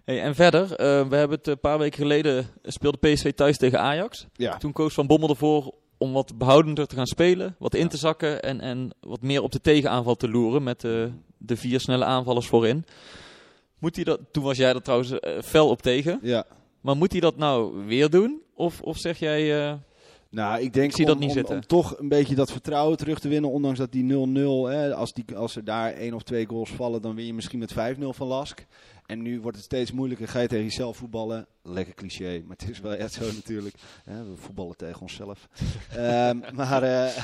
Hey, 0.04 0.22
en 0.22 0.34
verder, 0.34 0.62
eh, 0.62 1.08
we 1.08 1.16
hebben 1.16 1.38
het 1.38 1.46
een 1.46 1.60
paar 1.60 1.78
weken 1.78 1.98
geleden 1.98 2.46
speelde 2.62 2.98
PSV 2.98 3.32
thuis 3.32 3.58
tegen 3.58 3.80
Ajax. 3.80 4.26
Ja. 4.32 4.56
Toen 4.56 4.72
koos 4.72 4.94
Van 4.94 5.06
Bommel 5.06 5.28
ervoor 5.28 5.74
om 5.98 6.12
wat 6.12 6.38
behoudender 6.38 6.86
te 6.86 6.94
gaan 6.94 7.06
spelen, 7.06 7.54
wat 7.58 7.74
in 7.74 7.88
te 7.88 7.96
zakken 7.96 8.42
en, 8.42 8.60
en 8.60 8.90
wat 9.00 9.22
meer 9.22 9.42
op 9.42 9.52
de 9.52 9.60
tegenaanval 9.60 10.14
te 10.14 10.28
loeren 10.28 10.62
met 10.62 10.80
de, 10.80 11.10
de 11.38 11.56
vier 11.56 11.80
snelle 11.80 12.04
aanvallers 12.04 12.46
voorin. 12.46 12.84
Moet 13.78 13.94
hij 13.94 14.04
dat, 14.04 14.20
toen 14.32 14.42
was 14.44 14.56
jij 14.56 14.74
er 14.74 14.82
trouwens 14.82 15.18
eh, 15.18 15.42
fel 15.42 15.68
op 15.68 15.82
tegen, 15.82 16.18
Ja. 16.22 16.44
maar 16.80 16.96
moet 16.96 17.12
hij 17.12 17.20
dat 17.20 17.36
nou 17.36 17.84
weer 17.86 18.10
doen? 18.10 18.40
Of, 18.54 18.80
of 18.82 18.96
zeg 18.98 19.18
jij, 19.18 19.66
eh, 19.68 19.74
Nou, 20.30 20.60
ik 20.62 20.72
denk 20.72 20.90
Ik 20.90 20.96
zie 20.96 21.04
om, 21.04 21.10
dat 21.10 21.18
niet 21.20 21.28
om- 21.28 21.34
zitten. 21.34 21.54
om 21.54 21.66
toch 21.66 21.98
een 21.98 22.08
beetje 22.08 22.34
dat 22.34 22.52
vertrouwen 22.52 22.96
terug 22.96 23.18
te 23.18 23.28
winnen. 23.28 23.50
Ondanks 23.50 23.78
dat 23.78 23.92
die 23.92 24.04
0-0, 24.04 24.68
hè, 24.68 24.94
als, 24.94 25.12
die, 25.12 25.36
als 25.36 25.56
er 25.56 25.64
daar 25.64 25.92
één 25.92 26.14
of 26.14 26.22
twee 26.22 26.46
goals 26.46 26.70
vallen, 26.70 27.02
dan 27.02 27.14
win 27.14 27.26
je 27.26 27.34
misschien 27.34 27.58
met 27.58 27.72
5-0 27.72 28.12
van 28.12 28.26
Lask. 28.26 28.66
En 29.08 29.22
nu 29.22 29.40
wordt 29.40 29.56
het 29.56 29.66
steeds 29.66 29.92
moeilijker. 29.92 30.28
Ga 30.28 30.40
je 30.40 30.48
tegen 30.48 30.64
jezelf 30.64 30.96
voetballen. 30.96 31.46
Lekker 31.62 31.94
cliché, 31.94 32.42
maar 32.46 32.56
het 32.56 32.70
is 32.70 32.80
wel 32.80 32.94
echt 32.94 33.12
zo 33.12 33.32
natuurlijk. 33.32 33.74
We 34.04 34.36
voetballen 34.36 34.76
tegen 34.76 35.00
onszelf. 35.00 35.48
Ehm, 35.96 36.38
maar 36.54 36.82
eh, 36.82 37.16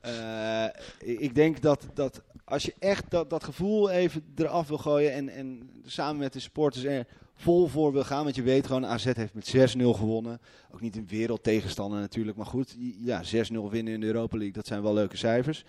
eh, 0.00 0.72
ik 0.98 1.34
denk 1.34 1.60
dat, 1.62 1.86
dat 1.94 2.22
als 2.44 2.62
je 2.62 2.74
echt 2.78 3.10
dat, 3.10 3.30
dat 3.30 3.44
gevoel 3.44 3.90
even 3.90 4.24
eraf 4.36 4.68
wil 4.68 4.78
gooien 4.78 5.12
en, 5.12 5.28
en 5.28 5.70
samen 5.84 6.16
met 6.16 6.32
de 6.32 6.40
supporters 6.40 6.84
er 6.84 7.06
vol 7.34 7.66
voor 7.66 7.92
wil 7.92 8.04
gaan. 8.04 8.24
Want 8.24 8.36
je 8.36 8.42
weet 8.42 8.66
gewoon, 8.66 8.86
AZ 8.86 9.04
heeft 9.04 9.34
met 9.34 9.76
6-0 9.76 9.82
gewonnen. 9.82 10.40
Ook 10.70 10.80
niet 10.80 10.96
een 10.96 11.06
wereldtegenstander 11.08 12.00
natuurlijk. 12.00 12.36
Maar 12.36 12.46
goed, 12.46 12.76
ja, 12.98 13.22
6-0 13.24 13.28
winnen 13.70 13.92
in 13.92 14.00
de 14.00 14.06
Europa 14.06 14.36
League, 14.36 14.54
dat 14.54 14.66
zijn 14.66 14.82
wel 14.82 14.94
leuke 14.94 15.16
cijfers. 15.16 15.64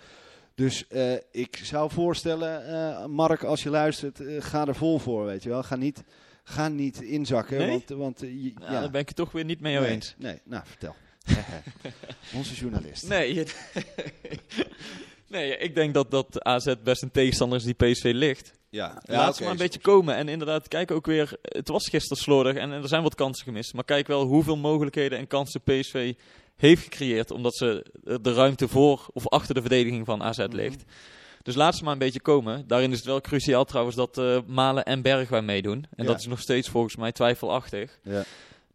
Dus 0.57 0.87
eh, 0.87 1.13
ik 1.31 1.59
zou 1.63 1.91
voorstellen, 1.91 2.67
eh, 2.67 3.05
Mark, 3.05 3.43
als 3.43 3.63
je 3.63 3.69
luistert, 3.69 4.19
eh, 4.19 4.41
ga 4.41 4.67
er 4.67 4.75
vol 4.75 4.99
voor, 4.99 5.25
weet 5.25 5.43
je 5.43 5.49
wel. 5.49 5.63
Ga 5.63 5.75
niet, 5.75 6.03
ga 6.43 6.67
niet 6.67 7.01
inzakken. 7.01 7.57
Nee? 7.57 7.69
Want, 7.69 7.89
want 7.89 8.19
je- 8.19 8.43
Ja, 8.43 8.71
ja. 8.71 8.79
Daar 8.79 8.91
ben 8.91 9.01
ik 9.01 9.07
het 9.07 9.17
toch 9.17 9.31
weer 9.31 9.45
niet 9.45 9.59
mee 9.59 9.79
nee, 9.79 9.89
eens. 9.89 10.15
Nee, 10.17 10.39
nou 10.43 10.63
vertel. 10.65 10.95
Onze 12.37 12.53
journalist. 12.53 13.07
Nee, 13.07 13.43
nee, 15.27 15.57
ik 15.57 15.75
denk 15.75 15.93
dat, 15.93 16.11
dat 16.11 16.43
AZ 16.43 16.73
best 16.83 17.01
een 17.01 17.11
tegenstander 17.11 17.57
is 17.57 17.63
die 17.63 17.73
PSV 17.73 18.11
ligt. 18.13 18.53
Ja, 18.69 19.01
Laat 19.05 19.35
ze 19.35 19.43
maar 19.43 19.51
een 19.51 19.57
beetje 19.57 19.79
komen. 19.79 20.15
En 20.15 20.27
inderdaad, 20.27 20.67
kijk 20.67 20.91
ook 20.91 21.05
weer. 21.05 21.37
Het 21.41 21.67
was 21.67 21.89
gisteren 21.89 22.23
slordig 22.23 22.55
en, 22.55 22.71
en 22.71 22.81
er 22.81 22.87
zijn 22.87 23.03
wat 23.03 23.15
kansen 23.15 23.45
gemist. 23.45 23.73
Maar 23.73 23.83
kijk 23.83 24.07
wel 24.07 24.25
hoeveel 24.25 24.57
mogelijkheden 24.57 25.17
en 25.17 25.27
kansen 25.27 25.61
PSV 25.61 26.13
heeft 26.57 26.83
gecreëerd. 26.83 27.31
Omdat 27.31 27.55
ze 27.55 27.85
eh, 28.05 28.15
de 28.21 28.33
ruimte 28.33 28.67
voor 28.67 29.07
of 29.13 29.27
achter 29.27 29.53
de 29.55 29.61
verdediging 29.61 30.05
van 30.05 30.23
AZ 30.23 30.37
Mhm. 30.37 30.55
ligt. 30.55 30.83
Dus 31.43 31.55
laat 31.55 31.75
ze 31.75 31.83
maar 31.83 31.93
een 31.93 31.99
beetje 31.99 32.21
komen. 32.21 32.67
Daarin 32.67 32.91
is 32.91 32.97
het 32.97 33.05
wel 33.05 33.21
cruciaal 33.21 33.65
trouwens 33.65 33.95
dat 33.95 34.17
eh, 34.17 34.37
Malen 34.47 34.85
en 34.85 35.01
Bergwijn 35.01 35.45
meedoen. 35.45 35.85
En 35.95 36.03
Ja. 36.03 36.09
dat 36.11 36.19
is 36.19 36.27
nog 36.27 36.39
steeds 36.39 36.69
volgens 36.69 36.95
mij 36.95 37.11
twijfelachtig. 37.11 37.99
Ja. 38.03 38.23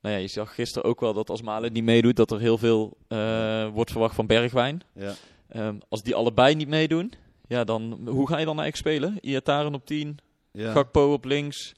Nou 0.01 0.15
ja, 0.15 0.21
je 0.21 0.29
zag 0.29 0.55
gisteren 0.55 0.89
ook 0.89 1.01
wel 1.01 1.13
dat 1.13 1.31
als 1.31 1.43
Malen 1.43 1.73
niet 1.73 1.85
meedoet, 1.85 2.17
dat 2.17 2.31
er 2.31 2.41
heel 2.41 2.59
veel 2.59 2.97
eh, 3.09 3.69
wordt 3.69 3.91
verwacht 3.91 4.15
van 4.15 4.27
Bergwijn. 4.27 4.83
Ja. 4.95 5.15
Ehm, 5.49 5.77
als 5.89 6.03
die 6.03 6.15
allebei 6.15 6.55
niet 6.55 6.69
meedoen, 6.69 7.13
ja, 7.49 7.65
dan 7.65 8.01
hoe 8.09 8.29
ga 8.29 8.39
je 8.39 8.45
dan 8.45 8.61
eigenlijk 8.61 8.77
spelen? 8.77 9.19
Iataren 9.21 9.75
op 9.75 9.87
10, 9.87 10.19
Ja. 10.53 10.73
Gakpo 10.73 11.13
op 11.13 11.25
links, 11.25 11.75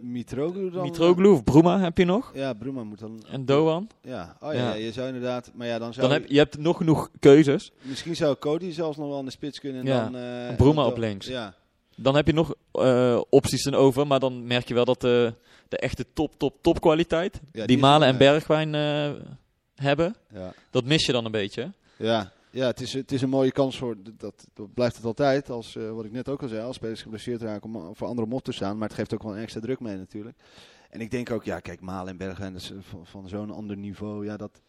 Mitroglou 0.00 0.70
dan? 0.70 0.82
Mitroglou 0.82 1.32
of 1.34 1.44
Bruma 1.44 1.80
heb 1.80 1.98
je 1.98 2.04
nog. 2.04 2.30
Ja, 2.34 2.52
Bruma 2.52 2.84
moet 2.84 2.98
dan... 2.98 3.24
En 3.30 3.44
Doan. 3.44 3.88
Ja, 4.02 4.36
oh 4.40 4.54
ja, 4.54 4.74
je 4.74 4.92
zou 4.92 5.06
inderdaad... 5.06 5.50
Maar 5.54 5.66
ja, 5.66 5.78
dan 5.78 5.92
zou 5.94 6.08
Dan 6.08 6.16
heb, 6.16 6.30
je 6.30 6.38
hebt 6.38 6.58
nog 6.58 6.76
genoeg 6.76 7.10
keuzes. 7.18 7.72
Misschien 7.82 8.16
zou 8.16 8.36
Cody 8.38 8.70
zelfs 8.70 8.96
nog 8.96 9.08
wel 9.08 9.18
in 9.18 9.24
de 9.24 9.30
spits 9.30 9.60
kunnen. 9.60 9.80
En 9.80 9.86
Ja, 9.86 10.04
dan, 10.04 10.16
eh, 10.16 10.56
Bruma 10.56 10.82
en 10.82 10.88
op 10.88 10.96
links. 10.96 11.26
Ja, 11.26 11.54
Dan 11.96 12.16
heb 12.16 12.26
je 12.26 12.32
nog 12.32 12.54
eh, 12.72 13.20
opties 13.30 13.64
erover, 13.64 14.06
maar 14.06 14.20
dan 14.20 14.46
merk 14.46 14.68
je 14.68 14.74
wel 14.74 14.84
dat 14.84 15.00
de, 15.00 15.34
de 15.68 15.78
echte 15.78 16.06
top, 16.12 16.32
top, 16.38 16.62
top 16.62 16.80
kwaliteit, 16.80 17.34
Ja, 17.34 17.50
die, 17.52 17.66
die 17.66 17.78
Malen 17.78 18.08
en. 18.08 18.18
Bergwijn 18.18 18.74
eh, 18.74 19.10
hebben, 19.74 20.16
ja. 20.34 20.52
dat 20.70 20.84
mis 20.84 21.06
je 21.06 21.12
dan 21.12 21.24
een 21.24 21.30
beetje. 21.30 21.70
Ja, 21.96 22.32
ja 22.54 22.66
het, 22.66 22.80
is, 22.80 22.92
het 22.92 23.12
is 23.12 23.22
een 23.22 23.28
mooie 23.28 23.52
kans 23.52 23.78
voor, 23.78 23.96
dat, 24.16 24.46
dat 24.52 24.74
blijft 24.74 24.96
het 24.96 25.04
altijd, 25.04 25.50
als, 25.50 25.76
eh, 25.76 25.90
wat 25.90 26.04
ik 26.04 26.12
net 26.12 26.28
ook 26.28 26.42
al 26.42 26.48
zei, 26.48 26.62
als 26.62 26.76
spelers 26.76 27.02
geblesseerd 27.02 27.42
raken 27.42 27.74
om 27.74 27.96
voor 27.96 28.06
anderen 28.06 28.32
op 28.32 28.44
te 28.44 28.52
staan. 28.52 28.78
Maar 28.78 28.88
het 28.88 28.96
geeft 28.96 29.14
ook 29.14 29.22
wel 29.22 29.32
een 29.36 29.42
extra 29.42 29.60
druk 29.60 29.80
mee 29.80 29.96
natuurlijk. 29.96 30.36
En 30.90 31.00
ik 31.00 31.10
denk 31.10 31.30
ook, 31.30 31.44
ja 31.44 31.60
kijk, 31.60 31.80
Malen 31.80 32.18
en 32.18 32.52
dat 32.52 32.62
is, 32.62 32.70
eh, 32.70 32.76
van, 33.02 33.28
zo'n 33.28 33.50
ander 33.50 33.76
niveau, 33.76 34.24
ja, 34.24 34.36
dat, 34.36 34.60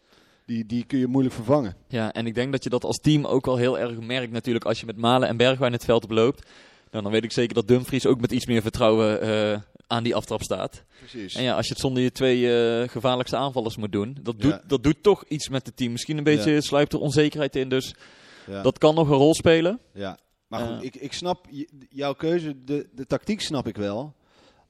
die, 0.44 0.66
die 0.66 0.84
kun 0.84 0.98
je 0.98 1.06
moeilijk 1.06 1.34
vervangen. 1.34 1.76
Ja, 1.88 2.12
en 2.12 2.26
ik 2.26 2.34
denk 2.34 2.52
dat 2.52 2.64
je 2.64 2.70
dat 2.70 2.84
als 2.84 2.96
team 2.96 3.24
ook 3.24 3.46
wel 3.46 3.56
heel 3.56 3.78
erg 3.78 4.00
merkt 4.00 4.32
natuurlijk 4.32 4.64
als 4.64 4.80
je 4.80 4.86
met 4.86 4.96
Malen 4.96 5.28
en 5.28 5.36
Bergwijn 5.36 5.72
het 5.72 5.84
veld 5.84 6.04
oploopt. 6.04 6.48
Nou, 6.90 7.02
dan 7.02 7.12
weet 7.12 7.24
ik 7.24 7.32
zeker 7.32 7.54
dat 7.54 7.68
Dumfries 7.68 8.06
ook 8.06 8.20
met 8.20 8.32
iets 8.32 8.46
meer 8.46 8.62
vertrouwen 8.62 9.20
eh, 9.20 9.60
aan 9.86 10.02
die 10.02 10.14
aftrap 10.14 10.42
staat. 10.42 10.84
Precies. 10.98 11.34
En 11.34 11.42
ja, 11.42 11.56
als 11.56 11.66
je 11.66 11.72
het 11.72 11.80
zonder 11.82 12.02
je 12.02 12.12
twee 12.12 12.54
eh, 12.80 12.88
gevaarlijkste 12.88 13.36
aanvallers 13.36 13.76
moet 13.76 13.92
doen, 13.92 14.16
dat 14.22 14.40
doet, 14.40 14.50
Ja. 14.52 14.62
dat 14.66 14.82
doet 14.82 15.02
toch 15.02 15.24
iets 15.28 15.48
met 15.48 15.66
het 15.66 15.76
team. 15.76 15.92
Misschien 15.92 16.18
een 16.18 16.24
beetje 16.24 16.50
Ja. 16.50 16.60
sluipt 16.60 16.92
er 16.92 16.98
onzekerheid 17.00 17.56
in, 17.56 17.68
dus 17.68 17.94
ja. 18.46 18.62
dat 18.62 18.78
kan 18.78 18.94
nog 18.94 19.08
een 19.08 19.16
rol 19.16 19.34
spelen. 19.34 19.80
Ja, 19.92 20.18
maar 20.46 20.66
goed, 20.66 20.82
ik, 20.84 20.94
ik 20.96 21.12
snap 21.12 21.46
jouw 21.88 22.12
keuze, 22.14 22.64
de, 22.64 22.88
de 22.94 23.06
tactiek 23.06 23.40
snap 23.40 23.66
ik 23.66 23.76
wel. 23.76 24.14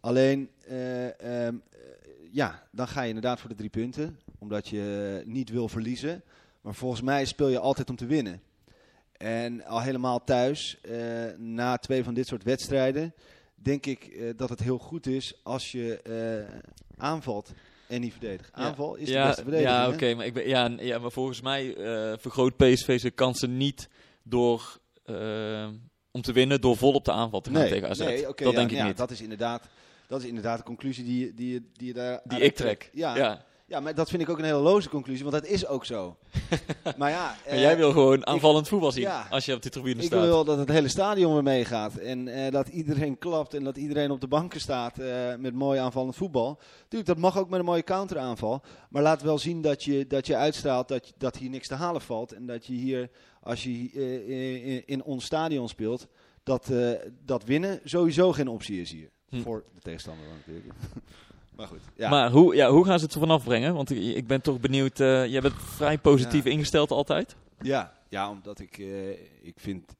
Alleen, 0.00 0.50
eh, 0.68 1.06
ehm, 1.06 1.54
eh, 1.70 1.78
ja, 2.32 2.62
dan 2.72 2.88
ga 2.88 3.02
je 3.02 3.08
inderdaad 3.08 3.40
voor 3.40 3.48
de 3.48 3.54
drie 3.54 3.70
punten, 3.70 4.18
omdat 4.38 4.68
je 4.68 5.22
niet 5.26 5.50
wil 5.50 5.68
verliezen. 5.68 6.22
Maar 6.60 6.74
volgens 6.74 7.00
mij 7.02 7.24
speel 7.24 7.48
je 7.48 7.58
altijd 7.58 7.90
om 7.90 7.96
te 7.96 8.06
winnen. 8.06 8.40
En 9.16 9.64
al 9.64 9.80
helemaal 9.80 10.24
thuis, 10.24 10.80
eh, 10.80 10.96
na 11.36 11.76
twee 11.76 12.04
van 12.04 12.14
dit 12.14 12.26
soort 12.26 12.42
wedstrijden, 12.42 13.14
denk 13.62 13.86
ik 13.86 14.04
eh, 14.04 14.30
dat 14.36 14.48
het 14.48 14.60
heel 14.60 14.78
goed 14.78 15.06
is 15.06 15.40
als 15.42 15.72
je 15.72 16.00
eh, 16.02 16.58
aanvalt 16.96 17.52
en 17.88 18.00
niet 18.00 18.12
verdedigt. 18.12 18.52
Aanval 18.52 18.94
is 18.94 19.06
de 19.06 19.12
ja, 19.12 19.26
beste 19.26 19.42
verdediging. 19.42 19.76
Ja, 19.76 19.88
oké, 19.88 20.14
maar, 20.14 20.26
ik 20.26 20.34
ben, 20.34 20.48
ja, 20.48 20.70
ja, 20.78 20.98
maar 20.98 21.10
volgens 21.12 21.40
mij 21.40 21.74
eh, 21.76 22.12
vergroot 22.18 22.56
PSV 22.56 23.00
zijn 23.00 23.14
kansen 23.14 23.56
niet 23.56 23.88
door, 24.22 24.78
om 26.10 26.22
te 26.22 26.32
winnen 26.32 26.60
door 26.60 26.76
vol 26.76 26.92
op 26.92 27.04
de 27.04 27.12
aanval 27.12 27.40
te 27.40 27.50
gaan 27.50 27.60
Nee, 27.60 27.70
tegen 27.70 27.88
AZ. 27.88 27.98
nee, 27.98 28.28
oké, 28.28 28.44
dat 28.44 28.52
ja, 28.52 28.58
denk 28.58 28.70
ik 28.70 28.76
ja, 28.76 28.86
niet. 28.86 28.96
Dat 28.96 29.10
is 29.10 29.20
inderdaad, 29.20 29.68
dat 30.08 30.20
is 30.22 30.26
inderdaad 30.28 30.58
de 30.58 30.64
conclusie 30.64 31.04
die, 31.04 31.24
je- 31.26 31.34
die, 31.34 31.52
je- 31.52 31.62
die 31.72 31.86
je 31.86 31.92
daar 31.94 32.20
Die 32.24 32.40
ik 32.40 32.54
trek. 32.54 32.90
Ja, 32.92 33.16
Ja. 33.16 33.44
Ja, 33.68 33.80
maar 33.80 33.94
dat 33.94 34.08
vind 34.08 34.22
ik 34.22 34.28
ook 34.28 34.38
een 34.38 34.44
hele 34.44 34.58
loze 34.58 34.88
conclusie, 34.88 35.24
want 35.24 35.42
dat 35.42 35.52
is 35.52 35.66
ook 35.66 35.84
zo. 35.84 36.16
maar 36.98 37.10
ja, 37.10 37.24
Maar 37.24 37.38
eh, 37.44 37.60
jij 37.60 37.76
wil 37.76 37.92
gewoon 37.92 38.26
aanvallend 38.26 38.68
voetbal 38.68 38.92
zien 38.92 39.02
ja. 39.02 39.26
als 39.30 39.44
je 39.44 39.54
op 39.54 39.62
die 39.62 39.70
tribune 39.70 40.00
ik 40.00 40.06
staat. 40.06 40.24
wil 40.24 40.44
dat 40.44 40.58
het 40.58 40.68
hele 40.68 40.88
stadion 40.88 41.32
weer 41.32 41.42
meegaat. 41.42 41.96
En 41.96 42.28
eh, 42.28 42.52
dat 42.52 42.68
iedereen 42.68 43.18
klapt 43.18 43.54
en 43.54 43.64
dat 43.64 43.76
iedereen 43.76 44.10
op 44.10 44.20
de 44.20 44.28
banken 44.28 44.60
staat 44.60 44.98
eh, 44.98 45.34
met 45.38 45.54
mooi 45.54 45.78
aanvallend 45.78 46.16
voetbal. 46.16 46.58
Tuurlijk, 46.88 47.08
dat 47.08 47.18
mag 47.18 47.38
ook 47.38 47.48
met 47.48 47.58
een 47.58 47.64
mooie 47.64 47.84
counteraanval. 47.84 48.62
Maar 48.90 49.02
laat 49.02 49.22
wel 49.22 49.38
zien 49.38 49.62
dat 49.62 49.84
je, 49.84 50.06
dat 50.06 50.26
je 50.26 50.36
uitstraalt 50.36 50.88
dat, 50.88 51.12
dat 51.18 51.36
hier 51.36 51.50
niks 51.50 51.68
te 51.68 51.74
halen 51.74 52.00
valt. 52.00 52.32
En 52.32 52.46
dat 52.46 52.66
je 52.66 52.72
hier, 52.72 53.10
als 53.40 53.62
je 53.62 53.90
eh, 53.94 54.74
in, 54.74 54.82
in 54.86 55.02
ons 55.02 55.24
stadion 55.24 55.68
speelt, 55.68 56.08
dat, 56.46 56.70
eh, 56.70 56.90
dat 57.24 57.44
winnen 57.44 57.80
sowieso 57.84 58.32
geen 58.32 58.48
optie 58.48 58.80
is 58.80 58.90
hier. 58.90 59.10
Hm. 59.28 59.40
Voor 59.40 59.64
de 59.74 59.80
tegenstander 59.80 60.24
dan 60.26 60.36
natuurlijk. 60.36 60.74
maar 61.56 61.66
goed, 61.66 61.80
ja. 61.96 62.08
Maar 62.10 62.30
hoe, 62.30 62.54
ja, 62.54 62.70
hoe 62.70 62.84
gaan 62.84 62.98
ze 62.98 63.04
het 63.04 63.14
er 63.14 63.20
vanaf 63.20 63.44
brengen? 63.44 63.74
Want 63.74 63.90
ik, 63.90 64.16
ik 64.16 64.26
ben 64.26 64.40
toch 64.40 64.60
benieuwd. 64.60 65.00
eh 65.00 65.26
jij 65.26 65.40
bent 65.40 65.54
vrij 65.56 65.98
positief 65.98 66.44
Ja. 66.44 66.50
ingesteld 66.50 66.90
altijd. 66.90 67.36
Ja, 67.60 67.92
ja 68.08 68.30
omdat 68.30 68.58
ik, 68.60 68.78
eh, 68.78 69.10
ik 69.46 69.54
vind 69.56 69.94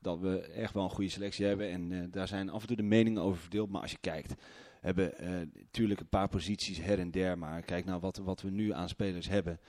dat 0.00 0.18
we 0.18 0.40
echt 0.40 0.74
wel 0.74 0.84
een 0.84 0.90
goede 0.90 1.10
selectie 1.10 1.46
hebben. 1.46 1.70
En 1.70 1.92
eh, 1.92 1.98
daar 2.10 2.28
zijn 2.28 2.50
af 2.50 2.60
en 2.60 2.66
toe 2.66 2.76
de 2.76 2.82
meningen 2.82 3.22
over 3.22 3.40
verdeeld. 3.40 3.70
Maar 3.70 3.82
als 3.82 3.90
je 3.90 3.98
kijkt, 4.00 4.28
we 4.28 4.36
hebben 4.80 5.12
natuurlijk 5.54 6.00
een 6.00 6.08
paar 6.08 6.28
posities 6.28 6.78
her 6.80 6.98
en 6.98 7.10
der. 7.10 7.38
Maar 7.38 7.62
kijk 7.62 7.84
nou 7.84 8.00
wat, 8.00 8.16
wat 8.16 8.40
we 8.42 8.50
nu 8.50 8.72
aan 8.72 8.88
spelers 8.88 9.28
hebben. 9.28 9.60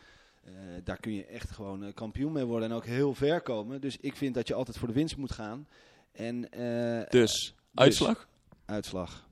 Daar 0.84 0.98
kun 0.98 1.14
je 1.14 1.26
echt 1.26 1.52
gewoon 1.52 1.94
kampioen 1.94 2.32
mee 2.32 2.46
worden 2.46 2.70
en 2.70 2.76
ook 2.76 2.86
heel 2.86 3.14
ver 3.14 3.42
komen. 3.42 3.82
Dus 3.82 3.98
ik 3.98 4.16
vind 4.16 4.34
dat 4.34 4.48
je 4.48 4.54
altijd 4.54 4.78
voor 4.78 4.88
de 4.88 4.94
winst 4.94 5.18
moet 5.18 5.32
gaan. 5.32 5.68
En, 6.12 6.50
eh, 6.52 7.10
Dus, 7.10 7.56
uitslag? 7.74 8.28
Uitslag. 8.66 9.28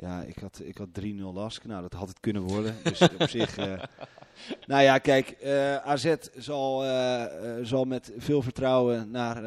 Ja, 0.00 0.22
ik 0.22 0.38
had, 0.38 0.60
ik 0.64 0.78
had 0.78 0.88
3-0 1.00 1.04
Lask. 1.32 1.64
Nou, 1.64 1.82
dat 1.82 1.92
had 1.92 2.08
het 2.08 2.20
kunnen 2.20 2.42
worden. 2.42 2.74
Dus 2.82 3.00
op 3.00 3.28
zich... 3.38 3.56
eh, 3.56 3.82
nou 4.66 4.82
ja, 4.82 4.98
kijk, 4.98 5.30
eh, 5.30 5.76
AZ 5.76 6.14
zal, 6.36 6.84
eh, 6.84 7.64
zal 7.64 7.84
met 7.84 8.12
veel 8.16 8.42
vertrouwen 8.42 9.10
naar, 9.10 9.42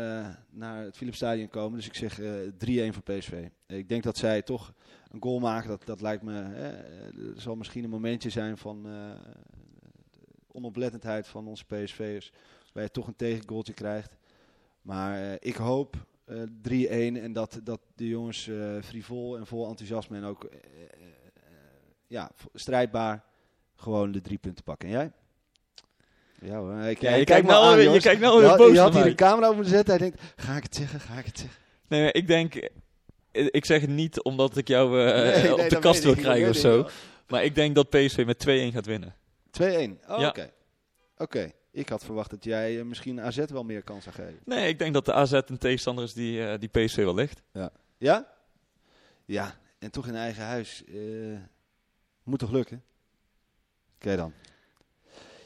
naar 0.49 0.83
het 0.83 0.97
Philipsstadion 0.97 1.47
komen. 1.47 1.77
Dus 1.77 1.87
ik 1.87 1.93
zeg 1.93 2.19
eh 2.19 2.89
3-1 2.89 2.93
voor 2.93 3.03
PSV. 3.03 3.47
Ik 3.67 3.89
denk 3.89 4.03
dat 4.03 4.17
zij 4.17 4.41
toch 4.41 4.73
een 5.11 5.21
goal 5.21 5.39
maken. 5.39 5.69
Dat, 5.69 5.85
dat 5.85 6.01
lijkt 6.01 6.23
me... 6.23 6.41
er 7.35 7.41
zal 7.41 7.55
misschien 7.55 7.83
een 7.83 7.89
momentje 7.89 8.29
zijn 8.29 8.57
van... 8.57 8.87
onoplettendheid 10.51 11.27
van 11.27 11.47
onze 11.47 11.65
PSV'ers. 11.65 12.31
Waar 12.73 12.83
je 12.83 12.91
toch 12.91 13.07
een 13.07 13.15
tegengoaltje 13.15 13.73
krijgt. 13.73 14.15
Maar 14.81 15.37
ik 15.39 15.55
hoop 15.55 16.05
3-1 16.31 16.31
en 17.23 17.33
dat, 17.33 17.59
dat 17.63 17.79
de 17.95 18.07
jongens 18.07 18.47
eh 18.47 18.75
frivol 18.83 19.37
en 19.37 19.45
vol 19.47 19.67
enthousiasme 19.67 20.17
en 20.17 20.23
ook 20.23 20.43
eh, 20.43 20.57
eh, 20.59 20.83
eh, 20.93 21.01
ja, 22.07 22.31
strijdbaar 22.53 23.23
gewoon 23.75 24.11
de 24.11 24.21
drie 24.21 24.37
punten 24.37 24.63
pakken. 24.63 24.87
En 24.89 24.93
jij? 24.95 25.11
Ja 26.41 26.57
hoor. 26.57 26.71
Ja, 26.71 26.77
hij 26.77 27.19
je 27.19 27.25
me 27.25 27.41
nou 27.41 27.65
aan, 27.65 27.75
weer- 27.75 27.93
je 27.93 27.99
kijkt 28.01 28.21
nou 28.21 28.35
Je 28.37 28.73
Je 28.73 28.79
had 28.79 28.93
hier 28.93 29.03
de 29.03 29.15
camera 29.15 29.49
op 29.49 29.55
moeten 29.55 29.73
zetten. 29.73 29.97
Hij 29.97 30.09
denkt, 30.09 30.21
ga 30.35 30.55
ik 30.55 30.63
het 30.63 30.75
zeggen, 30.75 30.99
ga 30.99 31.17
ik 31.17 31.25
het 31.25 31.37
zeggen? 31.39 31.61
Nee, 31.87 32.11
ik 32.11 32.27
denk. 32.27 32.55
eh, 32.55 32.69
Ik 33.51 33.65
zeg 33.65 33.81
het 33.81 33.89
niet 33.89 34.21
omdat 34.23 34.57
ik 34.57 34.67
jou 34.67 35.05
eh, 35.07 35.15
Nee, 35.33 35.41
nee, 35.43 35.53
op 35.63 35.69
de 35.69 35.79
kast 35.79 36.03
wil 36.03 36.11
ik, 36.11 36.17
krijgen 36.17 36.49
of 36.49 36.55
ik 36.55 36.61
zo. 36.61 36.87
Maar 37.27 37.43
ik 37.43 37.55
denk 37.55 37.75
dat 37.75 37.89
PSV 37.89 38.23
met 38.25 38.39
2-1 38.47 38.73
gaat 38.73 38.85
winnen. 38.85 39.15
2-1. 39.51 39.99
Oh, 40.07 40.19
Ja. 40.19 40.27
oké. 40.27 40.49
Oké. 41.17 41.51
Ik 41.73 41.89
had 41.89 42.03
verwacht 42.03 42.29
dat 42.29 42.43
jij 42.43 42.79
eh, 42.79 42.85
misschien 42.85 43.21
AZ 43.21 43.45
wel 43.45 43.63
meer 43.63 43.81
kans 43.83 44.03
zou 44.03 44.15
geven. 44.15 44.39
Nee, 44.45 44.67
ik 44.67 44.79
denk 44.79 44.93
dat 44.93 45.05
de 45.05 45.13
AZ 45.13 45.31
een 45.31 45.57
tegenstander 45.57 46.03
is 46.03 46.13
die, 46.13 46.45
eh, 46.47 46.59
die 46.59 46.69
PSV 46.69 46.95
wel 46.95 47.13
ligt. 47.13 47.41
Ja? 47.51 47.71
Ja. 49.25 49.55
En 49.79 49.91
toch 49.91 50.07
in 50.07 50.15
eigen 50.15 50.43
huis. 50.43 50.83
eh, 50.85 50.95
moet 52.23 52.39
toch 52.39 52.51
lukken? 52.51 52.83
Oké 53.95 54.15
dan. 54.15 54.33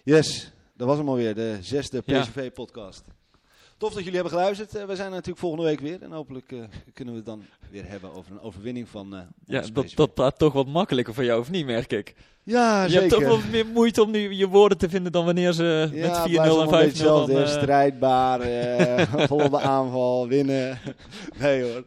Yes, 0.03 0.51
dat 0.73 0.87
was 0.87 0.97
hem 0.97 1.09
alweer, 1.09 1.35
de 1.35 1.57
zesde 1.61 2.01
Ja. 2.05 2.23
Tof 3.77 3.93
dat 3.93 4.03
jullie 4.03 4.19
hebben 4.19 4.31
geluisterd. 4.31 4.75
Eh, 4.75 4.85
we 4.85 4.95
zijn 4.95 5.11
natuurlijk 5.11 5.39
volgende 5.39 5.65
week 5.65 5.79
weer. 5.79 6.01
En 6.01 6.11
hopelijk 6.11 6.51
eh, 6.51 6.59
kunnen 6.93 7.13
we 7.13 7.19
het 7.19 7.29
dan 7.29 7.43
weer 7.71 7.87
hebben 7.87 8.13
over 8.13 8.31
een 8.31 8.41
overwinning 8.41 8.89
van 8.89 9.15
eh 9.15 9.21
Ja, 9.45 9.63
dat, 9.73 9.91
dat 9.95 10.13
praat 10.13 10.37
toch 10.37 10.53
wat 10.53 10.67
makkelijker 10.67 11.13
voor 11.13 11.23
jou, 11.23 11.39
of 11.39 11.49
niet, 11.49 11.65
merk 11.65 11.91
ik? 11.91 12.15
ja, 12.43 12.83
je 12.83 12.89
zeker. 12.89 13.01
hebt 13.01 13.13
toch 13.13 13.23
wel 13.23 13.51
meer 13.51 13.65
moeite 13.65 14.03
om 14.03 14.11
nu 14.11 14.33
je 14.33 14.47
woorden 14.47 14.77
te 14.77 14.89
vinden 14.89 15.11
dan 15.11 15.25
wanneer 15.25 15.51
ze 15.53 15.89
ja, 15.93 16.07
met 16.07 16.29
4-0 16.29 16.31
blijft 16.31 16.37
en 16.37 16.45
5-0 16.45 16.49
allemaal 16.49 16.63
een 16.63 16.69
beetje 16.69 16.85
hetzelfde, 16.85 17.41
eh, 17.41 17.47
Strijdbaar, 17.47 18.41
vol 19.27 19.43
op 19.43 19.51
de 19.51 19.59
aanval, 19.59 20.27
winnen. 20.27 20.79
Nee 21.41 21.63
hoor. 21.63 21.83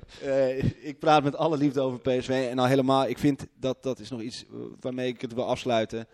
Ik 0.83 0.99
praat 0.99 1.23
met 1.23 1.37
alle 1.37 1.57
liefde 1.57 1.81
over 1.81 2.01
PSV. 2.01 2.47
En 2.51 2.59
al 2.59 2.67
helemaal, 2.67 3.07
ik 3.09 3.19
vind 3.19 3.47
dat 3.61 3.83
dat 3.83 3.99
is 3.99 4.11
nog 4.11 4.21
iets 4.21 4.45
waarmee 4.81 5.09
ik 5.09 5.21
het 5.21 5.35
wil 5.35 5.47
afsluiten. 5.47 6.07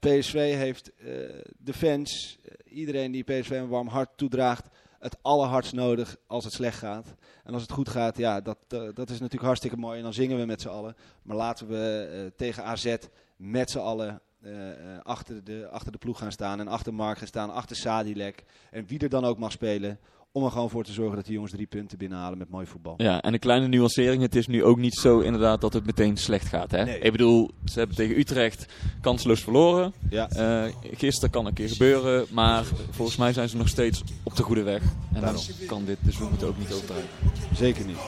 PSV 0.00 0.54
heeft 0.54 0.92
de 1.58 1.72
fans, 1.72 2.38
iedereen 2.74 3.12
die 3.12 3.22
PSV 3.22 3.50
een 3.50 3.68
warm 3.68 3.88
hart 3.88 4.10
toedraagt, 4.16 4.68
het 4.98 5.16
allerhardst 5.22 5.72
nodig 5.72 6.16
als 6.26 6.44
het 6.44 6.52
slecht 6.52 6.78
gaat. 6.78 7.14
En 7.44 7.52
als 7.52 7.62
het 7.62 7.72
goed 7.72 7.88
gaat, 7.88 8.16
ja, 8.16 8.40
dat, 8.40 8.58
eh, 8.68 8.78
dat 8.94 9.10
is 9.10 9.18
natuurlijk 9.18 9.42
hartstikke 9.42 9.76
mooi. 9.76 9.96
En 9.96 10.02
dan 10.02 10.12
zingen 10.12 10.38
we 10.38 10.44
met 10.44 10.60
z'n 10.60 10.68
allen. 10.68 10.96
Maar 11.22 11.36
laten 11.36 11.68
we 11.68 12.08
eh, 12.12 12.36
tegen 12.36 12.64
AZ 12.64 12.96
met 13.36 13.70
z'n 13.70 13.78
allen 13.78 14.20
eh, 14.40 14.52
achter, 15.02 15.44
de, 15.44 15.68
achter 15.70 15.92
de 15.92 15.98
ploeg 15.98 16.18
gaan 16.18 16.32
staan. 16.32 16.60
En 16.60 16.68
achter 16.68 16.94
Mark 16.94 17.18
gaan 17.18 17.26
staan, 17.26 17.50
achter 17.50 17.76
Sadilek. 17.76 18.44
En 18.70 18.86
wie 18.86 18.98
er 18.98 19.08
dan 19.08 19.24
ook 19.24 19.38
mag 19.38 19.52
spelen. 19.52 19.98
Om 20.36 20.44
er 20.44 20.50
gewoon 20.50 20.70
voor 20.70 20.84
te 20.84 20.92
zorgen 20.92 21.16
dat 21.16 21.24
die 21.24 21.34
jongens 21.34 21.52
drie 21.52 21.66
punten 21.66 21.98
binnenhalen 21.98 22.38
met 22.38 22.50
mooi 22.50 22.66
voetbal. 22.66 22.94
Ja, 22.96 23.22
en 23.22 23.32
een 23.32 23.38
kleine 23.38 23.68
nuancering. 23.68 24.22
Het 24.22 24.34
is 24.34 24.46
nu 24.46 24.64
ook 24.64 24.78
niet 24.78 24.94
zo 24.94 25.20
inderdaad 25.20 25.60
dat 25.60 25.72
het 25.72 25.86
meteen 25.86 26.16
slecht 26.16 26.46
gaat. 26.46 26.70
Hè? 26.70 26.84
Nee. 26.84 26.98
Ik 26.98 27.12
bedoel, 27.12 27.50
ze 27.64 27.78
hebben 27.78 27.96
tegen 27.96 28.18
Utrecht 28.18 28.66
kansloos 29.00 29.40
verloren. 29.42 29.92
Ja, 30.10 30.28
Eh, 30.28 30.72
gisteren 30.94 31.30
kan 31.30 31.46
een 31.46 31.52
keer 31.52 31.68
gebeuren, 31.68 32.26
maar 32.30 32.64
volgens 32.90 33.16
mij 33.16 33.32
zijn 33.32 33.48
ze 33.48 33.56
nog 33.56 33.68
steeds 33.68 34.02
op 34.22 34.36
de 34.36 34.42
goede 34.42 34.62
weg. 34.62 34.82
En 35.12 35.20
dan 35.20 35.36
kan 35.66 35.84
dit, 35.84 35.98
dus 36.00 36.18
we 36.18 36.24
moeten 36.28 36.48
ook 36.48 36.58
niet 36.58 36.72
overdrijven. 36.72 37.08
zeker 37.56 37.84
niet. 37.86 37.98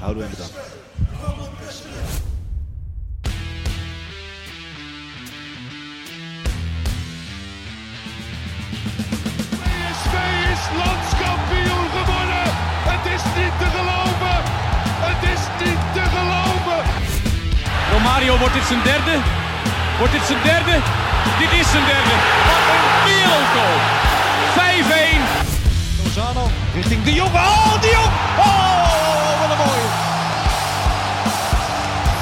Houden 0.00 0.22
we 0.22 0.28
hem 0.28 0.30
bedankt. 0.30 0.78
PSV 9.62 10.99
Mario 18.02 18.38
wordt 18.38 18.54
dit 18.54 18.64
zijn 18.64 18.82
derde. 18.82 19.14
Wordt 19.98 20.12
dit 20.12 20.22
zijn 20.26 20.42
derde? 20.42 20.74
Dit 21.38 21.52
is 21.60 21.70
zijn 21.70 21.84
derde. 21.84 22.14
Wat 22.48 22.64
een 22.74 23.46
goal. 23.54 23.76
5-1. 24.56 25.20
Lozano 26.04 26.50
richting 26.74 27.04
De 27.04 27.12
Jong. 27.12 27.34
Oh, 27.34 27.80
De 27.80 27.90
Oh, 28.38 29.40
wat 29.40 29.50
een 29.50 29.56
mooie. 29.56 29.88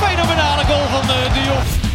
Fenomenale 0.02 0.64
goal 0.64 0.86
van 0.90 1.00
eh, 1.00 1.32
De 1.34 1.42
Jong. 1.42 1.87